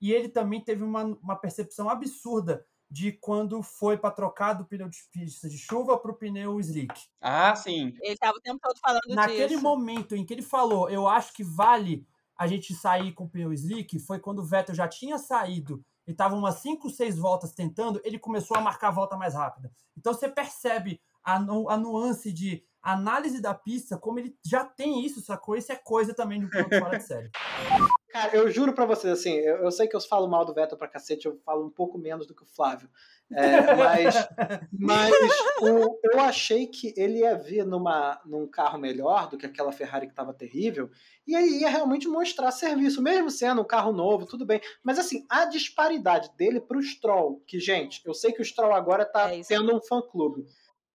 E 0.00 0.12
ele 0.12 0.28
também 0.28 0.60
teve 0.60 0.84
uma, 0.84 1.02
uma 1.02 1.34
percepção 1.34 1.88
absurda 1.88 2.64
de 2.90 3.10
quando 3.12 3.62
foi 3.62 3.96
para 3.96 4.10
trocar 4.10 4.52
do 4.52 4.66
pneu 4.66 4.86
de 4.88 4.98
pista 5.10 5.48
de 5.48 5.56
chuva 5.58 5.98
para 5.98 6.10
o 6.10 6.14
pneu 6.14 6.60
slick. 6.60 6.94
Ah, 7.22 7.56
sim. 7.56 7.94
Ele 8.02 8.16
tava 8.16 8.36
o 8.36 8.40
tempo 8.40 8.58
todo 8.62 8.78
falando 8.80 9.00
Naquele 9.08 9.48
disso. 9.48 9.62
momento 9.62 10.14
em 10.14 10.24
que 10.26 10.34
ele 10.34 10.42
falou, 10.42 10.90
eu 10.90 11.08
acho 11.08 11.32
que 11.32 11.42
vale 11.42 12.06
a 12.36 12.46
gente 12.46 12.74
sair 12.74 13.12
com 13.14 13.24
o 13.24 13.28
pneu 13.30 13.50
slick, 13.52 13.98
foi 13.98 14.20
quando 14.20 14.40
o 14.40 14.44
Vettel 14.44 14.74
já 14.74 14.86
tinha 14.86 15.16
saído 15.18 15.82
e 16.06 16.12
tava 16.14 16.36
umas 16.36 16.56
5, 16.56 16.88
6 16.90 17.16
voltas 17.18 17.52
tentando, 17.54 18.00
ele 18.04 18.18
começou 18.18 18.56
a 18.56 18.60
marcar 18.60 18.88
a 18.88 18.92
volta 18.92 19.16
mais 19.16 19.34
rápida. 19.34 19.72
Então 19.96 20.12
você 20.12 20.28
percebe 20.28 21.00
a, 21.24 21.40
nu- 21.40 21.68
a 21.68 21.76
nuance 21.78 22.30
de 22.32 22.62
análise 22.92 23.40
da 23.40 23.54
pista, 23.54 23.96
como 23.98 24.18
ele 24.18 24.36
já 24.44 24.64
tem 24.64 25.04
isso, 25.04 25.20
sacou? 25.20 25.56
Isso 25.56 25.72
é 25.72 25.76
coisa 25.76 26.14
também 26.14 26.40
do 26.40 26.48
piloto 26.48 26.78
fora 26.78 26.98
de 26.98 27.04
série. 27.06 27.30
Cara, 28.10 28.34
eu 28.34 28.50
juro 28.50 28.72
pra 28.72 28.86
vocês, 28.86 29.12
assim, 29.12 29.34
eu, 29.34 29.56
eu 29.58 29.70
sei 29.70 29.86
que 29.86 29.94
eu 29.94 30.00
falo 30.00 30.26
mal 30.26 30.42
do 30.44 30.54
Vettel 30.54 30.78
pra 30.78 30.88
cacete, 30.88 31.26
eu 31.26 31.38
falo 31.44 31.66
um 31.66 31.70
pouco 31.70 31.98
menos 31.98 32.26
do 32.26 32.34
que 32.34 32.42
o 32.42 32.46
Flávio. 32.46 32.88
É, 33.30 33.74
mas 33.76 34.14
mas 34.72 35.14
o- 35.60 36.00
eu 36.02 36.18
achei 36.20 36.66
que 36.66 36.94
ele 36.96 37.18
ia 37.18 37.36
vir 37.36 37.66
numa, 37.66 38.18
num 38.24 38.46
carro 38.48 38.78
melhor 38.78 39.28
do 39.28 39.36
que 39.36 39.44
aquela 39.44 39.72
Ferrari 39.72 40.06
que 40.06 40.12
estava 40.14 40.32
terrível, 40.32 40.90
e 41.26 41.36
aí 41.36 41.60
ia 41.60 41.68
realmente 41.68 42.08
mostrar 42.08 42.50
serviço, 42.50 43.02
mesmo 43.02 43.30
sendo 43.30 43.60
um 43.60 43.66
carro 43.66 43.92
novo, 43.92 44.24
tudo 44.24 44.46
bem. 44.46 44.60
Mas 44.82 44.98
assim, 44.98 45.26
a 45.28 45.44
disparidade 45.44 46.30
dele 46.34 46.60
pro 46.62 46.82
Stroll, 46.82 47.42
que, 47.46 47.60
gente, 47.60 48.00
eu 48.06 48.14
sei 48.14 48.32
que 48.32 48.40
o 48.40 48.44
Stroll 48.44 48.72
agora 48.72 49.04
tá 49.04 49.30
É 49.34 49.42
tendo 49.42 49.76
um 49.76 49.82
fã-clube. 49.82 50.46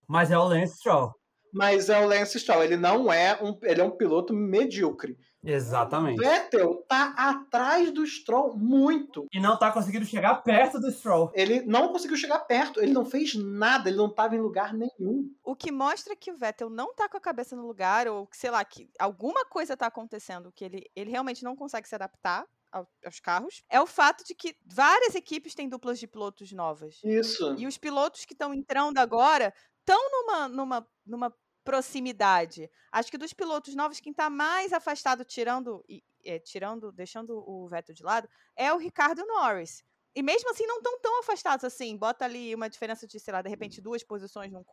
Mas 0.07 0.31
é 0.31 0.37
o 0.37 0.43
Lance 0.45 0.77
Stroll. 0.77 1.13
Mas 1.53 1.89
é 1.89 1.99
o 2.03 2.07
Lance 2.07 2.39
Stroll, 2.39 2.63
ele 2.63 2.77
não 2.77 3.11
é 3.13 3.37
um, 3.41 3.57
ele 3.61 3.79
é 3.79 3.83
um 3.83 3.91
piloto 3.91 4.33
medíocre. 4.33 5.17
O 5.43 5.49
Exatamente. 5.49 6.17
Vettel 6.19 6.83
tá 6.87 7.13
atrás 7.17 7.91
do 7.91 8.05
Stroll 8.07 8.57
muito. 8.57 9.27
E 9.33 9.39
não 9.39 9.59
tá 9.59 9.71
conseguindo 9.71 10.05
chegar 10.05 10.35
perto 10.35 10.79
do 10.79 10.89
Stroll. 10.89 11.31
Ele 11.33 11.61
não 11.63 11.89
conseguiu 11.89 12.15
chegar 12.15 12.39
perto, 12.39 12.79
ele 12.81 12.93
não 12.93 13.05
fez 13.05 13.35
nada, 13.35 13.89
ele 13.89 13.97
não 13.97 14.07
estava 14.07 14.35
em 14.35 14.39
lugar 14.41 14.73
nenhum. 14.73 15.29
O 15.43 15.53
que 15.55 15.69
mostra 15.71 16.15
que 16.15 16.31
o 16.31 16.37
Vettel 16.37 16.69
não 16.69 16.93
tá 16.95 17.09
com 17.09 17.17
a 17.17 17.21
cabeça 17.21 17.55
no 17.55 17.67
lugar, 17.67 18.07
ou 18.07 18.25
que, 18.25 18.37
sei 18.37 18.49
lá, 18.49 18.63
que 18.63 18.89
alguma 18.97 19.45
coisa 19.45 19.75
tá 19.75 19.87
acontecendo, 19.87 20.51
que 20.51 20.63
ele, 20.63 20.89
ele 20.95 21.11
realmente 21.11 21.43
não 21.43 21.55
consegue 21.57 21.87
se 21.89 21.95
adaptar 21.95 22.45
ao- 22.71 22.87
aos 23.05 23.19
carros, 23.19 23.63
é 23.69 23.79
o 23.81 23.85
fato 23.85 24.23
de 24.23 24.33
que 24.33 24.55
várias 24.65 25.13
equipes 25.13 25.53
têm 25.53 25.69
duplas 25.69 25.99
de 25.99 26.07
pilotos 26.07 26.51
novas. 26.53 27.01
Isso. 27.03 27.53
E 27.57 27.67
os 27.67 27.77
pilotos 27.77 28.25
que 28.25 28.33
estão 28.33 28.53
entrando 28.53 28.97
agora 28.97 29.53
estão 29.79 29.99
numa, 30.09 30.47
numa, 30.47 30.87
numa 31.05 31.33
proximidade. 31.63 32.69
Acho 32.91 33.11
que 33.11 33.17
dos 33.17 33.33
pilotos 33.33 33.75
novos, 33.75 33.99
quem 33.99 34.11
está 34.11 34.29
mais 34.29 34.71
afastado, 34.73 35.23
tirando, 35.25 35.83
é, 36.25 36.39
tirando, 36.39 36.91
deixando 36.91 37.37
o 37.47 37.67
Vettel 37.67 37.95
de 37.95 38.03
lado, 38.03 38.27
é 38.55 38.71
o 38.73 38.77
Ricardo 38.77 39.25
Norris. 39.25 39.83
E 40.15 40.21
mesmo 40.21 40.49
assim, 40.51 40.67
não 40.67 40.77
estão 40.77 40.99
tão 41.01 41.19
afastados 41.21 41.65
assim. 41.65 41.97
Bota 41.97 42.23
ali 42.25 42.53
uma 42.53 42.69
diferença 42.69 43.07
de, 43.07 43.19
sei 43.19 43.33
lá, 43.33 43.41
de 43.41 43.49
repente, 43.49 43.81
duas 43.81 44.03
posições 44.03 44.51
num 44.51 44.59
É, 44.59 44.63
O, 44.63 44.67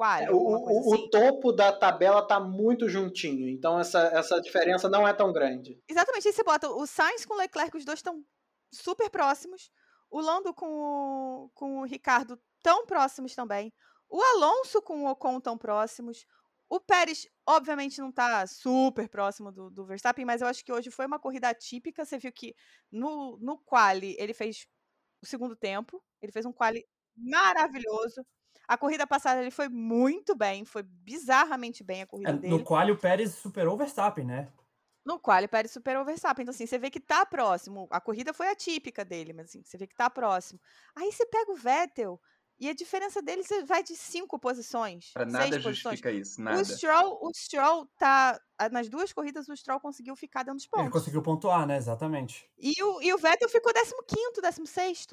coisa 0.63 0.81
o- 0.81 0.91
o 0.91 0.95
assim. 0.95 1.09
topo 1.09 1.51
da 1.53 1.73
tabela 1.73 2.21
tá 2.27 2.39
muito 2.39 2.89
juntinho, 2.91 3.49
então 3.49 3.79
essa, 3.81 4.01
essa 4.13 4.39
diferença 4.41 4.87
não 4.91 5.09
é 5.09 5.15
tão 5.15 5.33
grande. 5.33 5.83
Exatamente. 5.89 6.29
Aí 6.29 6.35
você 6.35 6.45
bota 6.45 6.69
o 6.69 6.87
Sainz 6.87 7.25
com 7.25 7.33
o 7.35 7.39
Leclerc, 7.39 7.75
os 7.75 7.87
dois 7.87 8.01
estão 8.01 8.23
super 8.71 9.09
próximos. 9.09 9.71
O 10.11 10.21
Lando 10.21 10.53
com 10.53 10.67
o, 10.69 11.51
com 11.55 11.79
o 11.81 11.85
Ricardo 11.87 12.39
tão 12.63 12.85
próximos 12.85 13.35
também. 13.35 13.73
O 14.11 14.21
Alonso 14.21 14.83
com 14.83 15.05
o 15.05 15.11
Ocon 15.11 15.41
tão 15.41 15.57
próximos. 15.57 16.27
O 16.71 16.81
Pérez, 16.81 17.29
obviamente, 17.47 18.01
não 18.01 18.13
tá 18.13 18.47
super 18.47 19.09
próximo 19.11 19.53
do, 19.53 19.71
do 19.71 19.85
Verstappen, 19.87 20.25
mas 20.25 20.43
eu 20.43 20.49
acho 20.49 20.65
que 20.65 20.73
hoje 20.73 20.91
foi 20.91 21.07
uma 21.07 21.19
corrida 21.21 21.51
atípica. 21.51 22.05
Você 22.07 22.19
viu 22.19 22.33
que 22.33 22.55
no, 22.93 23.39
no 23.41 23.59
quali 23.59 24.17
ele 24.21 24.35
fez 24.35 24.69
o 25.23 25.27
segundo 25.27 25.57
tempo. 25.57 26.03
Ele 26.23 26.33
fez 26.33 26.47
um 26.47 26.53
quali 26.53 26.87
maravilhoso. 27.17 28.25
A 28.69 28.79
corrida 28.79 29.07
passada 29.07 29.41
ele 29.43 29.51
foi 29.53 29.69
muito 29.69 30.37
bem, 30.37 30.65
foi 30.65 30.83
bizarramente 30.85 31.85
bem 31.85 32.03
a 32.03 32.07
corrida 32.07 32.31
É, 32.31 32.33
dele. 32.39 32.63
no 32.63 32.65
qual 32.65 32.89
o 32.91 32.97
Pérez 32.99 33.35
superou 33.35 33.75
o 33.75 33.77
Verstappen, 33.79 34.25
né? 34.25 34.49
No 35.05 35.19
qual 35.19 35.43
o 35.43 35.49
Pérez 35.49 35.73
superou 35.73 36.03
o 36.03 36.05
Verstappen. 36.05 36.43
Então, 36.43 36.53
assim, 36.53 36.67
você 36.67 36.79
vê 36.79 36.91
que 36.91 37.01
tá 37.01 37.25
próximo. 37.25 37.89
A 37.91 38.01
corrida 38.01 38.33
foi 38.35 38.49
atípica 38.49 39.05
dele, 39.05 39.33
mas 39.33 39.47
assim, 39.47 39.63
você 39.65 39.79
vê 39.79 39.87
que 39.87 39.95
tá 39.95 40.11
próximo. 40.11 40.61
Aí 40.95 41.11
você 41.11 41.25
pega 41.27 41.51
o 41.53 41.57
Vettel 41.57 42.21
e 42.61 42.69
a 42.69 42.75
diferença 42.75 43.23
dele 43.23 43.43
você 43.43 43.65
vai 43.65 43.83
de 43.83 43.97
cinco 43.97 44.39
posições. 44.39 45.11
Pra 45.15 45.23
seis 45.25 45.33
nada 45.33 45.47
posições. 45.63 45.77
justifica 45.99 46.13
isso, 46.13 46.41
O 46.41 46.45
nada. 46.45 46.65
Stroll, 46.65 47.19
o 47.23 47.31
Stroll 47.35 47.87
tá. 47.99 48.39
Nas 48.71 48.89
duas 48.91 49.13
corridas, 49.13 49.49
o 49.49 49.57
Stroll 49.57 49.81
conseguiu 49.81 50.15
ficar 50.15 50.43
dentro 50.43 50.57
dos 50.57 50.65
Ele 50.65 50.71
pontos. 50.85 50.93
conseguiu 50.93 51.23
pontuar, 51.23 51.67
né? 51.67 51.77
Exatamente. 51.79 52.47
E 52.59 52.83
o, 52.83 53.01
e 53.03 53.13
o 53.15 53.19
Vettel 53.19 53.49
ficou 53.49 53.73
15, 53.73 54.41
16. 54.43 55.07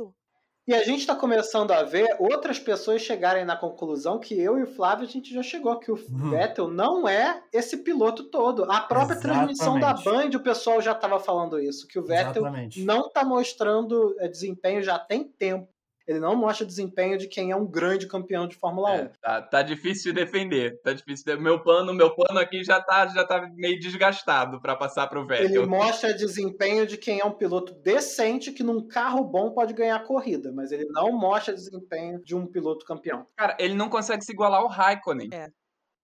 E 0.68 0.74
a 0.74 0.84
gente 0.84 1.00
está 1.00 1.16
começando 1.16 1.72
a 1.72 1.82
ver 1.82 2.18
outras 2.20 2.60
pessoas 2.60 3.02
chegarem 3.02 3.46
na 3.46 3.56
conclusão 3.56 4.20
que 4.20 4.38
eu 4.38 4.60
e 4.60 4.64
o 4.64 4.68
Flávio 4.68 5.08
a 5.08 5.10
gente 5.10 5.34
já 5.34 5.42
chegou, 5.42 5.80
que 5.80 5.90
o 5.90 5.96
Uhum. 5.96 6.32
Vettel 6.32 6.68
não 6.68 7.08
é 7.08 7.42
esse 7.54 7.78
piloto 7.78 8.26
todo. 8.26 8.70
A 8.70 8.82
própria 8.82 9.18
transmissão 9.18 9.80
da 9.80 9.92
Exatamente. 9.92 10.34
Band, 10.34 10.38
o 10.38 10.44
pessoal 10.44 10.82
já 10.82 10.92
estava 10.92 11.22
falando 11.22 11.58
isso, 11.58 11.88
que 11.88 11.98
o 11.98 12.04
Vettel 12.04 12.42
Exatamente. 12.44 12.84
não 12.84 13.08
está 13.08 13.24
mostrando 13.24 14.14
é, 14.20 14.28
desempenho 14.28 14.84
já 14.84 15.00
tem 15.00 15.24
tempo. 15.24 15.70
Ele 16.08 16.20
não 16.22 16.36
mostra 16.36 16.66
desempenho 16.66 17.18
de 17.18 17.28
quem 17.28 17.52
é 17.52 17.56
um 17.56 17.66
grande 17.68 18.08
campeão 18.08 18.48
de 18.48 18.56
Fórmula 18.56 18.92
1. 18.92 18.96
É, 18.96 19.12
tá, 19.22 19.42
tá 19.42 19.62
difícil 19.62 20.14
de 20.14 20.20
defender. 20.24 20.80
Tá 20.82 20.94
difícil 20.94 21.26
de... 21.36 21.42
Meu 21.42 21.62
pano, 21.62 21.94
meu 21.94 22.16
pano 22.16 22.40
aqui 22.40 22.64
já 22.64 22.82
tá, 22.82 23.06
já 23.08 23.26
tá 23.26 23.46
meio 23.54 23.78
desgastado 23.78 24.62
pra 24.62 24.76
passar 24.76 25.08
pro 25.08 25.22
Ele 25.34 25.48
Vettel. 25.50 25.68
mostra 25.68 26.14
desempenho 26.14 26.88
de 26.88 26.98
quem 26.98 27.20
é 27.20 27.26
um 27.26 27.32
piloto 27.34 27.74
decente 27.82 28.54
que 28.54 28.64
num 28.64 28.88
carro 28.88 29.24
bom 29.26 29.52
pode 29.52 29.74
ganhar 29.74 30.00
corrida, 30.06 30.52
mas 30.54 30.72
ele 30.72 30.86
não 30.86 31.12
mostra 31.12 31.54
desempenho 31.54 32.22
de 32.24 32.34
um 32.36 32.48
piloto 32.48 32.86
campeão. 32.86 33.28
Cara, 33.36 33.58
ele 33.60 33.74
não 33.74 33.90
consegue 33.90 34.24
se 34.24 34.32
igualar 34.32 34.62
ao 34.62 34.68
Raikkonen, 34.70 35.30
É. 35.34 35.50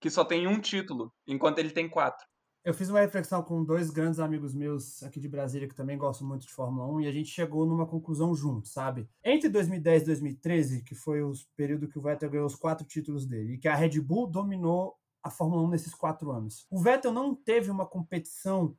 que 0.01 0.09
só 0.09 0.25
tem 0.25 0.47
um 0.47 0.59
título, 0.59 1.13
enquanto 1.25 1.59
ele 1.59 1.71
tem 1.71 1.87
quatro. 1.89 2.25
Eu 2.63 2.73
fiz 2.73 2.89
uma 2.89 3.01
reflexão 3.01 3.43
com 3.43 3.61
dois 3.61 3.89
grandes 3.89 4.21
amigos 4.21 4.53
meus 4.53 5.03
aqui 5.03 5.19
de 5.19 5.27
Brasília 5.27 5.67
que 5.67 5.75
também 5.75 5.97
gostam 5.97 6.25
muito 6.25 6.47
de 6.47 6.53
Fórmula 6.53 6.87
1 6.87 7.01
e 7.01 7.07
a 7.07 7.11
gente 7.11 7.29
chegou 7.29 7.65
numa 7.65 7.85
conclusão 7.85 8.33
junto, 8.33 8.69
sabe? 8.69 9.09
Entre 9.21 9.49
2010 9.49 10.03
e 10.03 10.05
2013, 10.05 10.83
que 10.83 10.95
foi 10.95 11.21
o 11.21 11.33
período 11.57 11.89
que 11.89 11.99
o 11.99 12.01
Vettel 12.01 12.29
ganhou 12.29 12.45
os 12.45 12.55
quatro 12.55 12.87
títulos 12.87 13.25
dele 13.25 13.55
e 13.55 13.57
que 13.57 13.67
a 13.67 13.75
Red 13.75 13.99
Bull 13.99 14.27
dominou 14.27 14.95
a 15.21 15.29
Fórmula 15.29 15.61
1 15.63 15.67
nesses 15.67 15.93
quatro 15.93 16.31
anos. 16.31 16.65
O 16.71 16.79
Vettel 16.79 17.11
não 17.11 17.35
teve 17.35 17.69
uma 17.69 17.85
competição 17.85 18.77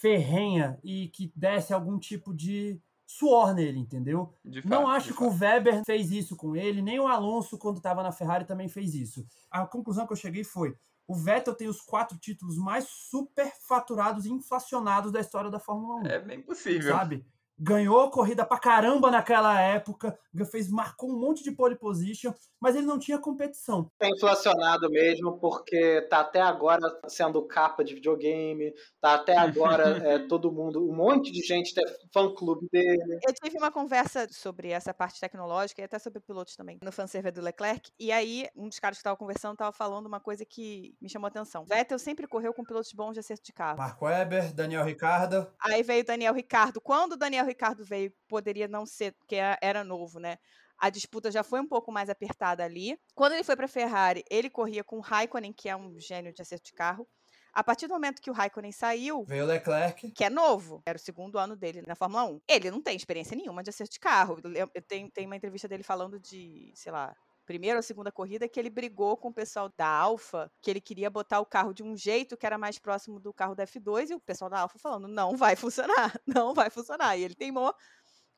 ferrenha 0.00 0.78
e 0.82 1.08
que 1.08 1.30
desse 1.36 1.74
algum 1.74 1.98
tipo 1.98 2.34
de 2.34 2.80
suor 3.06 3.52
nele, 3.52 3.80
entendeu? 3.80 4.32
De 4.42 4.62
fato, 4.62 4.70
Não 4.70 4.88
acho 4.88 5.12
que 5.12 5.22
o 5.22 5.30
fato. 5.30 5.40
Weber 5.40 5.84
fez 5.84 6.10
isso 6.10 6.36
com 6.36 6.56
ele, 6.56 6.80
nem 6.80 6.98
o 6.98 7.06
Alonso, 7.06 7.58
quando 7.58 7.76
estava 7.76 8.02
na 8.02 8.12
Ferrari, 8.12 8.46
também 8.46 8.68
fez 8.68 8.94
isso. 8.94 9.26
A 9.50 9.66
conclusão 9.66 10.06
que 10.06 10.12
eu 10.14 10.16
cheguei 10.16 10.42
foi: 10.42 10.74
o 11.10 11.14
Vettel 11.16 11.56
tem 11.56 11.66
os 11.66 11.80
quatro 11.80 12.16
títulos 12.16 12.56
mais 12.56 12.86
superfaturados 12.88 14.26
e 14.26 14.30
inflacionados 14.30 15.10
da 15.10 15.18
história 15.18 15.50
da 15.50 15.58
Fórmula 15.58 15.96
1. 16.02 16.06
É 16.06 16.20
bem 16.20 16.40
possível. 16.40 16.94
sabe? 16.94 17.26
Ganhou 17.60 18.10
corrida 18.10 18.44
pra 18.44 18.58
caramba 18.58 19.10
naquela 19.10 19.60
época, 19.60 20.18
fez, 20.50 20.70
marcou 20.70 21.10
um 21.10 21.20
monte 21.20 21.44
de 21.44 21.52
pole 21.52 21.76
position, 21.76 22.32
mas 22.58 22.74
ele 22.74 22.86
não 22.86 22.98
tinha 22.98 23.18
competição. 23.18 23.90
Tá 23.98 24.08
inflacionado 24.08 24.88
mesmo, 24.90 25.38
porque 25.38 26.00
tá 26.08 26.20
até 26.20 26.40
agora 26.40 26.80
sendo 27.06 27.42
capa 27.46 27.84
de 27.84 27.94
videogame, 27.94 28.72
tá 29.00 29.14
até 29.14 29.36
agora 29.36 29.84
é, 30.08 30.18
todo 30.26 30.50
mundo, 30.50 30.88
um 30.88 30.94
monte 30.94 31.30
de 31.30 31.40
gente 31.40 31.74
tem 31.74 31.84
fã-clube 32.12 32.66
dele. 32.72 33.18
Eu 33.26 33.34
tive 33.34 33.58
uma 33.58 33.70
conversa 33.70 34.26
sobre 34.30 34.70
essa 34.70 34.94
parte 34.94 35.20
tecnológica 35.20 35.82
e 35.82 35.84
até 35.84 35.98
sobre 35.98 36.20
pilotos 36.20 36.56
também, 36.56 36.78
no 36.82 36.90
fanservice 36.90 37.34
do 37.34 37.42
Leclerc, 37.42 37.90
e 37.98 38.10
aí 38.10 38.48
um 38.56 38.68
dos 38.68 38.78
caras 38.78 38.96
que 38.96 39.04
tava 39.04 39.16
conversando 39.16 39.56
tava 39.56 39.72
falando 39.72 40.06
uma 40.06 40.20
coisa 40.20 40.44
que 40.44 40.94
me 41.00 41.10
chamou 41.10 41.26
a 41.26 41.28
atenção. 41.28 41.66
Vettel 41.66 41.98
sempre 41.98 42.26
correu 42.26 42.54
com 42.54 42.64
pilotos 42.64 42.92
bons 42.92 43.12
de 43.12 43.20
acerto 43.20 43.44
de 43.44 43.52
carro. 43.52 43.76
Marco 43.76 44.06
Weber, 44.06 44.54
Daniel 44.54 44.84
Ricardo. 44.84 45.46
Aí 45.60 45.82
veio 45.82 46.04
Daniel 46.04 46.32
Ricardo. 46.32 46.80
Quando 46.80 47.12
o 47.12 47.16
Daniel 47.16 47.49
Ricardo 47.50 47.84
veio, 47.84 48.12
poderia 48.28 48.66
não 48.66 48.86
ser, 48.86 49.12
porque 49.12 49.36
era 49.60 49.84
novo, 49.84 50.18
né? 50.18 50.38
A 50.78 50.88
disputa 50.88 51.30
já 51.30 51.42
foi 51.42 51.60
um 51.60 51.68
pouco 51.68 51.92
mais 51.92 52.08
apertada 52.08 52.64
ali. 52.64 52.98
Quando 53.14 53.34
ele 53.34 53.44
foi 53.44 53.54
para 53.54 53.66
a 53.66 53.68
Ferrari, 53.68 54.24
ele 54.30 54.48
corria 54.48 54.82
com 54.82 54.96
o 54.96 55.00
Raikkonen, 55.00 55.52
que 55.52 55.68
é 55.68 55.76
um 55.76 56.00
gênio 56.00 56.32
de 56.32 56.40
acerto 56.40 56.64
de 56.64 56.72
carro. 56.72 57.06
A 57.52 57.62
partir 57.64 57.86
do 57.86 57.94
momento 57.94 58.22
que 58.22 58.30
o 58.30 58.32
Raikkonen 58.32 58.72
saiu. 58.72 59.24
Veio 59.24 59.44
o 59.44 59.46
Leclerc. 59.46 60.10
Que 60.12 60.24
é 60.24 60.30
novo. 60.30 60.82
Era 60.86 60.96
o 60.96 61.00
segundo 61.00 61.38
ano 61.38 61.56
dele 61.56 61.82
na 61.86 61.94
Fórmula 61.94 62.24
1. 62.24 62.40
Ele 62.48 62.70
não 62.70 62.80
tem 62.80 62.96
experiência 62.96 63.36
nenhuma 63.36 63.62
de 63.62 63.70
acerto 63.70 63.92
de 63.92 64.00
carro. 64.00 64.40
Tenho, 64.86 65.10
tenho 65.10 65.26
uma 65.26 65.36
entrevista 65.36 65.68
dele 65.68 65.82
falando 65.82 66.18
de, 66.18 66.72
sei 66.74 66.92
lá, 66.92 67.14
primeira 67.50 67.80
ou 67.80 67.82
segunda 67.82 68.12
corrida 68.12 68.48
que 68.48 68.60
ele 68.60 68.70
brigou 68.70 69.16
com 69.16 69.26
o 69.26 69.34
pessoal 69.34 69.68
da 69.76 69.88
Alfa, 69.88 70.48
que 70.62 70.70
ele 70.70 70.80
queria 70.80 71.10
botar 71.10 71.40
o 71.40 71.44
carro 71.44 71.74
de 71.74 71.82
um 71.82 71.96
jeito 71.96 72.36
que 72.36 72.46
era 72.46 72.56
mais 72.56 72.78
próximo 72.78 73.18
do 73.18 73.34
carro 73.34 73.56
da 73.56 73.66
F2 73.66 74.10
e 74.10 74.14
o 74.14 74.20
pessoal 74.20 74.48
da 74.48 74.60
Alfa 74.60 74.78
falando: 74.78 75.08
"Não 75.08 75.36
vai 75.36 75.56
funcionar, 75.56 76.14
não 76.24 76.54
vai 76.54 76.70
funcionar". 76.70 77.16
E 77.18 77.24
ele 77.24 77.34
teimou, 77.34 77.74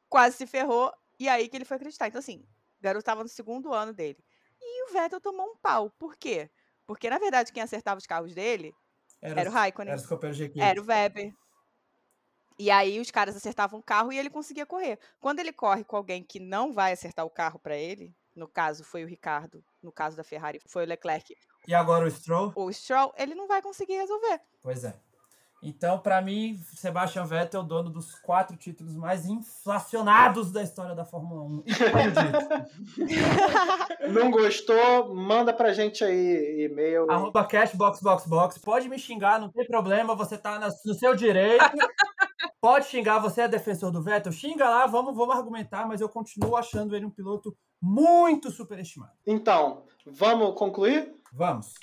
quase 0.08 0.38
se 0.38 0.46
ferrou 0.46 0.90
e 1.20 1.28
aí 1.28 1.46
que 1.46 1.54
ele 1.54 1.66
foi 1.66 1.76
acreditar. 1.76 2.08
Então 2.08 2.20
assim, 2.20 2.38
o 2.78 2.82
garoto 2.82 3.02
estava 3.02 3.22
no 3.22 3.28
segundo 3.28 3.74
ano 3.74 3.92
dele. 3.92 4.24
E 4.58 4.84
o 4.88 4.92
Vettel 4.94 5.20
tomou 5.20 5.46
um 5.46 5.56
pau. 5.58 5.90
Por 5.98 6.16
quê? 6.16 6.50
Porque 6.86 7.10
na 7.10 7.18
verdade 7.18 7.52
quem 7.52 7.62
acertava 7.62 7.98
os 7.98 8.06
carros 8.06 8.32
dele 8.34 8.72
era, 9.20 9.42
era 9.42 9.50
o 9.50 9.52
Raikkonen. 9.52 9.92
Era, 9.92 10.70
era 10.70 10.80
o 10.80 10.86
Weber. 10.86 11.34
E 12.58 12.70
aí 12.70 12.98
os 12.98 13.10
caras 13.10 13.36
acertavam 13.36 13.78
o 13.78 13.82
carro 13.82 14.10
e 14.10 14.18
ele 14.18 14.30
conseguia 14.30 14.64
correr. 14.64 14.98
Quando 15.20 15.40
ele 15.40 15.52
corre 15.52 15.84
com 15.84 15.96
alguém 15.96 16.24
que 16.24 16.40
não 16.40 16.72
vai 16.72 16.92
acertar 16.92 17.26
o 17.26 17.30
carro 17.30 17.58
para 17.58 17.76
ele, 17.76 18.14
no 18.34 18.48
caso 18.48 18.84
foi 18.84 19.04
o 19.04 19.06
Ricardo, 19.06 19.64
no 19.82 19.92
caso 19.92 20.16
da 20.16 20.24
Ferrari 20.24 20.60
foi 20.66 20.84
o 20.84 20.88
Leclerc. 20.88 21.36
E 21.66 21.74
agora 21.74 22.06
o 22.06 22.10
Stroll? 22.10 22.52
O 22.56 22.72
Stroll, 22.72 23.12
ele 23.16 23.34
não 23.34 23.46
vai 23.46 23.62
conseguir 23.62 23.94
resolver. 23.94 24.40
Pois 24.62 24.84
é. 24.84 24.94
Então, 25.64 25.96
para 25.96 26.20
mim, 26.20 26.58
Sebastian 26.74 27.24
Vettel 27.24 27.60
é 27.60 27.62
o 27.62 27.66
dono 27.66 27.88
dos 27.88 28.16
quatro 28.16 28.56
títulos 28.56 28.96
mais 28.96 29.26
inflacionados 29.26 30.50
da 30.50 30.60
história 30.60 30.92
da 30.92 31.04
Fórmula 31.04 31.44
1. 31.44 31.64
não 34.12 34.32
gostou? 34.32 35.14
Manda 35.14 35.52
pra 35.52 35.72
gente 35.72 36.02
aí 36.02 36.64
e-mail. 36.64 37.08
Arroba 37.08 37.44
cashboxboxbox. 37.44 38.58
Pode 38.58 38.88
me 38.88 38.98
xingar, 38.98 39.38
não 39.38 39.50
tem 39.50 39.64
problema, 39.64 40.16
você 40.16 40.36
tá 40.36 40.58
no 40.84 40.94
seu 40.94 41.14
direito. 41.14 41.64
Pode 42.60 42.86
xingar, 42.86 43.20
você 43.20 43.42
é 43.42 43.48
defensor 43.48 43.92
do 43.92 44.02
Vettel? 44.02 44.32
Xinga 44.32 44.68
lá, 44.68 44.84
vamos, 44.86 45.14
vamos 45.14 45.36
argumentar, 45.36 45.86
mas 45.86 46.00
eu 46.00 46.08
continuo 46.08 46.56
achando 46.56 46.96
ele 46.96 47.06
um 47.06 47.10
piloto 47.10 47.56
muito 47.82 48.48
superestimado. 48.52 49.12
Então, 49.26 49.82
vamos 50.06 50.54
concluir? 50.54 51.12
Vamos. 51.32 51.74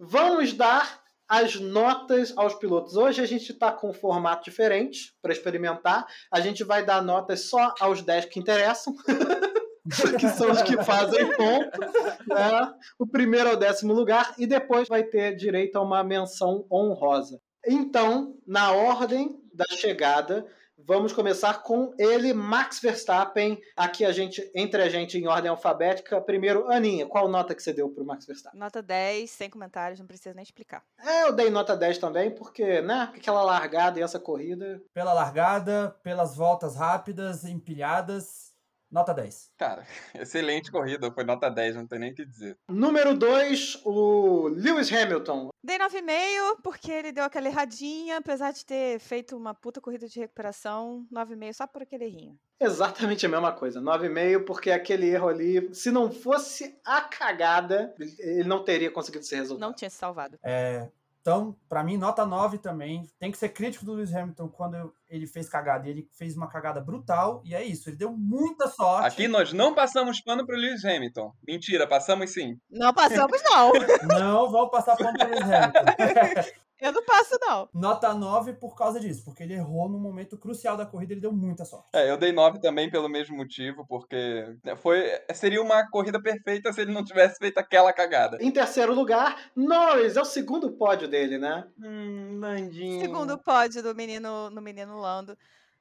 Vamos 0.00 0.54
dar 0.54 1.02
as 1.28 1.56
notas 1.56 2.32
aos 2.36 2.54
pilotos. 2.54 2.96
Hoje 2.96 3.20
a 3.20 3.26
gente 3.26 3.52
está 3.52 3.70
com 3.70 3.90
um 3.90 3.92
formato 3.92 4.44
diferente 4.44 5.14
para 5.20 5.32
experimentar. 5.32 6.06
A 6.30 6.40
gente 6.40 6.64
vai 6.64 6.84
dar 6.84 7.02
notas 7.02 7.48
só 7.48 7.74
aos 7.80 8.02
10 8.02 8.26
que 8.26 8.40
interessam. 8.40 8.94
que 10.18 10.28
são 10.30 10.50
os 10.50 10.62
que 10.62 10.82
fazem 10.82 11.26
ponto. 11.36 11.80
Né? 11.80 12.74
O 12.98 13.06
primeiro 13.06 13.50
ao 13.50 13.56
décimo 13.56 13.92
lugar. 13.92 14.34
E 14.38 14.46
depois 14.46 14.88
vai 14.88 15.04
ter 15.04 15.36
direito 15.36 15.76
a 15.76 15.82
uma 15.82 16.02
menção 16.02 16.66
honrosa. 16.70 17.40
Então, 17.66 18.36
na 18.46 18.72
ordem 18.72 19.40
da 19.52 19.64
chegada, 19.76 20.46
Vamos 20.78 21.12
começar 21.12 21.62
com 21.62 21.94
ele, 21.98 22.34
Max 22.34 22.80
Verstappen. 22.80 23.60
Aqui 23.76 24.04
a 24.04 24.12
gente, 24.12 24.50
entre 24.54 24.82
a 24.82 24.88
gente 24.88 25.16
em 25.16 25.26
ordem 25.26 25.50
alfabética. 25.50 26.20
Primeiro, 26.20 26.70
Aninha, 26.70 27.06
qual 27.06 27.28
nota 27.28 27.54
que 27.54 27.62
você 27.62 27.72
deu 27.72 27.88
pro 27.88 28.04
Max 28.04 28.26
Verstappen? 28.26 28.58
Nota 28.58 28.82
10, 28.82 29.30
sem 29.30 29.48
comentários, 29.48 30.00
não 30.00 30.06
precisa 30.06 30.34
nem 30.34 30.42
explicar. 30.42 30.82
É, 30.98 31.24
eu 31.24 31.32
dei 31.32 31.48
nota 31.48 31.76
10 31.76 31.98
também, 31.98 32.30
porque, 32.34 32.80
né, 32.82 33.12
aquela 33.14 33.42
largada 33.42 33.98
e 33.98 34.02
essa 34.02 34.18
corrida. 34.18 34.82
Pela 34.92 35.12
largada, 35.12 35.96
pelas 36.02 36.36
voltas 36.36 36.76
rápidas, 36.76 37.44
empilhadas, 37.44 38.53
Nota 38.94 39.12
10. 39.12 39.50
Cara, 39.58 39.84
excelente 40.14 40.70
corrida, 40.70 41.10
foi 41.10 41.24
nota 41.24 41.50
10, 41.50 41.74
não 41.74 41.84
tem 41.84 41.98
nem 41.98 42.12
o 42.12 42.14
que 42.14 42.24
dizer. 42.24 42.56
Número 42.68 43.12
2, 43.12 43.80
o 43.84 44.46
Lewis 44.46 44.92
Hamilton. 44.92 45.48
Dei 45.64 45.76
9,5 45.78 46.60
porque 46.62 46.92
ele 46.92 47.10
deu 47.10 47.24
aquela 47.24 47.48
erradinha, 47.48 48.18
apesar 48.18 48.52
de 48.52 48.64
ter 48.64 49.00
feito 49.00 49.36
uma 49.36 49.52
puta 49.52 49.80
corrida 49.80 50.06
de 50.06 50.20
recuperação, 50.20 51.04
9,5 51.12 51.52
só 51.54 51.66
por 51.66 51.82
aquele 51.82 52.04
errinho. 52.04 52.38
Exatamente 52.60 53.26
a 53.26 53.28
mesma 53.28 53.50
coisa, 53.50 53.80
9,5 53.80 54.44
porque 54.44 54.70
aquele 54.70 55.08
erro 55.08 55.26
ali, 55.26 55.74
se 55.74 55.90
não 55.90 56.12
fosse 56.12 56.78
a 56.84 57.00
cagada, 57.00 57.92
ele 57.98 58.44
não 58.44 58.62
teria 58.62 58.92
conseguido 58.92 59.24
ser 59.24 59.36
resolvido. 59.36 59.66
Não 59.66 59.74
tinha 59.74 59.90
se 59.90 59.96
salvado. 59.96 60.38
É, 60.40 60.88
então, 61.24 61.56
para 61.70 61.82
mim, 61.82 61.96
nota 61.96 62.26
9 62.26 62.58
também. 62.58 63.08
Tem 63.18 63.32
que 63.32 63.38
ser 63.38 63.48
crítico 63.48 63.82
do 63.82 63.94
Lewis 63.94 64.14
Hamilton 64.14 64.46
quando 64.46 64.92
ele 65.08 65.26
fez 65.26 65.48
cagada. 65.48 65.88
Ele 65.88 66.06
fez 66.12 66.36
uma 66.36 66.46
cagada 66.46 66.82
brutal 66.82 67.40
e 67.46 67.54
é 67.54 67.64
isso. 67.64 67.88
Ele 67.88 67.96
deu 67.96 68.12
muita 68.12 68.68
sorte. 68.68 69.06
Aqui 69.06 69.26
nós 69.26 69.50
não 69.50 69.74
passamos 69.74 70.20
pano 70.20 70.44
pro 70.44 70.54
Lewis 70.54 70.84
Hamilton. 70.84 71.32
Mentira, 71.48 71.86
passamos 71.86 72.30
sim. 72.30 72.58
Não 72.70 72.92
passamos, 72.92 73.40
não. 73.42 73.72
não 74.20 74.52
vamos 74.52 74.70
passar 74.70 74.96
pano 74.98 75.16
pro 75.16 75.28
Lewis 75.30 75.50
Hamilton. 75.50 76.50
Eu 76.80 76.92
não 76.92 77.04
passo, 77.04 77.38
não. 77.40 77.68
Nota 77.72 78.12
9 78.12 78.54
por 78.54 78.74
causa 78.74 78.98
disso, 78.98 79.24
porque 79.24 79.42
ele 79.42 79.54
errou 79.54 79.88
no 79.88 79.98
momento 79.98 80.36
crucial 80.36 80.76
da 80.76 80.84
corrida, 80.84 81.12
ele 81.12 81.20
deu 81.20 81.32
muita 81.32 81.64
sorte. 81.64 81.88
É, 81.92 82.10
eu 82.10 82.16
dei 82.16 82.32
9 82.32 82.60
também 82.60 82.90
pelo 82.90 83.08
mesmo 83.08 83.36
motivo, 83.36 83.86
porque 83.86 84.56
foi 84.78 85.04
seria 85.32 85.62
uma 85.62 85.88
corrida 85.88 86.20
perfeita 86.20 86.72
se 86.72 86.80
ele 86.80 86.92
não 86.92 87.04
tivesse 87.04 87.38
feito 87.38 87.58
aquela 87.58 87.92
cagada. 87.92 88.38
Em 88.40 88.50
terceiro 88.50 88.92
lugar, 88.94 89.50
Norris, 89.54 90.16
é 90.16 90.20
o 90.20 90.24
segundo 90.24 90.72
pódio 90.72 91.08
dele, 91.08 91.38
né? 91.38 91.64
Hum, 91.78 92.38
Landinho. 92.40 93.00
Segundo 93.00 93.38
pódio 93.38 93.82
do 93.82 93.94
menino, 93.94 94.50
no 94.50 94.60
menino 94.60 94.98
Lando. 94.98 95.36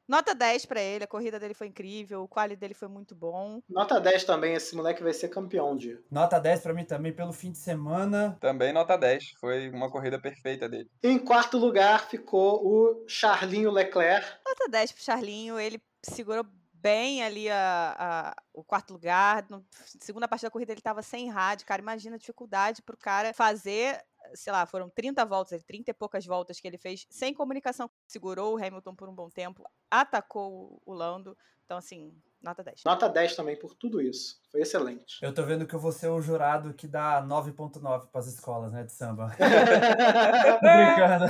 Nota 0.08 0.36
10 0.36 0.66
para 0.66 0.82
ele, 0.82 1.04
a 1.04 1.08
corrida 1.08 1.40
dele 1.40 1.54
foi 1.54 1.68
incrível, 1.68 2.24
o 2.24 2.28
quali 2.28 2.56
dele 2.56 2.74
foi 2.74 2.88
muito 2.88 3.16
bom. 3.16 3.62
Nota 3.70 4.00
10 4.00 4.26
também, 4.26 4.54
esse 4.54 4.76
moleque 4.76 5.02
vai 5.02 5.14
ser 5.14 5.30
campeão 5.30 5.78
de. 5.78 5.98
Nota 6.12 6.40
10 6.40 6.62
para 6.62 6.74
mim 6.74 6.84
também 6.84 7.14
pelo 7.14 7.32
fim 7.32 7.52
de 7.52 7.58
semana. 7.58 8.38
Também 8.42 8.74
nota 8.74 8.98
10, 8.98 9.32
foi 9.40 9.70
uma 9.70 9.90
corrida 9.90 10.20
perfeita 10.20 10.68
dele. 10.68 10.90
Em 11.02 11.18
quarto 11.18 11.58
lugar 11.58 12.10
ficou 12.10 12.66
o 12.66 13.06
Charlinho 13.08 13.72
Leclerc. 13.72 14.28
Nota 14.46 14.70
10 14.70 14.92
pro 14.92 15.04
Charlinho, 15.04 15.58
ele 15.58 15.82
segurou 16.02 16.46
bem 16.74 17.24
ali 17.24 17.50
a, 17.50 17.96
a, 17.98 18.36
o 18.54 18.62
quarto 18.62 18.92
lugar. 18.92 19.46
Na 19.50 19.62
segunda 20.02 20.28
parte 20.28 20.42
da 20.42 20.52
corrida 20.52 20.74
ele 20.74 20.82
estava 20.82 21.02
sem 21.02 21.30
rádio, 21.30 21.66
cara. 21.66 21.82
Imagina 21.82 22.18
a 22.18 22.20
dificuldade 22.20 22.82
pro 22.82 22.98
cara 22.98 23.34
fazer 23.34 24.04
sei 24.34 24.52
lá, 24.52 24.66
foram 24.66 24.90
30 24.90 25.26
voltas, 25.26 25.64
30 25.64 25.92
e 25.92 25.94
poucas 25.94 26.26
voltas 26.26 26.60
que 26.60 26.68
ele 26.68 26.78
fez 26.78 27.06
sem 27.10 27.34
comunicação. 27.34 27.90
Segurou 28.08 28.56
o 28.56 28.58
Hamilton 28.64 28.96
por 28.96 29.10
um 29.10 29.16
bom 29.16 29.30
tempo, 29.30 29.64
atacou 29.90 30.82
o 30.86 30.94
Lando. 30.94 31.38
Então, 31.66 31.78
assim, 31.78 32.14
nota 32.42 32.62
10. 32.62 32.82
Nota 32.86 33.10
10 33.10 33.36
também 33.36 33.58
por 33.58 33.74
tudo 33.74 34.02
isso. 34.02 34.40
Foi 34.52 34.62
excelente. 34.62 35.18
Eu 35.22 35.34
tô 35.34 35.44
vendo 35.44 35.66
que 35.66 35.74
eu 35.74 35.80
vou 35.80 35.92
ser 35.92 36.10
o 36.10 36.22
jurado 36.22 36.74
que 36.74 36.88
dá 36.88 37.24
9.9 37.24 38.08
para 38.08 38.20
as 38.20 38.28
escolas, 38.28 38.72
né, 38.72 38.84
de 38.84 38.92
samba. 38.92 39.32
brincando. 40.62 41.26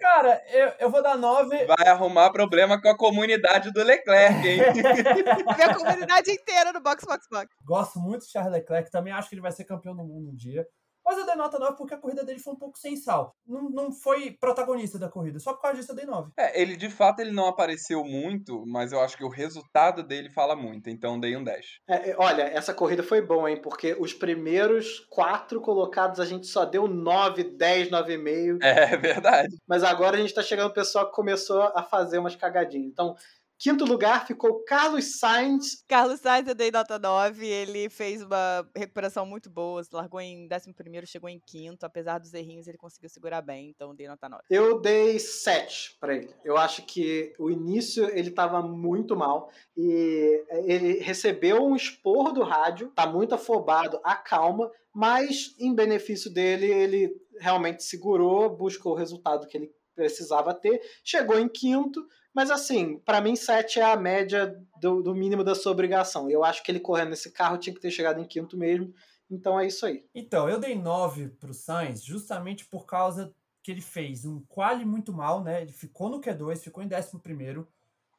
Cara, 0.00 0.42
eu, 0.48 0.72
eu 0.80 0.90
vou 0.90 1.02
dar 1.02 1.16
9. 1.16 1.66
Vai 1.66 1.86
arrumar 1.86 2.30
problema 2.30 2.80
com 2.80 2.88
a 2.88 2.96
comunidade 2.96 3.70
do 3.70 3.82
Leclerc, 3.82 4.48
hein? 4.48 4.60
a 5.46 5.74
comunidade 5.74 6.30
inteira 6.30 6.72
no 6.72 6.80
Box 6.80 7.04
Box 7.04 7.28
Box. 7.30 7.54
Gosto 7.64 8.00
muito 8.00 8.24
de 8.24 8.32
Charles 8.32 8.52
Leclerc, 8.52 8.90
também 8.90 9.12
acho 9.12 9.28
que 9.28 9.34
ele 9.34 9.42
vai 9.42 9.52
ser 9.52 9.64
campeão 9.64 9.94
do 9.94 10.02
mundo 10.02 10.30
um 10.30 10.34
dia. 10.34 10.66
Mas 11.10 11.18
eu 11.18 11.26
dei 11.26 11.34
nota 11.34 11.58
9 11.58 11.76
porque 11.76 11.92
a 11.92 11.98
corrida 11.98 12.24
dele 12.24 12.38
foi 12.38 12.52
um 12.52 12.56
pouco 12.56 12.78
sem 12.78 12.94
sal. 12.94 13.34
Não, 13.44 13.68
não 13.68 13.90
foi 13.90 14.30
protagonista 14.30 14.96
da 14.96 15.08
corrida. 15.08 15.40
Só 15.40 15.52
por 15.52 15.62
causa 15.62 15.80
disso 15.80 15.90
eu 15.90 15.96
dei 15.96 16.06
9. 16.06 16.30
É, 16.36 16.62
ele 16.62 16.76
de 16.76 16.88
fato 16.88 17.18
ele 17.18 17.32
não 17.32 17.48
apareceu 17.48 18.04
muito, 18.04 18.64
mas 18.64 18.92
eu 18.92 19.00
acho 19.00 19.16
que 19.16 19.24
o 19.24 19.28
resultado 19.28 20.04
dele 20.04 20.30
fala 20.30 20.54
muito. 20.54 20.88
Então 20.88 21.18
dei 21.18 21.36
um 21.36 21.42
10. 21.42 21.66
É, 21.88 22.10
é, 22.10 22.16
olha, 22.16 22.42
essa 22.42 22.72
corrida 22.72 23.02
foi 23.02 23.20
boa, 23.20 23.50
hein? 23.50 23.60
Porque 23.60 23.96
os 23.98 24.14
primeiros 24.14 25.04
quatro 25.10 25.60
colocados 25.60 26.20
a 26.20 26.24
gente 26.24 26.46
só 26.46 26.64
deu 26.64 26.86
9, 26.86 27.42
10, 27.42 27.90
9,5. 27.90 28.58
É 28.62 28.96
verdade. 28.96 29.58
Mas 29.66 29.82
agora 29.82 30.16
a 30.16 30.20
gente 30.20 30.32
tá 30.32 30.42
chegando 30.42 30.70
o 30.70 30.74
pessoal 30.74 31.08
que 31.08 31.16
começou 31.16 31.60
a 31.74 31.82
fazer 31.82 32.18
umas 32.18 32.36
cagadinhas. 32.36 32.86
Então, 32.86 33.16
Quinto 33.60 33.84
lugar 33.84 34.26
ficou 34.26 34.64
Carlos 34.64 35.18
Sainz. 35.18 35.84
Carlos 35.86 36.20
Sainz 36.20 36.48
eu 36.48 36.54
dei 36.54 36.70
nota 36.70 36.98
9, 36.98 37.46
ele 37.46 37.90
fez 37.90 38.22
uma 38.22 38.66
recuperação 38.74 39.26
muito 39.26 39.50
boa, 39.50 39.82
largou 39.92 40.18
em 40.18 40.48
11 40.50 41.06
chegou 41.06 41.28
em 41.28 41.38
quinto, 41.38 41.84
apesar 41.84 42.18
dos 42.18 42.32
errinhos 42.32 42.66
ele 42.66 42.78
conseguiu 42.78 43.10
segurar 43.10 43.42
bem, 43.42 43.68
então 43.68 43.94
dei 43.94 44.08
nota 44.08 44.30
9. 44.30 44.44
Eu 44.48 44.80
dei 44.80 45.18
7 45.18 45.98
para 46.00 46.16
ele. 46.16 46.34
Eu 46.42 46.56
acho 46.56 46.86
que 46.86 47.34
o 47.38 47.50
início 47.50 48.08
ele 48.16 48.30
tava 48.30 48.62
muito 48.62 49.14
mal 49.14 49.50
e 49.76 50.42
ele 50.64 50.94
recebeu 51.00 51.62
um 51.62 51.76
esporro 51.76 52.32
do 52.32 52.42
rádio, 52.42 52.88
tá 52.94 53.06
muito 53.06 53.34
afobado, 53.34 54.00
acalma, 54.02 54.72
mas 54.90 55.54
em 55.58 55.74
benefício 55.74 56.32
dele 56.32 56.64
ele 56.64 57.14
realmente 57.38 57.84
segurou, 57.84 58.56
buscou 58.56 58.92
o 58.92 58.96
resultado 58.96 59.46
que 59.46 59.58
ele 59.58 59.70
precisava 59.94 60.54
ter, 60.54 60.80
chegou 61.04 61.38
em 61.38 61.46
quinto, 61.46 62.02
mas 62.34 62.50
assim, 62.50 62.98
para 62.98 63.20
mim, 63.20 63.34
7 63.34 63.80
é 63.80 63.84
a 63.84 63.96
média 63.96 64.56
do, 64.80 65.02
do, 65.02 65.14
mínimo 65.14 65.42
da 65.42 65.54
sua 65.54 65.72
obrigação. 65.72 66.30
Eu 66.30 66.44
acho 66.44 66.62
que 66.62 66.70
ele 66.70 66.80
correndo 66.80 67.10
nesse 67.10 67.30
carro 67.32 67.58
tinha 67.58 67.74
que 67.74 67.80
ter 67.80 67.90
chegado 67.90 68.20
em 68.20 68.24
quinto 68.24 68.56
mesmo. 68.56 68.92
Então 69.30 69.58
é 69.58 69.66
isso 69.66 69.86
aí. 69.86 70.04
Então, 70.14 70.48
eu 70.48 70.58
dei 70.58 70.76
9 70.76 71.28
pro 71.30 71.54
Sainz 71.54 72.02
justamente 72.02 72.64
por 72.64 72.86
causa 72.86 73.34
que 73.62 73.70
ele 73.70 73.80
fez 73.80 74.24
um 74.24 74.40
quali 74.48 74.84
muito 74.84 75.12
mal, 75.12 75.42
né? 75.42 75.62
Ele 75.62 75.72
ficou 75.72 76.08
no 76.08 76.20
Q2, 76.20 76.58
ficou 76.58 76.82
em 76.82 76.88
11 76.88 77.18
primeiro. 77.20 77.68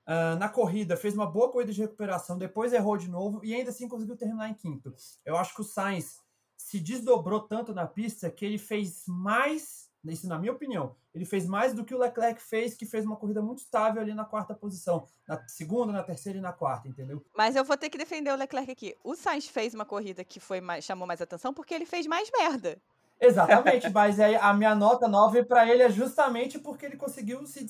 Uh, 0.07 0.36
na 0.38 0.49
corrida, 0.49 0.97
fez 0.97 1.14
uma 1.14 1.26
boa 1.26 1.51
corrida 1.51 1.72
de 1.72 1.82
recuperação, 1.82 2.38
depois 2.38 2.74
errou 2.74 2.97
de 2.97 3.09
novo 3.09 3.39
e 3.43 3.53
ainda 3.53 3.70
assim 3.70 3.88
conseguiu 3.88 4.18
terminar 4.18 4.49
em 4.49 4.53
quinto. 4.53 4.93
Eu 5.24 5.38
acho 5.38 5.53
que 5.53 5.62
o 5.62 5.66
Sainz 5.66 6.20
se 6.57 6.80
desdobrou 6.80 7.41
tanto 7.41 7.74
na 7.74 7.88
pista 7.88 8.30
que 8.30 8.45
ele 8.45 8.57
fez 8.57 9.03
mais 9.07 9.91
isso 10.06 10.28
na 10.28 10.39
minha 10.39 10.52
opinião, 10.52 10.95
ele 11.14 11.26
fez 11.26 11.45
mais 11.45 11.74
do 11.74 11.86
que 11.86 11.93
o 11.93 11.99
Leclerc 11.99 12.41
fez, 12.41 12.74
que 12.74 12.86
fez 12.86 13.06
uma 13.06 13.16
corrida 13.16 13.41
muito 13.41 13.60
estável 13.60 14.02
ali 14.02 14.14
na 14.14 14.26
quarta 14.26 14.56
posição, 14.56 15.06
na 15.28 15.47
segunda, 15.47 15.91
na 15.91 16.04
terceira 16.04 16.39
e 16.39 16.41
na 16.41 16.54
quarta, 16.54 16.88
entendeu? 16.88 17.24
Mas 17.36 17.56
eu 17.56 17.64
vou 17.64 17.78
ter 17.78 17.89
que 17.89 17.97
defender 17.97 18.32
o 18.32 18.36
Leclerc 18.36 18.72
aqui. 18.72 18.95
O 19.04 19.16
Sainz 19.16 19.47
fez 19.47 19.74
uma 19.74 19.86
corrida 19.86 20.24
que 20.24 20.39
foi 20.39 20.60
mais, 20.60 20.84
chamou 20.84 21.06
mais 21.06 21.22
atenção 21.22 21.54
porque 21.54 21.74
ele 21.74 21.86
fez 21.86 22.08
mais 22.08 22.32
merda. 22.32 22.82
Exatamente, 23.20 23.89
mas 23.93 24.20
aí 24.20 24.36
a 24.36 24.54
minha 24.54 24.74
nota 24.74 25.08
9 25.08 25.43
para 25.43 25.68
ele 25.68 25.84
é 25.84 25.89
justamente 25.89 26.58
porque 26.58 26.86
ele 26.88 26.97
conseguiu 26.97 27.45
se 27.45 27.68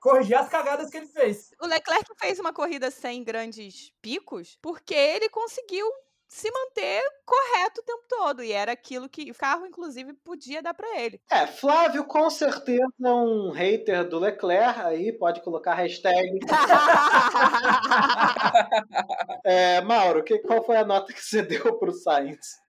corrigir 0.00 0.36
as 0.36 0.48
cagadas 0.48 0.90
que 0.90 0.96
ele 0.96 1.06
fez. 1.06 1.52
O 1.60 1.66
Leclerc 1.66 2.04
fez 2.18 2.38
uma 2.38 2.52
corrida 2.52 2.90
sem 2.90 3.22
grandes 3.22 3.92
picos 4.00 4.58
porque 4.60 4.94
ele 4.94 5.28
conseguiu 5.28 5.86
se 6.32 6.50
manter 6.50 7.02
correto 7.26 7.82
o 7.82 7.84
tempo 7.84 8.04
todo. 8.08 8.42
E 8.42 8.52
era 8.52 8.72
aquilo 8.72 9.06
que 9.06 9.30
o 9.30 9.34
carro, 9.34 9.66
inclusive, 9.66 10.14
podia 10.14 10.62
dar 10.62 10.72
para 10.72 10.98
ele. 10.98 11.20
É, 11.30 11.46
Flávio 11.46 12.04
com 12.04 12.30
certeza 12.30 12.86
é 13.04 13.10
um 13.10 13.50
hater 13.50 14.08
do 14.08 14.18
Leclerc, 14.18 14.80
aí 14.80 15.12
pode 15.12 15.42
colocar 15.42 15.74
hashtag. 15.74 16.40
é, 19.44 19.82
Mauro, 19.82 20.24
que, 20.24 20.38
qual 20.38 20.64
foi 20.64 20.78
a 20.78 20.84
nota 20.84 21.12
que 21.12 21.22
você 21.22 21.42
deu 21.42 21.78
pro 21.78 21.92
Sainz? 21.92 22.61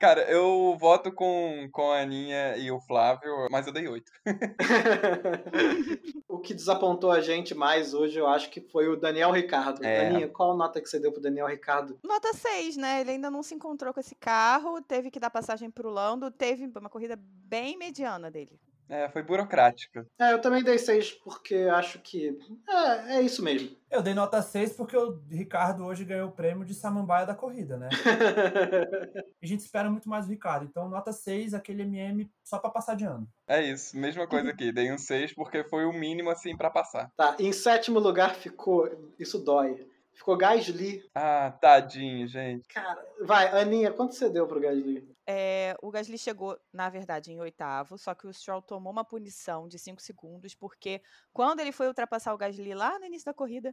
Cara, 0.00 0.22
eu 0.30 0.74
voto 0.80 1.12
com, 1.12 1.68
com 1.70 1.90
a 1.90 2.00
Aninha 2.00 2.56
e 2.56 2.70
o 2.70 2.80
Flávio, 2.80 3.48
mas 3.50 3.66
eu 3.66 3.72
dei 3.72 3.86
oito. 3.86 4.10
o 6.26 6.38
que 6.38 6.54
desapontou 6.54 7.10
a 7.10 7.20
gente 7.20 7.54
mais 7.54 7.92
hoje, 7.92 8.18
eu 8.18 8.26
acho 8.26 8.48
que 8.48 8.62
foi 8.62 8.88
o 8.88 8.96
Daniel 8.96 9.30
Ricardo. 9.30 9.84
É. 9.84 10.06
Aninha, 10.06 10.26
qual 10.26 10.56
nota 10.56 10.80
que 10.80 10.88
você 10.88 10.98
deu 10.98 11.12
pro 11.12 11.20
Daniel 11.20 11.46
Ricardo? 11.46 11.98
Nota 12.02 12.32
6, 12.32 12.78
né? 12.78 13.02
Ele 13.02 13.10
ainda 13.10 13.30
não 13.30 13.42
se 13.42 13.54
encontrou 13.54 13.92
com 13.92 14.00
esse 14.00 14.14
carro, 14.14 14.80
teve 14.80 15.10
que 15.10 15.20
dar 15.20 15.28
passagem 15.28 15.70
pro 15.70 15.90
Lando, 15.90 16.30
teve 16.30 16.72
uma 16.78 16.88
corrida 16.88 17.18
bem 17.20 17.76
mediana 17.76 18.30
dele. 18.30 18.58
É, 18.90 19.08
foi 19.08 19.22
burocrática. 19.22 20.04
É, 20.18 20.32
eu 20.32 20.40
também 20.40 20.64
dei 20.64 20.76
6 20.76 21.12
porque 21.22 21.54
acho 21.72 22.00
que 22.00 22.36
é, 22.68 23.18
é 23.18 23.22
isso 23.22 23.42
mesmo. 23.42 23.76
Eu 23.88 24.02
dei 24.02 24.14
nota 24.14 24.42
6 24.42 24.72
porque 24.72 24.96
o 24.96 25.20
Ricardo 25.30 25.84
hoje 25.84 26.04
ganhou 26.04 26.28
o 26.28 26.32
prêmio 26.32 26.64
de 26.64 26.74
samambaia 26.74 27.24
da 27.24 27.34
corrida, 27.34 27.76
né? 27.76 27.88
a 29.40 29.46
gente 29.46 29.60
espera 29.60 29.88
muito 29.88 30.08
mais 30.08 30.26
o 30.26 30.30
Ricardo. 30.30 30.64
Então, 30.64 30.88
nota 30.88 31.12
6, 31.12 31.54
aquele 31.54 31.82
MM 31.82 32.28
só 32.42 32.58
para 32.58 32.70
passar 32.70 32.96
de 32.96 33.04
ano. 33.04 33.28
É 33.46 33.62
isso, 33.62 33.96
mesma 33.96 34.26
coisa 34.26 34.50
aqui. 34.50 34.72
Dei 34.72 34.92
um 34.92 34.98
6 34.98 35.34
porque 35.34 35.62
foi 35.62 35.84
o 35.84 35.92
mínimo 35.92 36.28
assim 36.28 36.56
para 36.56 36.68
passar. 36.68 37.12
Tá, 37.16 37.36
em 37.38 37.52
sétimo 37.52 38.00
lugar 38.00 38.34
ficou. 38.34 38.90
Isso 39.18 39.38
dói. 39.38 39.86
Ficou 40.12 40.36
Gasly. 40.36 41.02
Ah, 41.14 41.50
tadinho, 41.60 42.26
gente. 42.28 42.68
Cara, 42.68 43.02
vai, 43.22 43.48
Aninha, 43.58 43.90
quanto 43.90 44.14
você 44.14 44.28
deu 44.28 44.46
pro 44.46 44.60
Gasly? 44.60 45.08
É, 45.32 45.76
o 45.80 45.92
Gasly 45.92 46.18
chegou, 46.18 46.58
na 46.72 46.88
verdade, 46.88 47.30
em 47.30 47.40
oitavo, 47.40 47.96
só 47.96 48.16
que 48.16 48.26
o 48.26 48.32
Stroll 48.34 48.60
tomou 48.60 48.92
uma 48.92 49.04
punição 49.04 49.68
de 49.68 49.78
5 49.78 50.02
segundos, 50.02 50.56
porque 50.56 51.00
quando 51.32 51.60
ele 51.60 51.70
foi 51.70 51.86
ultrapassar 51.86 52.34
o 52.34 52.36
Gasly 52.36 52.74
lá 52.74 52.98
no 52.98 53.04
início 53.04 53.26
da 53.26 53.32
corrida, 53.32 53.72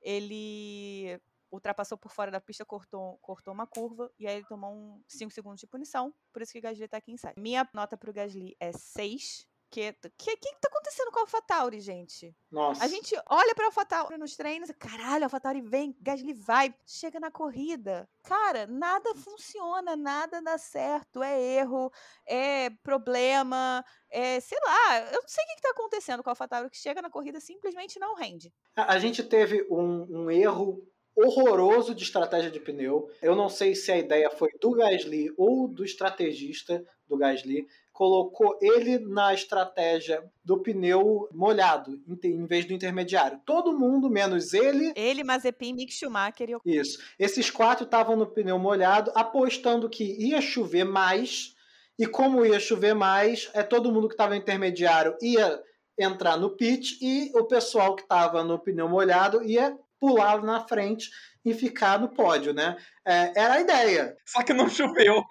ele 0.00 1.20
ultrapassou 1.50 1.98
por 1.98 2.12
fora 2.12 2.30
da 2.30 2.40
pista, 2.40 2.64
cortou, 2.64 3.18
cortou 3.18 3.52
uma 3.52 3.66
curva, 3.66 4.12
e 4.16 4.28
aí 4.28 4.36
ele 4.36 4.46
tomou 4.46 5.02
5 5.08 5.26
um, 5.26 5.30
segundos 5.34 5.60
de 5.60 5.66
punição, 5.66 6.14
por 6.32 6.40
isso 6.40 6.52
que 6.52 6.60
o 6.60 6.62
Gasly 6.62 6.86
tá 6.86 6.98
aqui 6.98 7.10
em 7.10 7.16
sétimo. 7.16 7.42
Minha 7.42 7.68
nota 7.74 7.96
pro 7.96 8.12
Gasly 8.12 8.56
é 8.60 8.70
6, 8.70 9.48
que 9.72 9.92
que 10.18 10.36
que 10.36 10.60
tá 10.60 10.68
acontecendo 10.68 11.10
com 11.10 11.20
a 11.20 11.22
AlphaTauri, 11.22 11.80
gente? 11.80 12.36
Nossa. 12.50 12.84
A 12.84 12.88
gente 12.88 13.14
olha 13.26 13.54
pra 13.54 13.66
AlphaTauri 13.66 14.18
nos 14.18 14.36
treinos, 14.36 14.70
caralho, 14.78 15.24
a 15.24 15.26
AlphaTauri 15.26 15.62
vem, 15.62 15.96
Gasly 15.98 16.34
vai, 16.34 16.74
chega 16.86 17.18
na 17.18 17.30
corrida. 17.30 18.06
Cara, 18.22 18.66
nada 18.66 19.14
funciona, 19.14 19.96
nada 19.96 20.42
dá 20.42 20.58
certo, 20.58 21.22
é 21.22 21.40
erro, 21.40 21.90
é 22.26 22.68
problema, 22.82 23.82
é, 24.10 24.38
sei 24.40 24.58
lá, 24.62 25.00
eu 25.10 25.22
não 25.22 25.28
sei 25.28 25.42
o 25.42 25.48
que, 25.48 25.56
que 25.56 25.62
tá 25.62 25.70
acontecendo 25.70 26.22
com 26.22 26.28
a 26.28 26.32
AlphaTauri 26.32 26.70
que 26.70 26.76
chega 26.76 27.00
na 27.00 27.10
corrida 27.10 27.40
simplesmente 27.40 27.98
não 27.98 28.14
rende. 28.14 28.52
A, 28.76 28.92
a 28.92 28.98
gente 28.98 29.22
teve 29.22 29.66
um, 29.70 30.24
um 30.24 30.30
erro 30.30 30.86
horroroso 31.14 31.94
de 31.94 32.04
estratégia 32.04 32.50
de 32.50 32.60
pneu. 32.60 33.10
Eu 33.20 33.36
não 33.36 33.48
sei 33.48 33.74
se 33.74 33.92
a 33.92 33.98
ideia 33.98 34.30
foi 34.30 34.50
do 34.60 34.72
Gasly 34.72 35.32
ou 35.36 35.68
do 35.68 35.84
estrategista 35.84 36.84
do 37.06 37.16
Gasly, 37.16 37.66
colocou 37.92 38.58
ele 38.60 38.98
na 38.98 39.34
estratégia 39.34 40.24
do 40.44 40.62
pneu 40.62 41.28
molhado, 41.32 42.00
em 42.24 42.46
vez 42.46 42.64
do 42.64 42.72
intermediário. 42.72 43.40
Todo 43.44 43.78
mundo, 43.78 44.10
menos 44.10 44.54
ele. 44.54 44.92
Ele, 44.96 45.22
Mazepin, 45.22 45.74
Mick 45.74 45.92
Schumacher 45.92 46.50
e 46.50 46.56
o... 46.56 46.60
Isso. 46.64 46.98
Esses 47.18 47.50
quatro 47.50 47.84
estavam 47.84 48.16
no 48.16 48.26
pneu 48.26 48.58
molhado, 48.58 49.12
apostando 49.14 49.88
que 49.88 50.04
ia 50.04 50.40
chover 50.40 50.84
mais. 50.84 51.54
E 51.98 52.06
como 52.06 52.44
ia 52.44 52.58
chover 52.58 52.94
mais, 52.94 53.50
é 53.52 53.62
todo 53.62 53.92
mundo 53.92 54.08
que 54.08 54.14
estava 54.14 54.30
no 54.30 54.40
intermediário 54.40 55.16
ia 55.20 55.62
entrar 55.98 56.38
no 56.38 56.56
pit 56.56 56.98
e 57.02 57.30
o 57.34 57.44
pessoal 57.44 57.94
que 57.94 58.02
estava 58.02 58.42
no 58.42 58.58
pneu 58.58 58.88
molhado 58.88 59.42
ia 59.42 59.76
pular 60.02 60.42
na 60.42 60.66
frente 60.66 61.08
e 61.44 61.54
ficar 61.54 62.00
no 62.00 62.08
pódio, 62.08 62.52
né? 62.52 62.76
É, 63.06 63.32
era 63.36 63.54
a 63.54 63.60
ideia. 63.60 64.16
Só 64.26 64.42
que 64.42 64.52
não 64.52 64.68
choveu. 64.68 65.22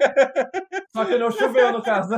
Só 0.95 1.03
que 1.03 1.17
não 1.17 1.29
choveu, 1.29 1.73
no 1.73 1.83
caso. 1.83 2.13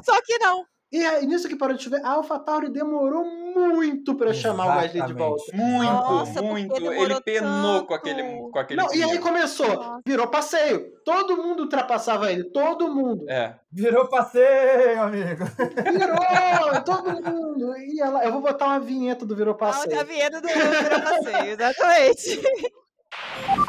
Só 0.00 0.22
que 0.22 0.38
não. 0.38 0.64
E 0.92 1.26
nisso 1.26 1.48
que 1.48 1.56
parou 1.56 1.74
de 1.74 1.82
chover, 1.82 2.04
a 2.04 2.10
AlphaTauri 2.10 2.68
demorou 2.68 3.24
muito 3.24 4.14
para 4.14 4.34
chamar 4.34 4.64
o 4.66 4.80
Gasly 4.80 5.00
de 5.06 5.14
volta. 5.14 5.44
Muito, 5.54 5.90
Nossa, 5.90 6.42
muito. 6.42 6.76
Ele 6.76 7.18
penou 7.22 7.76
tanto. 7.76 7.86
com 7.86 7.94
aquele, 7.94 8.22
com 8.22 8.58
aquele. 8.58 8.82
Não, 8.82 8.94
e 8.94 9.02
aí 9.02 9.18
começou, 9.18 9.66
Nossa. 9.74 10.00
virou 10.04 10.26
passeio. 10.26 10.92
Todo 11.02 11.38
mundo 11.38 11.62
ultrapassava 11.62 12.30
ele, 12.30 12.44
todo 12.44 12.94
mundo. 12.94 13.24
É. 13.26 13.54
Virou 13.72 14.06
passeio, 14.06 15.02
amigo. 15.02 15.44
Virou, 15.92 16.82
todo 16.84 17.22
mundo. 17.22 17.74
E 17.78 17.98
ela, 17.98 18.22
eu 18.24 18.32
vou 18.32 18.42
botar 18.42 18.66
uma 18.66 18.80
vinheta 18.80 19.24
do 19.24 19.34
virou 19.34 19.54
passeio. 19.54 19.98
A 19.98 20.04
vinheta 20.04 20.42
do 20.42 20.48
virou 20.48 21.00
passeio, 21.00 21.52
exatamente. 21.52 22.42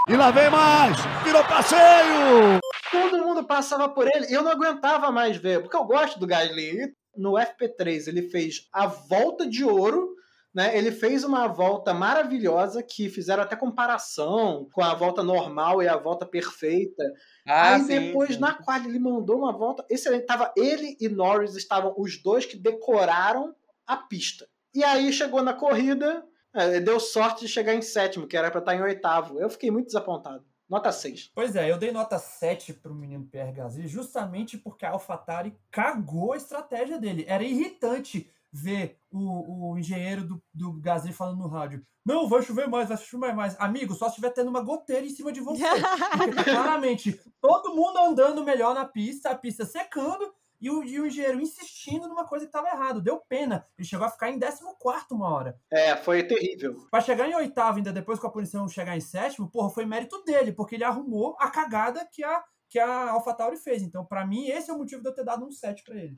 E 0.07 0.15
lá 0.15 0.31
vem 0.31 0.49
mais! 0.49 0.97
Virou 1.23 1.43
passeio! 1.43 2.59
Todo 2.89 3.17
mundo 3.19 3.43
passava 3.43 3.89
por 3.89 4.07
ele 4.07 4.27
e 4.29 4.33
eu 4.33 4.41
não 4.41 4.51
aguentava 4.51 5.11
mais 5.11 5.35
ver, 5.35 5.61
porque 5.61 5.75
eu 5.75 5.83
gosto 5.83 6.17
do 6.17 6.27
Gasly. 6.27 6.93
No 7.15 7.33
FP3 7.33 8.07
ele 8.07 8.29
fez 8.29 8.67
a 8.71 8.87
volta 8.87 9.47
de 9.47 9.63
ouro, 9.63 10.15
né? 10.53 10.77
Ele 10.77 10.91
fez 10.91 11.23
uma 11.23 11.47
volta 11.47 11.93
maravilhosa 11.93 12.83
que 12.83 13.09
fizeram 13.09 13.41
até 13.41 13.55
comparação 13.55 14.67
com 14.71 14.83
a 14.83 14.93
volta 14.93 15.23
normal 15.23 15.81
e 15.81 15.87
a 15.87 15.97
volta 15.97 16.25
perfeita. 16.25 17.03
Ah, 17.47 17.75
Aí 17.75 17.81
sim, 17.81 17.87
depois 17.87 18.35
sim. 18.35 18.39
na 18.39 18.53
qual 18.53 18.77
ele 18.77 18.99
mandou 18.99 19.39
uma 19.39 19.51
volta 19.51 19.83
excelente. 19.89 20.25
Tava 20.25 20.53
ele 20.55 20.95
e 20.99 21.09
Norris 21.09 21.55
estavam 21.55 21.93
os 21.97 22.21
dois 22.21 22.45
que 22.45 22.57
decoraram 22.57 23.55
a 23.87 23.97
pista. 23.97 24.47
E 24.75 24.83
aí 24.83 25.11
chegou 25.11 25.41
na 25.41 25.53
corrida, 25.53 26.23
é, 26.53 26.79
deu 26.79 26.99
sorte 26.99 27.41
de 27.41 27.47
chegar 27.47 27.73
em 27.73 27.81
sétimo, 27.81 28.27
que 28.27 28.37
era 28.37 28.51
para 28.51 28.59
estar 28.59 28.75
em 28.75 28.81
oitavo. 28.81 29.39
Eu 29.39 29.49
fiquei 29.49 29.71
muito 29.71 29.87
desapontado. 29.87 30.45
Nota 30.73 30.91
6. 30.91 31.29
Pois 31.35 31.55
é, 31.55 31.69
eu 31.69 31.77
dei 31.77 31.91
nota 31.91 32.17
7 32.17 32.73
pro 32.73 32.95
menino 32.95 33.27
Pierre 33.27 33.51
Gasly 33.51 33.87
justamente 33.87 34.57
porque 34.57 34.83
a 34.83 34.89
AlphaTauri 34.89 35.55
cagou 35.69 36.33
a 36.33 36.37
estratégia 36.37 36.97
dele. 36.97 37.25
Era 37.27 37.43
irritante 37.43 38.27
ver 38.51 38.97
o, 39.11 39.69
o 39.69 39.77
engenheiro 39.77 40.23
do, 40.23 40.43
do 40.51 40.73
Gasly 40.73 41.13
falando 41.13 41.37
no 41.37 41.47
rádio: 41.47 41.85
Não, 42.03 42.27
vai 42.27 42.41
chover 42.41 42.67
mais, 42.67 42.89
vai 42.89 42.97
chover 42.97 43.35
mais. 43.35 43.55
Amigo, 43.59 43.93
só 43.93 44.05
se 44.05 44.13
estiver 44.13 44.31
tendo 44.31 44.49
uma 44.49 44.61
goteira 44.61 45.05
em 45.05 45.11
cima 45.11 45.31
de 45.31 45.41
você. 45.41 45.61
Porque 46.17 46.33
tá 46.33 46.43
claramente 46.43 47.21
todo 47.39 47.75
mundo 47.75 47.99
andando 47.99 48.43
melhor 48.43 48.73
na 48.73 48.83
pista, 48.83 49.29
a 49.29 49.35
pista 49.35 49.65
secando 49.65 50.33
e 50.63 50.69
o, 50.71 50.81
e 50.81 50.97
o 50.97 51.05
engenheiro 51.05 51.41
insistindo 51.41 52.07
numa 52.07 52.25
coisa 52.25 52.45
que 52.45 52.49
estava 52.49 52.69
errado. 52.69 53.01
Deu 53.01 53.19
pena. 53.19 53.67
Ele 53.77 53.85
chegou 53.85 54.07
a 54.07 54.09
ficar 54.09 54.29
em 54.29 54.39
14 54.39 54.63
uma 55.11 55.29
hora. 55.29 55.59
É, 55.69 55.97
foi 55.97 56.23
terrível. 56.23 56.87
Pra 56.89 57.01
chegar 57.01 57.27
em 57.27 57.35
oitavo, 57.35 57.77
ainda 57.77 57.91
depois 57.91 58.17
com 58.17 58.27
a 58.27 58.31
punição 58.31 58.65
chegar 58.69 58.95
em 58.95 59.01
sétimo, 59.01 59.51
porra, 59.51 59.69
foi 59.69 59.85
mérito 59.85 60.23
dele, 60.23 60.53
porque 60.53 60.75
ele 60.75 60.85
arrumou 60.85 61.35
a 61.37 61.51
cagada 61.51 62.07
que 62.09 62.23
a, 62.23 62.41
que 62.69 62.79
a 62.79 63.09
AlphaTauri 63.09 63.57
fez. 63.57 63.83
Então, 63.83 64.05
para 64.05 64.25
mim, 64.25 64.47
esse 64.47 64.71
é 64.71 64.73
o 64.73 64.77
motivo 64.77 65.01
de 65.01 65.09
eu 65.09 65.13
ter 65.13 65.25
dado 65.25 65.45
um 65.45 65.51
7 65.51 65.83
para 65.83 65.95
ele. 65.95 66.15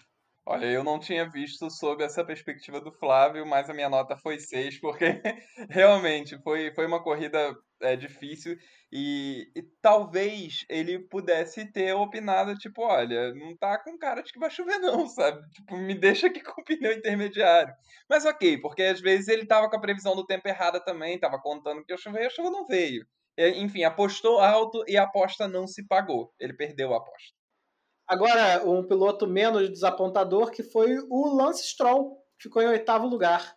Olha, 0.48 0.68
eu 0.68 0.84
não 0.84 1.00
tinha 1.00 1.28
visto 1.28 1.68
sob 1.72 2.04
essa 2.04 2.24
perspectiva 2.24 2.80
do 2.80 2.92
Flávio, 2.92 3.48
mas 3.48 3.68
a 3.68 3.74
minha 3.74 3.90
nota 3.90 4.16
foi 4.16 4.38
6, 4.38 4.80
porque 4.80 5.20
realmente 5.72 6.38
foi, 6.44 6.72
foi 6.76 6.86
uma 6.86 7.02
corrida 7.02 7.58
é, 7.86 7.96
difícil 7.96 8.58
e, 8.92 9.52
e, 9.56 9.62
talvez 9.82 10.66
ele 10.70 11.00
pudesse 11.00 11.66
ter 11.72 11.94
opinado, 11.94 12.56
tipo, 12.56 12.82
olha, 12.84 13.34
não 13.34 13.56
tá 13.58 13.78
com 13.78 13.98
cara 13.98 14.22
de 14.22 14.32
que 14.32 14.40
vai 14.40 14.50
chover 14.50 14.80
não, 14.80 15.08
sabe? 15.10 15.42
Tipo, 15.52 15.78
me 15.78 15.94
deixa 15.96 16.28
aqui 16.28 16.42
com 16.44 16.62
o 16.62 16.64
pneu 16.64 16.94
intermediário. 16.94 17.74
Mas 18.10 18.26
ok, 18.26 18.60
porque 18.60 18.84
às 18.84 19.02
vezes 19.02 19.28
ele 19.28 19.46
tava 19.46 19.70
com 19.70 19.76
a 19.78 19.82
previsão 19.82 20.16
do 20.16 20.26
tempo 20.26 20.48
errada 20.48 20.80
também, 20.80 21.20
tava 21.20 21.40
contando 21.40 21.84
que 21.84 21.94
ia 21.94 21.98
chover 21.98 22.24
e 22.24 22.26
a 22.28 22.30
chuva 22.30 22.50
não 22.50 22.66
veio. 22.66 23.06
Enfim, 23.38 23.84
apostou 23.84 24.40
alto 24.40 24.84
e 24.88 24.96
a 24.98 25.04
aposta 25.04 25.48
não 25.48 25.68
se 25.68 25.86
pagou. 25.86 26.34
Ele 26.40 26.54
perdeu 26.54 26.94
a 26.94 26.98
aposta. 26.98 27.36
Agora, 28.08 28.64
um 28.66 28.88
piloto 28.88 29.28
menos 29.28 29.70
desapontador 29.70 30.52
que 30.52 30.64
foi 30.64 30.98
o 31.10 31.36
Lance 31.36 31.68
Stroll, 31.68 32.18
ficou 32.40 32.62
em 32.62 32.68
oitavo 32.68 33.08
lugar. 33.08 33.56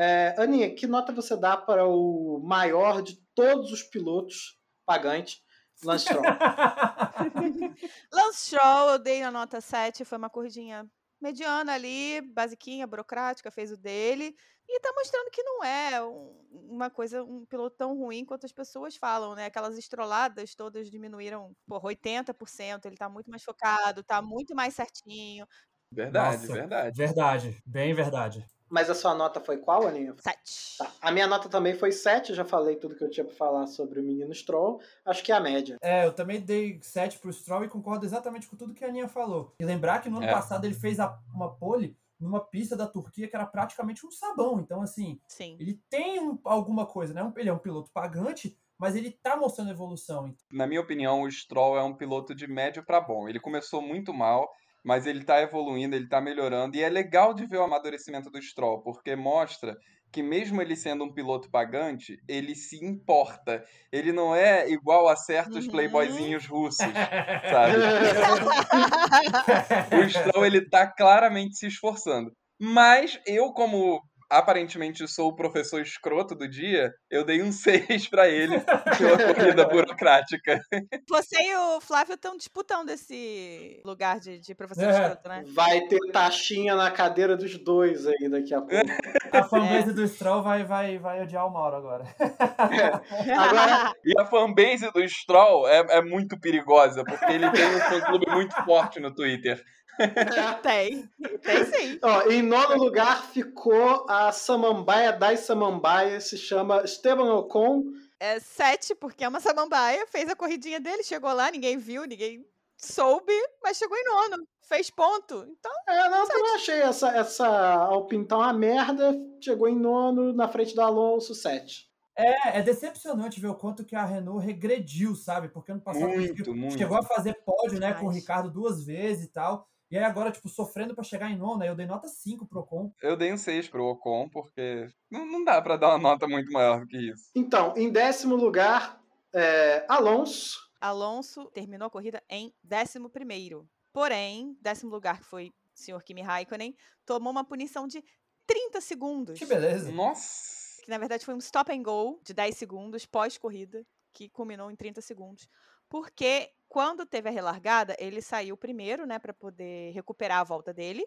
É, 0.00 0.32
Aninha, 0.38 0.72
que 0.72 0.86
nota 0.86 1.12
você 1.12 1.36
dá 1.36 1.56
para 1.56 1.84
o 1.84 2.38
maior 2.38 3.02
de 3.02 3.20
todos 3.34 3.72
os 3.72 3.82
pilotos 3.82 4.56
pagantes, 4.86 5.42
Lance 5.82 6.04
Stroll? 6.04 6.22
Lance 8.14 8.46
Stroll, 8.46 8.90
eu 8.90 8.98
dei 9.00 9.24
a 9.24 9.32
nota 9.32 9.60
7, 9.60 10.04
foi 10.04 10.16
uma 10.16 10.30
corridinha 10.30 10.88
mediana 11.20 11.74
ali, 11.74 12.20
basiquinha, 12.20 12.86
burocrática, 12.86 13.50
fez 13.50 13.72
o 13.72 13.76
dele. 13.76 14.36
E 14.68 14.80
tá 14.80 14.92
mostrando 14.94 15.30
que 15.30 15.42
não 15.42 15.64
é 15.64 16.00
um, 16.04 16.46
uma 16.52 16.90
coisa, 16.90 17.24
um 17.24 17.44
piloto 17.46 17.76
tão 17.76 17.96
ruim 17.96 18.24
quanto 18.24 18.44
as 18.46 18.52
pessoas 18.52 18.96
falam, 18.96 19.34
né? 19.34 19.46
Aquelas 19.46 19.78
estroladas 19.78 20.54
todas 20.54 20.90
diminuíram, 20.90 21.56
por 21.66 21.82
80%, 21.82 22.84
ele 22.84 22.96
tá 22.96 23.08
muito 23.08 23.30
mais 23.30 23.42
focado, 23.42 24.04
tá 24.04 24.22
muito 24.22 24.54
mais 24.54 24.74
certinho. 24.74 25.44
Verdade, 25.90 26.42
Nossa, 26.42 26.52
verdade. 26.52 26.96
Verdade, 26.96 27.62
bem 27.66 27.94
verdade. 27.94 28.46
Mas 28.70 28.90
a 28.90 28.94
sua 28.94 29.14
nota 29.14 29.40
foi 29.40 29.56
qual, 29.56 29.86
Aninha? 29.86 30.14
Sete. 30.18 30.76
Tá. 30.78 30.92
A 31.00 31.10
minha 31.10 31.26
nota 31.26 31.48
também 31.48 31.74
foi 31.74 31.90
sete, 31.90 32.34
já 32.34 32.44
falei 32.44 32.76
tudo 32.76 32.94
que 32.94 33.02
eu 33.02 33.10
tinha 33.10 33.24
pra 33.24 33.34
falar 33.34 33.66
sobre 33.66 34.00
o 34.00 34.02
menino 34.02 34.34
Stroll. 34.34 34.80
Acho 35.04 35.24
que 35.24 35.32
é 35.32 35.34
a 35.34 35.40
média. 35.40 35.78
É, 35.80 36.04
eu 36.04 36.12
também 36.12 36.40
dei 36.40 36.78
sete 36.82 37.18
pro 37.18 37.32
Stroll 37.32 37.64
e 37.64 37.68
concordo 37.68 38.04
exatamente 38.04 38.46
com 38.46 38.56
tudo 38.56 38.74
que 38.74 38.84
a 38.84 38.88
Aninha 38.88 39.08
falou. 39.08 39.54
E 39.58 39.64
lembrar 39.64 40.00
que 40.00 40.10
no 40.10 40.18
ano 40.18 40.26
é. 40.26 40.32
passado 40.32 40.66
ele 40.66 40.74
fez 40.74 41.00
a, 41.00 41.18
uma 41.34 41.54
pole 41.54 41.96
numa 42.20 42.40
pista 42.40 42.76
da 42.76 42.86
Turquia 42.86 43.28
que 43.28 43.36
era 43.36 43.46
praticamente 43.46 44.06
um 44.06 44.10
sabão. 44.10 44.60
Então, 44.60 44.82
assim, 44.82 45.18
Sim. 45.28 45.56
ele 45.58 45.80
tem 45.88 46.20
um, 46.20 46.38
alguma 46.44 46.84
coisa, 46.84 47.14
né? 47.14 47.32
Ele 47.36 47.48
é 47.48 47.52
um 47.52 47.58
piloto 47.58 47.90
pagante, 47.92 48.56
mas 48.76 48.96
ele 48.96 49.10
tá 49.10 49.36
mostrando 49.36 49.70
evolução. 49.70 50.34
Na 50.52 50.66
minha 50.66 50.80
opinião, 50.80 51.22
o 51.22 51.30
Stroll 51.30 51.78
é 51.78 51.82
um 51.82 51.94
piloto 51.94 52.34
de 52.34 52.46
médio 52.46 52.84
para 52.84 53.00
bom. 53.00 53.28
Ele 53.28 53.40
começou 53.40 53.80
muito 53.80 54.12
mal, 54.12 54.52
mas 54.84 55.06
ele 55.06 55.24
tá 55.24 55.40
evoluindo, 55.40 55.94
ele 55.94 56.08
tá 56.08 56.20
melhorando. 56.20 56.76
E 56.76 56.82
é 56.82 56.88
legal 56.88 57.34
de 57.34 57.46
ver 57.46 57.58
o 57.58 57.64
amadurecimento 57.64 58.30
do 58.30 58.40
Stroll, 58.40 58.82
porque 58.82 59.16
mostra 59.16 59.76
que 60.10 60.22
mesmo 60.22 60.62
ele 60.62 60.74
sendo 60.74 61.04
um 61.04 61.12
piloto 61.12 61.50
pagante, 61.50 62.18
ele 62.26 62.54
se 62.54 62.82
importa. 62.84 63.62
Ele 63.92 64.12
não 64.12 64.34
é 64.34 64.70
igual 64.70 65.08
a 65.08 65.16
certos 65.16 65.66
uhum. 65.66 65.72
playboyzinhos 65.72 66.46
russos, 66.46 66.78
sabe? 67.50 67.76
o 70.02 70.08
Stroll, 70.08 70.46
ele 70.46 70.68
tá 70.68 70.86
claramente 70.86 71.56
se 71.56 71.66
esforçando. 71.66 72.32
Mas 72.58 73.20
eu, 73.26 73.52
como 73.52 74.00
aparentemente 74.28 75.06
sou 75.08 75.28
o 75.28 75.34
professor 75.34 75.80
escroto 75.80 76.34
do 76.34 76.48
dia, 76.48 76.92
eu 77.10 77.24
dei 77.24 77.42
um 77.42 77.50
6 77.52 78.08
para 78.08 78.28
ele 78.28 78.60
pela 78.98 79.34
corrida 79.34 79.64
burocrática. 79.68 80.60
Você 81.08 81.36
e 81.40 81.56
o 81.56 81.80
Flávio 81.80 82.14
estão 82.14 82.36
disputando 82.36 82.90
esse 82.90 83.80
lugar 83.84 84.20
de, 84.20 84.38
de 84.38 84.54
professor 84.54 84.84
é. 84.84 84.90
escroto, 84.90 85.28
né? 85.28 85.44
Vai 85.54 85.80
ter 85.82 85.98
taxinha 86.12 86.74
na 86.74 86.90
cadeira 86.90 87.36
dos 87.36 87.56
dois 87.58 88.06
aí 88.06 88.28
daqui 88.28 88.54
a 88.54 88.60
pouco. 88.60 88.74
A 89.32 89.44
fanbase 89.44 89.90
é. 89.90 89.92
do 89.92 90.06
Stroll 90.08 90.42
vai, 90.42 90.64
vai, 90.64 90.98
vai 90.98 91.22
odiar 91.22 91.46
o 91.46 91.50
Mauro 91.50 91.76
agora. 91.76 92.04
É. 92.18 93.32
agora. 93.34 93.92
E 94.02 94.18
a 94.18 94.24
fanbase 94.24 94.90
do 94.90 95.06
Stroll 95.06 95.68
é, 95.68 95.98
é 95.98 96.02
muito 96.02 96.38
perigosa, 96.40 97.04
porque 97.04 97.32
ele 97.32 97.50
tem 97.50 97.66
um 97.66 97.78
fã-clube 97.78 98.26
muito 98.30 98.54
forte 98.64 99.00
no 99.00 99.14
Twitter. 99.14 99.62
tem, 100.62 101.08
tem 101.42 101.64
sim. 101.64 101.98
Ó, 102.02 102.22
em 102.30 102.42
nono 102.42 102.76
lugar 102.76 103.30
ficou 103.30 104.06
a 104.08 104.32
Samambaia 104.32 105.12
das 105.12 105.40
Samambaias, 105.40 106.24
se 106.24 106.38
chama 106.38 106.82
Esteban 106.84 107.34
Ocon. 107.34 107.84
É 108.20 108.40
sete, 108.40 108.94
porque 108.94 109.24
é 109.24 109.28
uma 109.28 109.40
Samambaia, 109.40 110.06
fez 110.06 110.28
a 110.28 110.36
corridinha 110.36 110.80
dele, 110.80 111.02
chegou 111.02 111.32
lá, 111.32 111.50
ninguém 111.50 111.76
viu, 111.78 112.04
ninguém 112.04 112.44
soube, 112.76 113.32
mas 113.62 113.76
chegou 113.76 113.96
em 113.96 114.04
nono, 114.04 114.46
fez 114.62 114.88
ponto. 114.90 115.44
Então. 115.48 115.72
É, 115.88 116.08
não, 116.08 116.24
eu 116.24 116.54
achei 116.54 116.80
essa, 116.80 117.10
essa 117.10 117.46
Alpine 117.46 118.26
uma 118.30 118.52
merda, 118.52 119.14
chegou 119.42 119.68
em 119.68 119.78
nono, 119.78 120.32
na 120.32 120.48
frente 120.48 120.74
do 120.74 120.80
Alonso, 120.80 121.34
sete. 121.34 121.88
É, 122.16 122.58
é 122.58 122.62
decepcionante 122.62 123.40
ver 123.40 123.46
o 123.46 123.54
quanto 123.54 123.84
que 123.84 123.94
a 123.94 124.04
Renault 124.04 124.44
regrediu, 124.44 125.14
sabe? 125.14 125.48
Porque 125.48 125.70
ano 125.70 125.80
passado 125.80 126.08
muito, 126.08 126.52
muito. 126.52 126.76
chegou 126.76 126.96
a 126.96 127.02
fazer 127.02 127.34
pódio, 127.44 127.78
né, 127.78 127.94
com 127.94 128.06
o 128.06 128.10
Ricardo 128.10 128.50
duas 128.50 128.84
vezes 128.84 129.26
e 129.26 129.28
tal. 129.28 129.68
E 129.90 129.96
aí 129.96 130.04
agora, 130.04 130.30
tipo, 130.30 130.48
sofrendo 130.48 130.94
para 130.94 131.02
chegar 131.02 131.30
em 131.30 131.36
nona, 131.36 131.64
eu 131.64 131.74
dei 131.74 131.86
nota 131.86 132.08
5 132.08 132.46
pro 132.46 132.60
Ocon. 132.60 132.92
Eu 133.02 133.16
dei 133.16 133.32
um 133.32 133.38
6 133.38 133.68
pro 133.68 133.86
Ocon, 133.86 134.28
porque 134.28 134.86
não, 135.10 135.24
não 135.24 135.44
dá 135.44 135.62
para 135.62 135.76
dar 135.76 135.88
uma 135.88 135.98
nota 135.98 136.28
muito 136.28 136.52
maior 136.52 136.80
do 136.80 136.86
que 136.86 137.10
isso. 137.10 137.30
Então, 137.34 137.72
em 137.76 137.90
décimo 137.90 138.36
lugar, 138.36 139.00
é, 139.32 139.86
Alonso. 139.88 140.58
Alonso 140.80 141.46
terminou 141.46 141.86
a 141.86 141.90
corrida 141.90 142.22
em 142.28 142.54
décimo 142.62 143.08
primeiro. 143.08 143.68
Porém, 143.92 144.56
décimo 144.60 144.90
lugar, 144.90 145.18
que 145.18 145.24
foi 145.24 145.48
o 145.48 145.52
senhor 145.74 146.02
Kimi 146.02 146.22
Raikkonen, 146.22 146.76
tomou 147.06 147.32
uma 147.32 147.44
punição 147.44 147.88
de 147.88 148.04
30 148.46 148.80
segundos. 148.80 149.38
Que 149.38 149.46
beleza. 149.46 149.90
Nossa! 149.90 150.82
Que 150.84 150.90
na 150.90 150.98
verdade 150.98 151.24
foi 151.24 151.34
um 151.34 151.38
stop 151.38 151.72
and 151.72 151.82
go 151.82 152.20
de 152.22 152.34
10 152.34 152.56
segundos 152.56 153.06
pós-corrida, 153.06 153.86
que 154.12 154.28
culminou 154.28 154.70
em 154.70 154.76
30 154.76 155.00
segundos. 155.00 155.48
Porque 155.88 156.50
quando 156.68 157.06
teve 157.06 157.28
a 157.28 157.32
relargada, 157.32 157.96
ele 157.98 158.20
saiu 158.20 158.56
primeiro, 158.56 159.06
né, 159.06 159.18
para 159.18 159.32
poder 159.32 159.92
recuperar 159.92 160.40
a 160.40 160.44
volta 160.44 160.72
dele. 160.72 161.06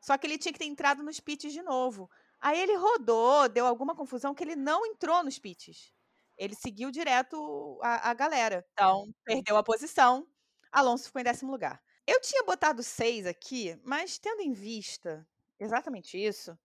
Só 0.00 0.16
que 0.16 0.26
ele 0.26 0.38
tinha 0.38 0.52
que 0.52 0.58
ter 0.58 0.66
entrado 0.66 1.02
nos 1.02 1.18
pits 1.20 1.52
de 1.52 1.62
novo. 1.62 2.10
Aí 2.40 2.60
ele 2.60 2.76
rodou, 2.76 3.48
deu 3.48 3.66
alguma 3.66 3.96
confusão 3.96 4.34
que 4.34 4.44
ele 4.44 4.54
não 4.54 4.86
entrou 4.86 5.24
nos 5.24 5.38
pits. 5.38 5.92
Ele 6.36 6.54
seguiu 6.54 6.90
direto 6.90 7.80
a, 7.82 8.10
a 8.10 8.14
galera. 8.14 8.64
Então, 8.72 9.12
perdeu 9.24 9.56
a 9.56 9.62
posição. 9.62 10.26
Alonso 10.70 11.06
ficou 11.06 11.20
em 11.20 11.24
décimo 11.24 11.50
lugar. 11.50 11.82
Eu 12.06 12.20
tinha 12.20 12.44
botado 12.44 12.82
seis 12.82 13.26
aqui, 13.26 13.78
mas 13.84 14.18
tendo 14.18 14.40
em 14.40 14.52
vista 14.52 15.26
exatamente 15.58 16.16
isso, 16.16 16.56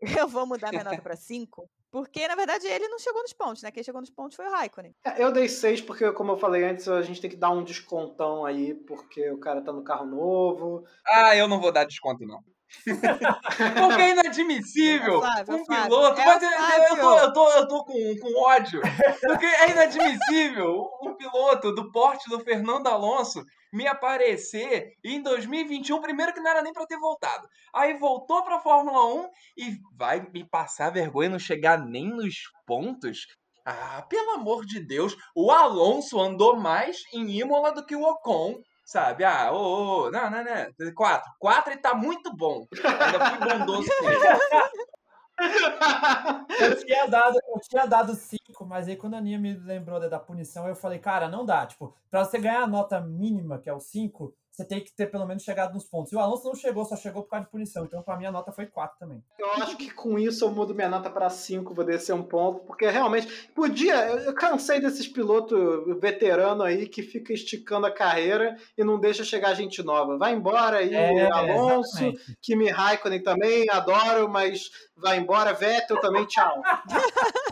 eu 0.24 0.28
vou 0.28 0.46
mudar 0.46 0.70
minha 0.70 0.84
nota 0.84 1.00
para 1.00 1.16
cinco, 1.16 1.68
porque, 1.92 2.26
na 2.26 2.34
verdade, 2.34 2.66
ele 2.66 2.88
não 2.88 2.98
chegou 2.98 3.20
nos 3.20 3.34
pontos, 3.34 3.62
né? 3.62 3.70
Quem 3.70 3.84
chegou 3.84 4.00
nos 4.00 4.08
pontos 4.08 4.34
foi 4.34 4.46
o 4.46 4.50
Raikkonen. 4.50 4.94
É, 5.04 5.22
eu 5.22 5.30
dei 5.30 5.46
seis 5.46 5.78
porque, 5.78 6.10
como 6.12 6.32
eu 6.32 6.38
falei 6.38 6.64
antes, 6.64 6.88
a 6.88 7.02
gente 7.02 7.20
tem 7.20 7.28
que 7.28 7.36
dar 7.36 7.50
um 7.50 7.62
descontão 7.62 8.46
aí, 8.46 8.72
porque 8.72 9.30
o 9.30 9.38
cara 9.38 9.60
tá 9.60 9.72
no 9.74 9.84
carro 9.84 10.06
novo. 10.06 10.84
Ah, 11.06 11.36
eu 11.36 11.46
não 11.46 11.60
vou 11.60 11.70
dar 11.70 11.84
desconto, 11.84 12.24
não. 12.26 12.42
Porque 13.78 14.02
é 14.02 14.10
inadmissível 14.10 15.20
Flávio, 15.20 15.54
um 15.54 15.64
Flávio, 15.64 15.84
piloto. 15.84 16.20
É 16.20 16.24
mas 16.24 16.90
eu, 16.90 17.00
tô, 17.00 17.18
eu, 17.18 17.32
tô, 17.32 17.50
eu 17.50 17.68
tô 17.68 17.84
com, 17.84 18.16
com 18.20 18.42
ódio. 18.42 18.80
Porque 19.20 19.46
é 19.46 19.70
inadmissível 19.70 20.88
um 21.02 21.14
piloto 21.14 21.74
do 21.74 21.90
porte 21.92 22.28
do 22.28 22.40
Fernando 22.40 22.88
Alonso 22.88 23.44
me 23.72 23.86
aparecer 23.86 24.92
em 25.02 25.22
2021, 25.22 26.00
primeiro 26.00 26.34
que 26.34 26.40
não 26.40 26.50
era 26.50 26.62
nem 26.62 26.72
para 26.72 26.86
ter 26.86 26.98
voltado. 26.98 27.48
Aí 27.74 27.94
voltou 27.94 28.42
para 28.44 28.60
Fórmula 28.60 29.06
1 29.14 29.28
e 29.56 29.78
vai 29.96 30.20
me 30.30 30.44
passar 30.44 30.90
vergonha 30.90 31.30
não 31.30 31.38
chegar 31.38 31.78
nem 31.78 32.06
nos 32.06 32.34
pontos. 32.66 33.26
Ah, 33.64 34.04
pelo 34.08 34.32
amor 34.32 34.66
de 34.66 34.80
Deus, 34.80 35.16
o 35.34 35.50
Alonso 35.50 36.20
andou 36.20 36.56
mais 36.56 36.98
em 37.14 37.40
Imola 37.40 37.72
do 37.72 37.86
que 37.86 37.96
o 37.96 38.02
Ocon 38.02 38.60
sabe? 38.84 39.24
Ah, 39.24 39.52
ô, 39.52 40.06
ô, 40.06 40.10
não, 40.10 40.30
não, 40.30 40.44
não. 40.44 40.94
Quatro. 40.94 41.30
Quatro 41.38 41.72
e 41.72 41.76
tá 41.76 41.94
muito 41.94 42.34
bom. 42.36 42.66
Ainda 42.84 43.30
fui 43.30 43.38
bondoso 43.58 43.88
com 43.98 44.10
ele. 44.10 44.22
eu 46.60 46.84
tinha 46.84 47.06
dado, 47.06 47.36
eu 47.36 47.60
tinha 47.60 47.86
dado 47.86 48.14
cinco 48.14 48.42
mas 48.64 48.88
aí 48.88 48.96
quando 48.96 49.14
a 49.14 49.18
Aninha 49.18 49.38
me 49.38 49.54
lembrou 49.54 49.98
da, 50.00 50.08
da 50.08 50.18
punição, 50.18 50.68
eu 50.68 50.76
falei, 50.76 50.98
cara, 50.98 51.28
não 51.28 51.44
dá. 51.44 51.66
Tipo, 51.66 51.94
pra 52.10 52.24
você 52.24 52.38
ganhar 52.38 52.62
a 52.62 52.66
nota 52.66 53.00
mínima, 53.00 53.58
que 53.58 53.68
é 53.68 53.72
o 53.72 53.80
5, 53.80 54.34
você 54.52 54.64
tem 54.64 54.80
que 54.80 54.94
ter 54.94 55.06
pelo 55.06 55.26
menos 55.26 55.42
chegado 55.42 55.74
nos 55.74 55.84
pontos. 55.84 56.12
E 56.12 56.16
o 56.16 56.20
Alonso 56.20 56.44
não 56.44 56.54
chegou, 56.54 56.84
só 56.84 56.96
chegou 56.96 57.22
por 57.22 57.30
causa 57.30 57.44
de 57.44 57.50
punição. 57.50 57.84
Então, 57.84 58.02
pra 58.02 58.16
mim, 58.16 58.26
a 58.26 58.32
nota 58.32 58.52
foi 58.52 58.66
4 58.66 58.98
também. 58.98 59.22
Eu 59.38 59.50
acho 59.52 59.76
que 59.76 59.90
com 59.90 60.18
isso 60.18 60.44
eu 60.44 60.50
mudo 60.50 60.74
minha 60.74 60.88
nota 60.88 61.08
para 61.08 61.30
5, 61.30 61.72
vou 61.72 61.84
descer 61.84 62.12
um 62.12 62.22
ponto, 62.22 62.60
porque 62.64 62.88
realmente 62.88 63.50
podia. 63.54 63.94
Eu 64.08 64.32
eu 64.32 64.34
cansei 64.34 64.80
desses 64.80 65.06
pilotos 65.06 65.58
veteranos 66.00 66.64
aí 66.64 66.88
que 66.88 67.02
fica 67.02 67.32
esticando 67.32 67.86
a 67.86 67.90
carreira 67.90 68.56
e 68.76 68.82
não 68.82 68.98
deixa 68.98 69.24
chegar 69.24 69.54
gente 69.54 69.82
nova. 69.82 70.16
Vai 70.16 70.32
embora 70.32 70.78
aí, 70.78 70.94
É, 70.94 71.30
Alonso, 71.30 71.96
exatamente. 71.96 72.38
Kimi 72.40 72.68
Raikkonen 72.68 73.22
também, 73.22 73.66
adoro, 73.70 74.28
mas 74.28 74.70
vai 74.96 75.18
embora, 75.18 75.52
Vettel 75.52 76.00
também, 76.00 76.24
tchau. 76.26 76.62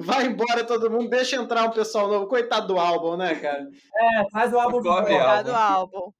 Vai 0.00 0.26
embora 0.26 0.64
todo 0.64 0.90
mundo, 0.90 1.08
deixa 1.08 1.36
entrar 1.36 1.64
um 1.64 1.70
pessoal 1.70 2.08
novo. 2.08 2.26
Coitado 2.26 2.66
do 2.68 2.78
álbum, 2.78 3.16
né, 3.16 3.34
cara? 3.36 3.66
É, 3.94 4.28
faz 4.30 4.52
o 4.52 4.58
álbum 4.58 4.82
Socorre, 4.82 5.18
volta. 5.18 5.56
Álbum. 5.56 6.12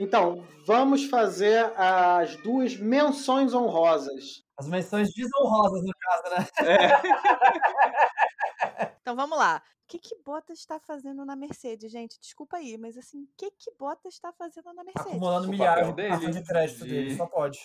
Então, 0.00 0.44
vamos 0.66 1.04
fazer 1.04 1.70
as 1.76 2.34
duas 2.36 2.76
menções 2.76 3.52
honrosas. 3.54 4.42
As 4.58 4.66
menções 4.66 5.10
desonrosas, 5.14 5.82
no 5.82 5.92
caso, 6.00 6.22
né? 6.34 6.48
Então 9.00 9.16
vamos 9.16 9.36
lá. 9.36 9.62
O 9.84 9.88
que 9.88 9.98
que 9.98 10.16
Bottas 10.24 10.58
está 10.58 10.78
fazendo 10.80 11.24
na 11.24 11.36
Mercedes, 11.36 11.90
gente? 11.90 12.18
Desculpa 12.20 12.56
aí, 12.56 12.78
mas 12.78 12.96
assim, 12.96 13.22
o 13.24 13.28
que 13.36 13.50
que 13.50 13.70
Bottas 13.78 14.14
está 14.14 14.32
fazendo 14.32 14.72
na 14.72 14.84
Mercedes? 14.84 15.10
Acumulando 15.10 15.48
milhares 15.48 15.94
de 16.34 16.42
crédito 16.44 16.84
de- 16.84 16.90
dele, 16.90 17.16
só 17.16 17.26
pode. 17.26 17.58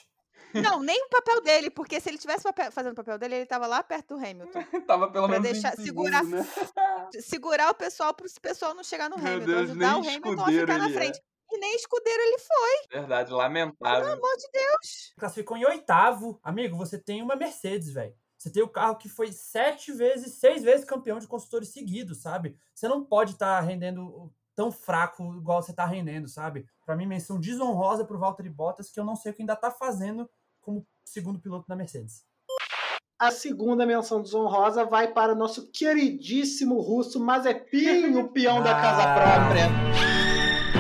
Não, 0.61 0.79
nem 0.81 1.01
o 1.05 1.09
papel 1.09 1.41
dele, 1.41 1.69
porque 1.69 1.99
se 1.99 2.09
ele 2.09 2.17
tivesse 2.17 2.43
papel- 2.43 2.71
fazendo 2.71 2.93
o 2.93 2.95
papel 2.95 3.17
dele, 3.17 3.35
ele 3.35 3.45
tava 3.45 3.67
lá 3.67 3.81
perto 3.83 4.15
do 4.15 4.25
Hamilton. 4.25 4.59
Tava 4.87 5.11
pelo 5.11 5.27
Pra 5.27 5.39
menos 5.39 5.51
deixar- 5.61 5.75
segurar- 5.75 6.23
né? 6.23 6.45
Segurar 7.21 7.71
o 7.71 7.75
pessoal 7.75 8.13
para 8.13 8.25
o 8.25 8.41
pessoal 8.41 8.73
não 8.73 8.83
chegar 8.83 9.09
no 9.09 9.17
Meu 9.17 9.27
Hamilton, 9.27 9.45
Deus, 9.45 9.69
ajudar 9.69 9.95
o 9.97 9.99
Hamilton 9.99 10.43
a 10.43 10.45
ficar 10.47 10.77
na 10.77 10.89
é. 10.89 10.93
frente. 10.93 11.21
E 11.49 11.57
nem 11.59 11.75
escudeiro 11.77 12.21
ele 12.21 12.39
foi, 12.39 12.99
Verdade, 12.99 13.27
pelo 13.29 13.37
lamentável. 13.39 14.11
amor 14.11 14.35
de 14.37 14.49
Deus. 14.51 15.13
Classificou 15.17 15.55
em 15.55 15.65
oitavo. 15.65 16.37
Amigo, 16.43 16.75
você 16.75 16.97
tem 16.97 17.21
uma 17.21 17.37
Mercedes, 17.37 17.89
velho. 17.89 18.13
Você 18.37 18.51
tem 18.51 18.61
o 18.61 18.67
carro 18.67 18.97
que 18.97 19.07
foi 19.07 19.31
sete 19.31 19.93
vezes, 19.93 20.33
seis 20.39 20.61
vezes 20.61 20.85
campeão 20.85 21.17
de 21.19 21.27
construtores 21.27 21.69
seguidos, 21.69 22.21
sabe? 22.21 22.57
Você 22.75 22.87
não 22.89 23.01
pode 23.03 23.31
estar 23.31 23.59
rendendo 23.61 24.29
tão 24.55 24.71
fraco 24.71 25.23
igual 25.35 25.61
você 25.63 25.71
tá 25.73 25.85
rendendo, 25.85 26.27
sabe? 26.27 26.67
Pra 26.85 26.95
mim, 26.95 27.05
menção 27.05 27.39
desonrosa 27.39 28.03
pro 28.03 28.19
Valtteri 28.19 28.49
Bottas, 28.49 28.91
que 28.91 28.99
eu 28.99 29.05
não 29.05 29.15
sei 29.15 29.31
o 29.31 29.35
que 29.35 29.41
ainda 29.41 29.55
tá 29.55 29.71
fazendo 29.71 30.29
como 30.67 30.85
segundo 31.05 31.39
piloto 31.39 31.65
da 31.65 31.77
Mercedes. 31.77 32.25
A 33.17 33.31
segunda 33.31 33.85
menção 33.85 34.21
desonrosa 34.21 34.83
vai 34.85 35.07
para 35.13 35.31
o 35.31 35.35
nosso 35.35 35.71
queridíssimo 35.71 36.79
russo 36.81 37.19
Mazepin, 37.21 38.17
o 38.17 38.27
peão 38.33 38.61
da 38.61 38.75
casa 38.75 39.03
Ah. 39.03 39.15
própria. 39.15 40.77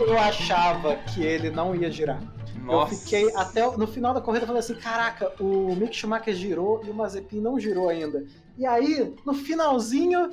Eu 0.00 0.18
achava 0.18 0.96
que 0.96 1.22
ele 1.22 1.50
não 1.50 1.74
ia 1.74 1.90
girar. 1.90 2.20
Nossa. 2.64 2.94
Eu 2.94 2.98
fiquei 2.98 3.36
até 3.36 3.76
no 3.76 3.86
final 3.86 4.14
da 4.14 4.20
corrida 4.20 4.46
falei 4.46 4.60
assim: 4.60 4.74
caraca, 4.74 5.32
o 5.40 5.74
Mick 5.76 5.94
Schumacher 5.94 6.34
girou 6.34 6.82
e 6.84 6.90
o 6.90 6.94
Mazepin 6.94 7.40
não 7.40 7.58
girou 7.58 7.88
ainda. 7.88 8.24
E 8.56 8.64
aí, 8.66 9.14
no 9.26 9.34
finalzinho, 9.34 10.30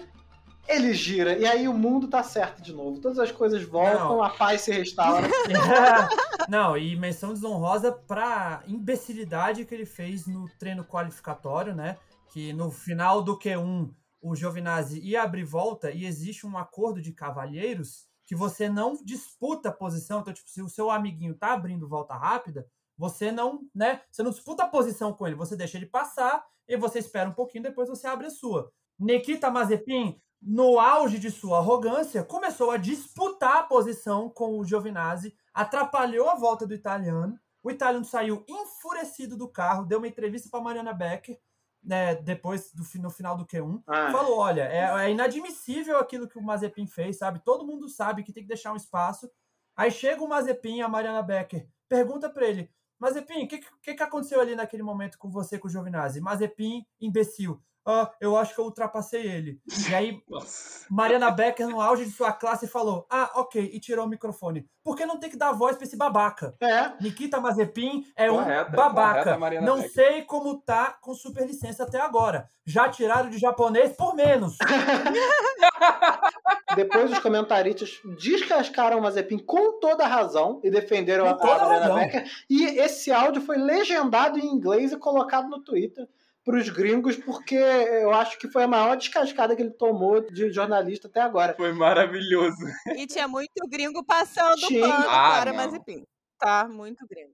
ele 0.68 0.94
gira. 0.94 1.38
E 1.38 1.46
aí 1.46 1.68
o 1.68 1.74
mundo 1.74 2.08
tá 2.08 2.24
certo 2.24 2.62
de 2.62 2.74
novo. 2.74 3.00
Todas 3.00 3.20
as 3.20 3.32
coisas 3.32 3.64
voltam, 3.64 4.18
Não. 4.18 4.24
a 4.24 4.30
paz 4.30 4.62
se 4.62 4.72
restaura. 4.72 5.28
Não, 6.48 6.78
e 6.78 6.96
menção 6.96 7.34
desonrosa 7.34 7.92
pra 7.92 8.64
imbecilidade 8.68 9.66
que 9.66 9.74
ele 9.74 9.86
fez 9.86 10.28
no 10.28 10.48
treino 10.60 10.84
qualificatório, 10.84 11.76
né? 11.76 11.98
Que 12.32 12.54
no 12.54 12.72
final 12.72 13.22
do 13.22 13.38
Q1 13.38 13.90
o 14.22 14.36
Giovinazzi 14.36 15.00
ia 15.00 15.24
abrir 15.24 15.44
volta 15.44 15.92
e 15.92 16.06
existe 16.06 16.46
um 16.46 16.58
acordo 16.58 17.02
de 17.02 17.12
cavalheiros 17.12 18.06
que 18.32 18.36
você 18.36 18.70
não 18.70 18.94
disputa 19.04 19.68
a 19.68 19.74
posição. 19.74 20.22
Então, 20.22 20.32
tipo, 20.32 20.50
se 20.50 20.62
o 20.62 20.70
seu 20.70 20.90
amiguinho 20.90 21.36
tá 21.36 21.52
abrindo 21.52 21.86
volta 21.86 22.14
rápida, 22.14 22.66
você 22.98 23.30
não, 23.30 23.68
né? 23.76 24.04
Você 24.10 24.24
não 24.24 24.32
disputa 24.32 24.64
a 24.64 24.70
posição 24.70 25.12
com 25.12 25.28
ele, 25.28 25.36
você 25.36 25.54
deixa 25.54 25.76
ele 25.76 25.86
passar 25.86 26.42
e 26.66 26.78
você 26.78 27.00
espera 27.00 27.30
um 27.30 27.34
pouquinho, 27.34 27.66
depois 27.66 27.90
você 27.90 28.08
abre 28.08 28.28
a 28.28 28.30
sua. 28.30 28.72
Nikita 28.98 29.52
Mazepin, 29.52 30.18
no 30.42 30.80
auge 30.80 31.20
de 31.20 31.30
sua 31.30 31.58
arrogância, 31.58 32.24
começou 32.24 32.72
a 32.72 32.78
disputar 32.78 33.58
a 33.58 33.64
posição 33.64 34.30
com 34.30 34.58
o 34.58 34.64
Giovinazzi, 34.64 35.36
atrapalhou 35.54 36.30
a 36.30 36.36
volta 36.36 36.66
do 36.66 36.74
italiano. 36.74 37.38
O 37.62 37.70
italiano 37.70 38.06
saiu 38.06 38.46
enfurecido 38.48 39.36
do 39.36 39.50
carro, 39.50 39.84
deu 39.84 39.98
uma 39.98 40.08
entrevista 40.08 40.48
para 40.50 40.62
Mariana 40.62 40.94
Becker, 40.94 41.38
né, 41.84 42.16
depois 42.16 42.72
do 42.74 42.84
no 43.02 43.10
final 43.10 43.38
do 43.38 43.46
Q1. 43.46 43.84
Ah, 43.88 44.12
Falou: 44.12 44.40
olha, 44.40 44.64
é, 44.64 45.06
é 45.06 45.12
inadmissível 45.12 45.98
aquilo 45.98 46.28
que 46.28 46.38
o 46.38 46.44
Mazepin 46.44 46.88
fez, 46.88 47.18
sabe? 47.18 47.42
Todo 47.44 47.66
mundo 47.66 47.90
sabe 47.90 48.24
que 48.24 48.34
tem 48.34 48.44
que 48.44 48.50
deixar 48.50 48.74
um 48.74 48.78
espaço. 48.78 49.30
Aí 49.76 49.90
chega 49.90 50.24
o 50.24 50.28
Mazepin 50.28 50.82
a 50.82 50.88
Mariana 50.90 51.22
Becker 51.22 51.68
pergunta 51.92 52.30
para 52.30 52.48
ele: 52.48 52.72
Mazepin, 52.98 53.44
o 53.44 53.48
que, 53.50 53.60
que, 53.82 53.94
que 53.94 54.04
aconteceu 54.04 54.40
ali 54.40 54.56
naquele 54.56 54.82
momento 54.82 55.18
com 55.18 55.30
você 55.30 55.60
com 55.60 55.68
o 55.68 55.70
Giovinazzi? 55.70 56.22
Mazepin, 56.22 56.86
imbecil. 57.02 57.62
Ah, 57.86 58.12
eu 58.22 58.38
acho 58.38 58.54
que 58.54 58.62
eu 58.62 58.66
ultrapassei 58.66 59.24
ele. 59.26 59.60
E 59.90 59.96
aí 59.96 60.22
Nossa. 60.30 60.86
Mariana 60.90 61.32
Becker, 61.32 61.68
no 61.68 61.82
auge 61.82 62.06
de 62.06 62.12
sua 62.12 62.32
classe, 62.32 62.68
falou: 62.68 63.06
Ah, 63.10 63.32
ok, 63.36 63.72
e 63.74 63.80
tirou 63.80 64.06
o 64.06 64.10
microfone. 64.10 64.66
Por 64.84 64.96
que 64.96 65.06
não 65.06 65.20
tem 65.20 65.30
que 65.30 65.38
dar 65.38 65.52
voz 65.52 65.76
pra 65.76 65.86
esse 65.86 65.98
babaca? 65.98 66.56
é. 66.60 66.92
Nikita 67.02 67.40
Mazepin 67.40 68.04
é 68.16 68.30
Correta, 68.30 68.72
um 68.72 68.76
babaca. 68.76 69.38
correta, 69.38 69.62
não 69.62 69.76
Becker. 69.78 69.92
sei 69.92 70.22
como 70.24 70.60
tá 70.62 70.98
com 71.02 71.14
superlicença 71.14 71.84
até 71.84 72.00
agora. 72.00 72.48
Já 72.66 72.90
tiraram 72.90 73.30
de 73.30 73.38
japonês 73.38 73.94
por 73.94 74.16
menos. 74.16 74.58
Depois 76.76 77.12
os 77.12 77.20
comentaristas 77.20 78.00
descascaram 78.18 79.00
o 79.00 79.02
Mazepin 79.02 79.40
com 79.40 79.80
toda 79.80 80.06
a 80.06 80.08
razão 80.08 80.62
e 80.64 80.70
defenderam 80.72 81.26
Com 81.38 81.48
a, 81.48 81.52
a 81.52 81.56
a 81.56 81.60
Mariana 81.60 81.80
razão. 81.80 81.96
Becker. 81.96 82.32
E 82.50 82.64
esse 82.80 83.12
áudio 83.12 83.42
foi 83.42 83.58
legendado 83.58 84.40
em 84.40 84.46
inglês 84.46 84.92
e 84.92 84.98
colocado 84.98 85.50
no 85.50 85.62
Twitter 85.64 86.08
para 86.44 86.58
os 86.58 86.70
gringos, 86.70 87.16
porque 87.18 87.56
eu 87.56 88.12
acho 88.12 88.38
que 88.40 88.50
foi 88.50 88.64
a 88.64 88.68
maior 88.68 88.96
descascada 88.98 89.56
que 89.56 89.62
ele 89.62 89.72
tomou 89.72 90.22
de 90.22 90.52
jornalista 90.52 91.08
até 91.08 91.22
agora. 91.22 91.54
Foi 91.56 91.72
maravilhoso. 91.74 92.58
E 92.96 93.06
tinha 93.06 93.28
muito 93.28 93.68
gringo 93.70 94.04
passando 94.04 94.58
Tinha. 94.68 94.88
pano 94.88 95.06
Ah, 95.10 95.40
para 95.40 95.52
não. 95.52 95.58
Mazepin. 95.58 96.04
Tá, 96.40 96.68
muito 96.68 97.06
gringo. 97.08 97.34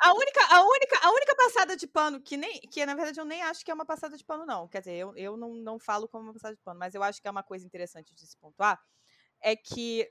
A 0.00 0.14
única, 0.14 0.40
a, 0.54 0.62
única, 0.62 0.98
a 1.02 1.10
única 1.10 1.34
passada 1.34 1.76
de 1.76 1.86
pano, 1.86 2.20
que, 2.20 2.36
nem, 2.36 2.60
que 2.60 2.86
na 2.86 2.94
verdade 2.94 3.18
eu 3.20 3.24
nem 3.24 3.42
acho 3.42 3.64
que 3.64 3.70
é 3.70 3.74
uma 3.74 3.84
passada 3.84 4.16
de 4.16 4.24
pano, 4.24 4.46
não. 4.46 4.68
Quer 4.68 4.78
dizer, 4.78 4.94
eu, 4.94 5.12
eu 5.16 5.36
não, 5.36 5.54
não 5.54 5.78
falo 5.78 6.08
como 6.08 6.24
uma 6.24 6.32
passada 6.32 6.54
de 6.54 6.62
pano, 6.62 6.78
mas 6.78 6.94
eu 6.94 7.02
acho 7.02 7.20
que 7.20 7.26
é 7.26 7.30
uma 7.30 7.42
coisa 7.42 7.66
interessante 7.66 8.14
de 8.14 8.26
se 8.26 8.38
pontuar, 8.38 8.80
é 9.42 9.56
que 9.56 10.08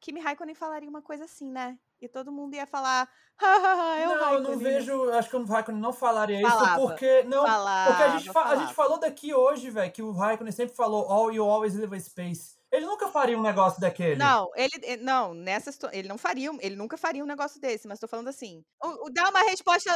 Kimi 0.00 0.20
Raikkonen 0.20 0.54
falaria 0.54 0.90
uma 0.90 1.00
coisa 1.00 1.24
assim, 1.24 1.50
né? 1.50 1.78
E 2.00 2.08
todo 2.08 2.30
mundo 2.32 2.54
ia 2.54 2.66
falar, 2.66 3.08
hahaha, 3.40 3.98
é 3.98 4.06
não, 4.06 4.12
eu 4.14 4.18
não 4.18 4.50
Raikkonen, 4.50 4.58
né?" 4.58 4.78
vejo. 4.80 5.10
Acho 5.12 5.30
que 5.30 5.36
o 5.36 5.44
Raikkonen 5.44 5.80
não 5.80 5.92
falaria 5.92 6.40
isso, 6.40 6.50
Falava, 6.50 6.80
porque. 6.80 7.22
Não, 7.24 7.42
Falava, 7.46 7.90
porque 7.90 8.02
a 8.02 8.08
gente, 8.18 8.32
fa- 8.32 8.44
a 8.50 8.56
gente 8.56 8.74
falou 8.74 8.98
daqui 8.98 9.32
hoje, 9.34 9.70
velho, 9.70 9.90
que 9.92 10.02
o 10.02 10.12
Raikkonen 10.12 10.52
sempre 10.52 10.74
falou: 10.76 11.10
All 11.10 11.32
you 11.32 11.44
always 11.48 11.74
leave 11.74 11.94
a 11.96 12.00
space. 12.00 12.56
Ele 12.70 12.86
nunca 12.86 13.06
faria 13.08 13.38
um 13.38 13.42
negócio 13.42 13.80
daquele. 13.80 14.16
Não, 14.16 14.50
ele 14.56 14.72
eh, 14.82 14.96
não, 14.96 15.32
nessa 15.32 15.70
ele 15.92 16.08
não 16.08 16.18
faria, 16.18 16.50
ele 16.60 16.74
nunca 16.74 16.96
faria 16.96 17.22
um 17.22 17.26
negócio 17.26 17.60
desse, 17.60 17.86
mas 17.86 18.00
tô 18.00 18.08
falando 18.08 18.28
assim, 18.28 18.64
o, 18.82 19.06
o- 19.06 19.10
dá 19.12 19.30
uma 19.30 19.42
resposta 19.42 19.90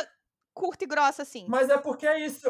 curta 0.59 0.85
e 0.85 0.87
grossa 0.87 1.23
assim. 1.23 1.47
Mas 1.49 1.69
é 1.71 1.79
porque 1.79 2.07
é 2.07 2.19
isso. 2.27 2.49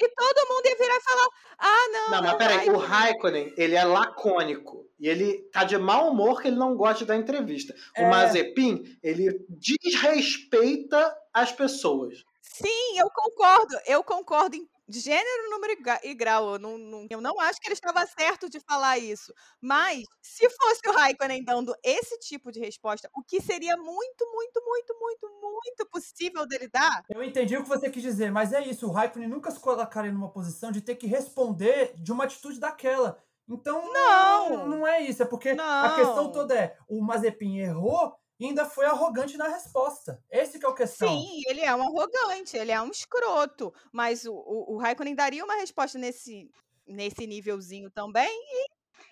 E 0.00 0.08
todo 0.08 0.48
mundo 0.48 0.66
ia 0.66 0.76
virar 0.76 0.96
e 0.96 1.00
falar: 1.00 1.28
"Ah, 1.58 1.88
não, 1.92 2.10
Não, 2.10 2.22
mas 2.22 2.32
o 2.34 2.38
peraí, 2.38 2.70
o 2.70 2.76
Raikkonen." 2.78 3.52
Ele 3.56 3.74
é 3.74 3.84
lacônico. 3.84 4.86
E 5.00 5.08
ele 5.08 5.42
tá 5.52 5.64
de 5.64 5.76
mau 5.76 6.10
humor 6.10 6.40
que 6.40 6.48
ele 6.48 6.56
não 6.56 6.76
gosta 6.76 7.04
dar 7.04 7.16
entrevista. 7.16 7.74
O 7.96 8.02
É. 8.02 8.10
Mazepin, 8.10 8.82
ele 9.02 9.44
desrespeita 9.48 11.14
as 11.32 11.52
pessoas. 11.52 12.24
Sim, 12.42 12.98
eu 12.98 13.10
concordo. 13.10 13.76
Eu 13.86 14.02
concordo 14.02 14.56
em 14.56 14.66
gênero, 14.88 15.50
número 15.50 15.74
e 16.02 16.14
grau. 16.14 16.54
Eu 16.54 16.58
não, 16.58 16.78
não- 16.78 17.06
eu 17.10 17.20
não 17.20 17.38
acho 17.40 17.60
que 17.60 17.68
ele 17.68 17.74
estava 17.74 18.06
certo 18.06 18.48
de 18.48 18.60
falar 18.60 18.98
isso. 18.98 19.32
Mas, 19.60 20.04
se 20.22 20.48
fosse 20.50 20.80
o 20.88 20.92
Raikkonen 20.92 21.44
dando 21.44 21.74
esse 21.84 22.18
tipo 22.20 22.50
de 22.50 22.60
resposta, 22.60 23.08
o 23.14 23.22
que 23.22 23.40
seria 23.40 23.76
muito, 23.76 24.26
muito, 24.32 24.62
muito, 24.64 24.94
muito, 24.98 25.40
muito 25.42 25.86
possível 25.90 26.46
dele 26.46 26.68
dar, 26.72 27.02
Eu 27.08 27.22
entendi 27.22 27.56
o 27.56 27.62
que 27.62 27.68
você 27.68 27.90
quis 27.90 28.02
dizer, 28.02 28.30
mas 28.30 28.52
é 28.52 28.62
isso. 28.62 28.86
O 28.86 28.92
Raikkonen 28.92 29.28
nunca 29.28 29.50
se 29.50 29.60
colocaria 29.60 30.12
numa 30.12 30.30
posição 30.30 30.70
de 30.72 30.80
ter 30.80 30.96
que 30.96 31.06
responder 31.06 31.94
de 31.96 32.12
uma 32.12 32.24
atitude 32.24 32.58
daquela. 32.60 33.22
Então, 33.48 33.92
Não. 33.92 34.66
não 34.68 34.86
é 34.86 35.00
isso. 35.00 35.22
É 35.22 35.26
porque 35.26 35.50
a 35.50 35.54
Não. 35.54 35.96
questão 35.96 36.30
toda 36.32 36.54
é: 36.54 36.76
o 36.86 37.00
Mazepin 37.02 37.58
errou 37.58 38.14
e 38.38 38.46
ainda 38.46 38.64
foi 38.64 38.86
arrogante 38.86 39.36
na 39.36 39.48
resposta. 39.48 40.22
Esse 40.30 40.58
que 40.58 40.64
é 40.64 40.68
o 40.68 40.74
questão. 40.74 41.08
sim, 41.08 41.42
ele 41.48 41.60
é 41.60 41.74
um 41.74 41.82
arrogante, 41.82 42.56
ele 42.56 42.70
é 42.70 42.80
um 42.80 42.90
escroto. 42.90 43.74
Mas 43.92 44.24
o, 44.24 44.32
o, 44.32 44.74
o 44.74 44.78
Raikkonen 44.78 45.14
daria 45.14 45.44
uma 45.44 45.56
resposta 45.56 45.98
nesse, 45.98 46.50
nesse 46.86 47.26
nívelzinho 47.26 47.90
também. 47.90 48.38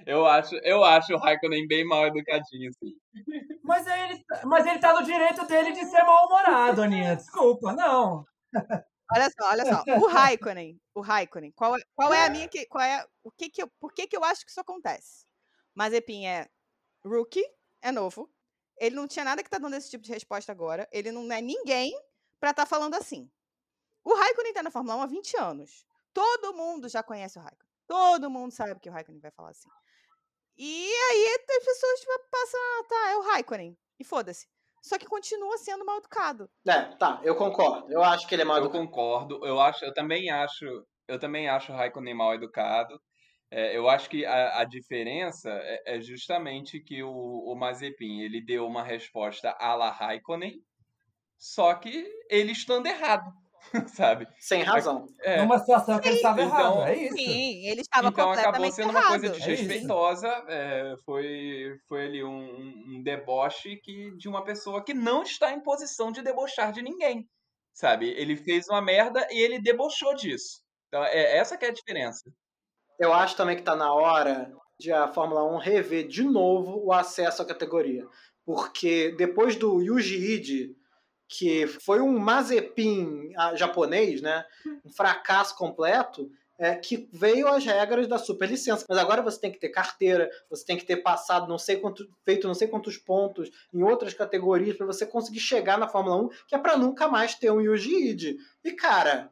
Eu 0.07 0.27
acho, 0.27 0.55
eu 0.57 0.85
acho 0.85 1.15
o 1.15 1.19
Raikkonen 1.19 1.67
bem 1.67 1.85
mal 1.85 2.07
educadinho, 2.07 2.71
assim. 2.71 2.95
Mas 3.65 3.85
ele, 3.85 4.25
mas 4.45 4.65
ele 4.65 4.79
tá 4.79 4.95
no 4.95 5.05
direito 5.05 5.45
dele 5.45 5.73
de 5.73 5.85
ser 5.87 6.05
mal-humorado, 6.05 6.83
Aninha. 6.83 7.17
Desculpa, 7.17 7.73
não. 7.73 8.25
Olha 9.13 9.31
só, 9.31 9.51
olha 9.51 9.65
só. 9.65 9.85
O 10.01 10.09
Raikkonen, 10.09 10.81
o 10.95 11.01
Raikkonen, 11.01 11.53
qual, 11.53 11.77
é, 11.77 11.81
qual 11.95 12.13
é 12.13 12.27
a 12.27 12.31
minha 12.31 12.49
que, 12.49 12.67
qual 12.67 12.83
é, 12.83 13.07
o 13.23 13.31
que 13.31 13.49
que 13.49 13.63
eu, 13.63 13.69
por 13.79 13.93
que 13.93 14.07
que 14.07 14.17
eu 14.17 14.25
acho 14.25 14.45
que 14.45 14.51
isso 14.51 14.61
acontece? 14.61 15.25
Mazepin 15.77 16.27
é 16.27 16.49
rookie, 17.05 17.45
é 17.81 17.93
novo. 17.93 18.29
Ele 18.79 18.95
não 18.95 19.07
tinha 19.07 19.25
nada 19.25 19.43
que 19.43 19.51
tá 19.51 19.59
dando 19.59 19.75
esse 19.75 19.91
tipo 19.91 20.05
de 20.05 20.13
resposta 20.13 20.53
agora. 20.53 20.89
Ele 20.93 21.11
não 21.11 21.31
é 21.33 21.41
ninguém 21.41 21.93
pra 22.39 22.51
estar 22.51 22.65
tá 22.65 22.67
falando 22.67 22.95
assim. 22.95 23.31
O 24.05 24.15
Raikkonen 24.15 24.53
tá 24.53 24.63
na 24.63 24.71
Fórmula 24.71 24.97
1 24.97 25.03
há 25.03 25.07
20 25.07 25.37
anos. 25.39 25.87
Todo 26.13 26.55
mundo 26.55 26.89
já 26.89 27.03
conhece 27.03 27.39
o 27.39 27.43
Raikkonen. 27.43 27.73
Todo 27.87 28.31
mundo 28.31 28.53
sabe 28.53 28.81
que 28.81 28.89
o 28.89 28.93
Raikkonen 28.93 29.21
vai 29.21 29.31
falar 29.31 29.51
assim. 29.51 29.69
E 30.57 30.93
aí 30.93 31.39
as 31.59 31.65
pessoas 31.65 32.01
tipo, 32.01 32.13
passam, 32.31 32.61
ah, 32.61 32.85
tá, 32.89 33.11
é 33.11 33.17
o 33.17 33.23
Raikkonen. 33.23 33.77
E 33.99 34.05
foda-se 34.05 34.47
só 34.87 34.97
que 34.97 35.07
continua 35.07 35.59
sendo 35.59 35.85
mal 35.85 35.99
educado. 35.99 36.49
É, 36.67 36.83
tá, 36.97 37.21
eu 37.25 37.35
concordo. 37.35 37.93
Eu 37.93 38.05
acho 38.05 38.27
que 38.29 38.35
ele 38.37 38.43
é 38.43 38.45
mal 38.45 38.59
educado. 38.59 38.79
Eu 38.79 38.87
concordo. 38.87 39.45
Eu 39.45 39.61
acho, 39.61 39.85
eu 39.85 39.93
também 39.93 40.31
acho, 40.31 40.65
eu 41.09 41.19
também 41.19 41.49
acho 41.49 41.73
o 41.73 41.75
Raikkonen 41.75 42.15
mal 42.15 42.35
educado. 42.35 43.01
É, 43.51 43.77
eu 43.77 43.89
acho 43.89 44.11
que 44.11 44.25
a, 44.25 44.61
a 44.61 44.65
diferença 44.65 45.51
é, 45.51 45.97
é, 45.97 46.01
justamente 46.01 46.81
que 46.81 47.03
o, 47.03 47.11
o 47.11 47.55
Mazepin 47.55 48.21
ele 48.21 48.41
deu 48.41 48.67
uma 48.67 48.83
resposta 48.83 49.51
à 49.59 49.75
la 49.75 49.91
Raikkonen, 49.91 50.61
só 51.39 51.75
que 51.75 52.07
ele 52.29 52.53
estando 52.53 52.87
errado. 52.87 53.33
sabe? 53.89 54.27
Sem 54.39 54.63
razão. 54.63 55.07
É. 55.21 55.41
Numa 55.41 55.59
situação 55.59 55.99
que 55.99 56.09
ele 56.09 56.17
estava 56.17 56.43
então, 56.43 56.59
errado, 56.59 56.89
é 56.89 56.97
isso. 56.97 57.17
Sim, 57.17 57.67
ele 57.67 57.81
estava 57.81 58.09
então, 58.09 58.27
completamente 58.27 58.49
acabou 58.49 58.73
sendo 58.73 58.91
errado. 58.91 59.03
uma 59.03 59.09
coisa 59.09 59.31
desrespeitosa. 59.31 60.29
É, 60.49 60.95
foi, 61.05 61.77
foi 61.89 62.05
ali 62.05 62.25
um, 62.25 62.85
um 62.89 63.03
deboche 63.03 63.77
que, 63.77 64.17
de 64.17 64.29
uma 64.29 64.45
pessoa 64.45 64.85
que 64.85 64.95
não 64.95 65.23
está 65.23 65.53
em 65.53 65.63
posição 65.63 66.13
de 66.13 66.23
debochar 66.23 66.73
de 66.73 66.83
ninguém. 66.83 67.29
Sabe? 67.75 68.09
Ele 68.11 68.37
fez 68.37 68.69
uma 68.69 68.81
merda 68.81 69.27
e 69.31 69.43
ele 69.43 69.61
debochou 69.61 70.15
disso. 70.15 70.63
Então, 70.89 71.05
é 71.05 71.37
essa 71.37 71.59
que 71.59 71.65
é 71.65 71.69
a 71.69 71.73
diferença. 71.73 72.31
Eu 72.99 73.13
acho 73.13 73.37
também 73.37 73.57
que 73.57 73.63
está 73.63 73.77
na 73.77 73.93
hora 73.93 74.53
de 74.79 74.93
a 74.93 75.09
Fórmula 75.09 75.45
1 75.45 75.59
rever 75.59 76.07
de 76.07 76.23
novo 76.23 76.83
o 76.85 76.93
acesso 76.93 77.43
à 77.43 77.45
categoria. 77.45 78.07
Porque 78.45 79.15
depois 79.17 79.57
do 79.57 79.81
Yuji 79.81 80.17
Ide 80.17 80.77
que 81.29 81.67
foi 81.67 82.01
um 82.01 82.19
Mazepin 82.19 83.33
japonês, 83.55 84.23
né? 84.23 84.45
Um 84.85 84.91
fracasso 84.91 85.57
completo. 85.57 86.31
É, 86.59 86.75
que 86.75 87.07
veio 87.13 87.49
as 87.49 87.67
regras 87.67 88.09
da 88.09 88.17
superlicença. 88.17 88.87
Mas 88.89 88.97
agora 88.97 89.21
você 89.21 89.39
tem 89.39 89.53
que 89.53 89.61
ter 89.61 89.69
carteira, 89.69 90.31
você 90.49 90.65
tem 90.65 90.79
que 90.79 90.87
ter 90.87 90.97
passado 90.97 91.47
não 91.47 91.59
sei 91.59 91.77
quanto, 91.77 92.09
feito 92.25 92.47
não 92.47 92.55
sei 92.55 92.67
quantos 92.67 92.97
pontos 92.97 93.51
em 93.75 93.83
outras 93.83 94.15
categorias 94.15 94.75
para 94.75 94.87
você 94.87 95.05
conseguir 95.05 95.41
chegar 95.41 95.77
na 95.77 95.87
Fórmula 95.87 96.17
1, 96.17 96.29
que 96.49 96.55
é 96.55 96.59
para 96.59 96.79
nunca 96.79 97.09
mais 97.09 97.35
ter 97.35 97.51
um 97.51 97.61
Yuji 97.61 98.09
Ide. 98.09 98.39
E 98.65 98.73
cara, 98.73 99.31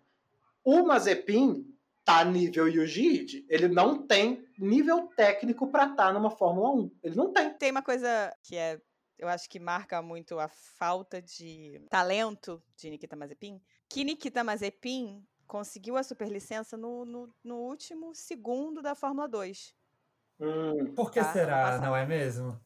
o 0.62 0.83
Mazepin 0.83 1.65
tá 2.05 2.24
nível 2.24 2.68
Yuji 2.68 3.20
Ide. 3.20 3.46
Ele 3.48 3.68
não 3.68 4.07
tem 4.07 4.46
nível 4.59 5.09
técnico 5.16 5.68
para 5.68 5.84
estar 5.84 6.07
tá 6.09 6.12
numa 6.12 6.30
Fórmula 6.30 6.70
1. 6.70 6.90
Ele 7.02 7.16
não 7.16 7.32
tem. 7.32 7.55
Tem 7.55 7.70
uma 7.70 7.82
coisa 7.82 8.34
que 8.42 8.57
é 8.57 8.80
eu 9.18 9.28
acho 9.28 9.48
que 9.48 9.59
marca 9.59 10.02
muito 10.02 10.38
a 10.38 10.48
falta 10.48 11.22
de 11.22 11.80
talento 11.88 12.62
de 12.76 12.90
Nikita 12.90 13.16
Mazepin, 13.16 13.61
que 13.88 14.05
Nikita 14.05 14.42
Mazepin 14.42 15.24
conseguiu 15.46 15.96
a 15.96 16.02
superlicença 16.02 16.76
no, 16.76 17.05
no, 17.05 17.34
no 17.42 17.57
último 17.57 18.14
segundo 18.14 18.82
da 18.82 18.94
Fórmula 18.94 19.28
2. 19.28 19.74
Hum, 20.40 20.94
Por 20.94 21.11
que 21.11 21.20
tá? 21.20 21.32
será, 21.32 21.78
não 21.78 21.94
é 21.94 22.05
mesmo? 22.05 22.59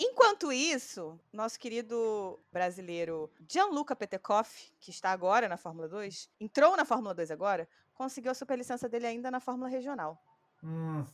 Enquanto 0.00 0.52
isso, 0.52 1.18
nosso 1.32 1.58
querido 1.58 2.38
brasileiro 2.52 3.28
Gianluca 3.50 3.96
Petekoff, 3.96 4.72
que 4.78 4.90
está 4.90 5.10
agora 5.10 5.48
na 5.48 5.56
Fórmula 5.56 5.88
2, 5.88 6.30
entrou 6.38 6.76
na 6.76 6.84
Fórmula 6.84 7.12
2 7.12 7.32
agora, 7.32 7.68
conseguiu 7.98 8.30
a 8.30 8.34
superlicença 8.34 8.88
dele 8.88 9.06
ainda 9.06 9.30
na 9.30 9.40
Fórmula 9.40 9.68
Regional. 9.68 10.16
Hum, 10.62 11.04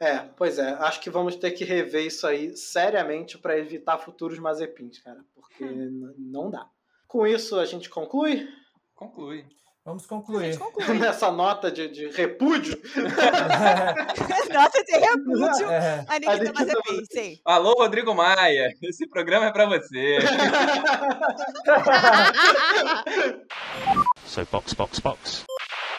é, 0.00 0.18
pois 0.36 0.58
é. 0.58 0.70
Acho 0.80 1.00
que 1.00 1.10
vamos 1.10 1.36
ter 1.36 1.52
que 1.52 1.64
rever 1.64 2.04
isso 2.04 2.26
aí 2.26 2.56
seriamente 2.56 3.38
para 3.38 3.56
evitar 3.56 3.98
futuros 3.98 4.38
Mazepins, 4.38 4.98
cara. 4.98 5.20
Porque 5.34 5.64
hum. 5.64 6.12
não 6.18 6.50
dá. 6.50 6.68
Com 7.06 7.26
isso, 7.26 7.58
a 7.58 7.64
gente 7.64 7.88
conclui? 7.88 8.46
Conclui. 8.94 9.46
Vamos 9.84 10.04
concluir. 10.04 10.58
conclui. 10.58 10.84
Nessa 11.00 11.32
nota 11.32 11.72
de, 11.72 11.88
de 11.88 12.08
repúdio. 12.08 12.78
nota 14.52 14.84
de 14.84 14.92
repúdio. 14.92 15.70
É. 15.70 16.04
A 16.06 16.18
Nikita 16.18 16.52
Mazepin, 16.52 17.04
sim. 17.10 17.40
Alô, 17.42 17.72
Rodrigo 17.72 18.14
Maia. 18.14 18.68
Esse 18.82 19.08
programa 19.08 19.46
é 19.46 19.52
para 19.52 19.64
você. 19.64 20.18
so, 24.26 24.46
box, 24.52 24.74
box, 24.74 25.00
box. 25.00 25.46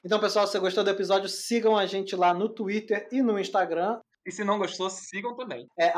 Então, 0.04 0.20
pessoal, 0.20 0.48
se 0.48 0.54
você 0.54 0.60
gostou 0.60 0.84
do 0.84 0.90
episódio, 0.90 1.28
sigam 1.28 1.78
a 1.78 1.86
gente 1.86 2.16
lá 2.16 2.34
no 2.34 2.50
Twitter 2.50 3.08
e 3.12 3.22
no 3.22 3.38
Instagram. 3.40 4.00
E 4.26 4.32
se 4.32 4.44
não 4.44 4.58
gostou, 4.60 4.90
sigam 4.90 5.34
também. 5.36 5.68
É 5.78 5.94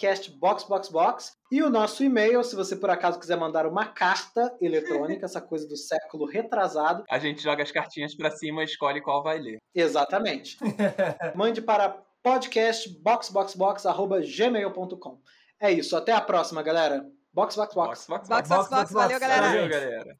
castboxboxbox. 0.00 1.32
E 1.50 1.62
o 1.62 1.70
nosso 1.70 2.04
e-mail, 2.04 2.44
se 2.44 2.54
você 2.54 2.76
por 2.76 2.90
acaso 2.90 3.18
quiser 3.18 3.36
mandar 3.36 3.66
uma 3.66 3.86
carta 3.86 4.54
eletrônica, 4.60 5.24
essa 5.26 5.40
coisa 5.40 5.66
do 5.66 5.76
século 5.76 6.26
retrasado. 6.26 7.02
A 7.10 7.18
gente 7.18 7.42
joga 7.42 7.62
as 7.62 7.72
cartinhas 7.72 8.14
para 8.14 8.30
cima 8.30 8.60
e 8.62 8.66
escolhe 8.66 9.00
qual 9.00 9.22
vai 9.22 9.38
ler. 9.38 9.58
Exatamente. 9.74 10.58
Mande 11.34 11.60
para 11.60 11.98
podcastboxboxbox.gmail.com. 12.22 15.20
É 15.60 15.72
isso, 15.72 15.96
até 15.96 16.12
a 16.12 16.20
próxima, 16.20 16.62
galera. 16.62 17.04
Box, 17.32 17.56
box, 17.56 17.74
box. 17.74 18.06
Box, 18.06 18.28
box, 18.28 18.28
box. 18.28 18.48
box, 18.48 18.70
box, 18.70 18.70
box. 18.70 18.92
Valeu, 18.92 19.18
galera. 19.18 19.48
Valeu, 19.48 19.68
galera. 19.68 20.16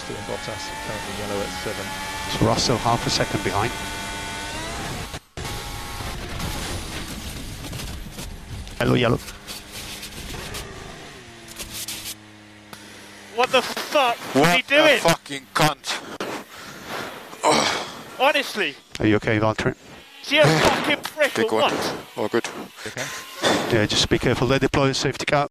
Faster 0.00 0.12
than 0.12 0.22
Bottas, 0.24 0.64
currently 0.86 1.14
yellow 1.18 1.40
at 1.40 1.48
7. 1.48 1.86
So 2.38 2.46
Russell 2.46 2.78
half 2.78 3.06
a 3.06 3.10
second 3.10 3.44
behind. 3.44 3.72
Yellow, 8.80 8.94
yellow. 8.94 9.18
What 13.36 13.50
the 13.52 13.62
fuck 13.62 14.16
what 14.34 14.48
is 14.48 14.56
he 14.56 14.62
doing? 14.62 15.02
What 15.02 15.18
fucking 15.18 15.46
cunt. 15.54 15.86
Honestly. 18.20 18.74
Are 18.98 19.06
you 19.06 19.16
okay, 19.16 19.38
Valtteri? 19.38 19.74
Is 20.22 20.28
he 20.28 20.38
a 20.38 20.46
fucking 20.46 21.02
prick 21.02 21.34
Big 21.34 21.52
or 21.52 21.60
one. 21.60 21.72
what? 21.72 21.96
All 22.16 22.28
good. 22.28 22.46
Okay. 22.86 23.04
Yeah, 23.72 23.86
just 23.86 24.08
be 24.08 24.18
careful. 24.18 24.46
They 24.46 24.58
deploy 24.58 24.88
the 24.88 24.94
safety 24.94 25.24
car. 25.24 25.48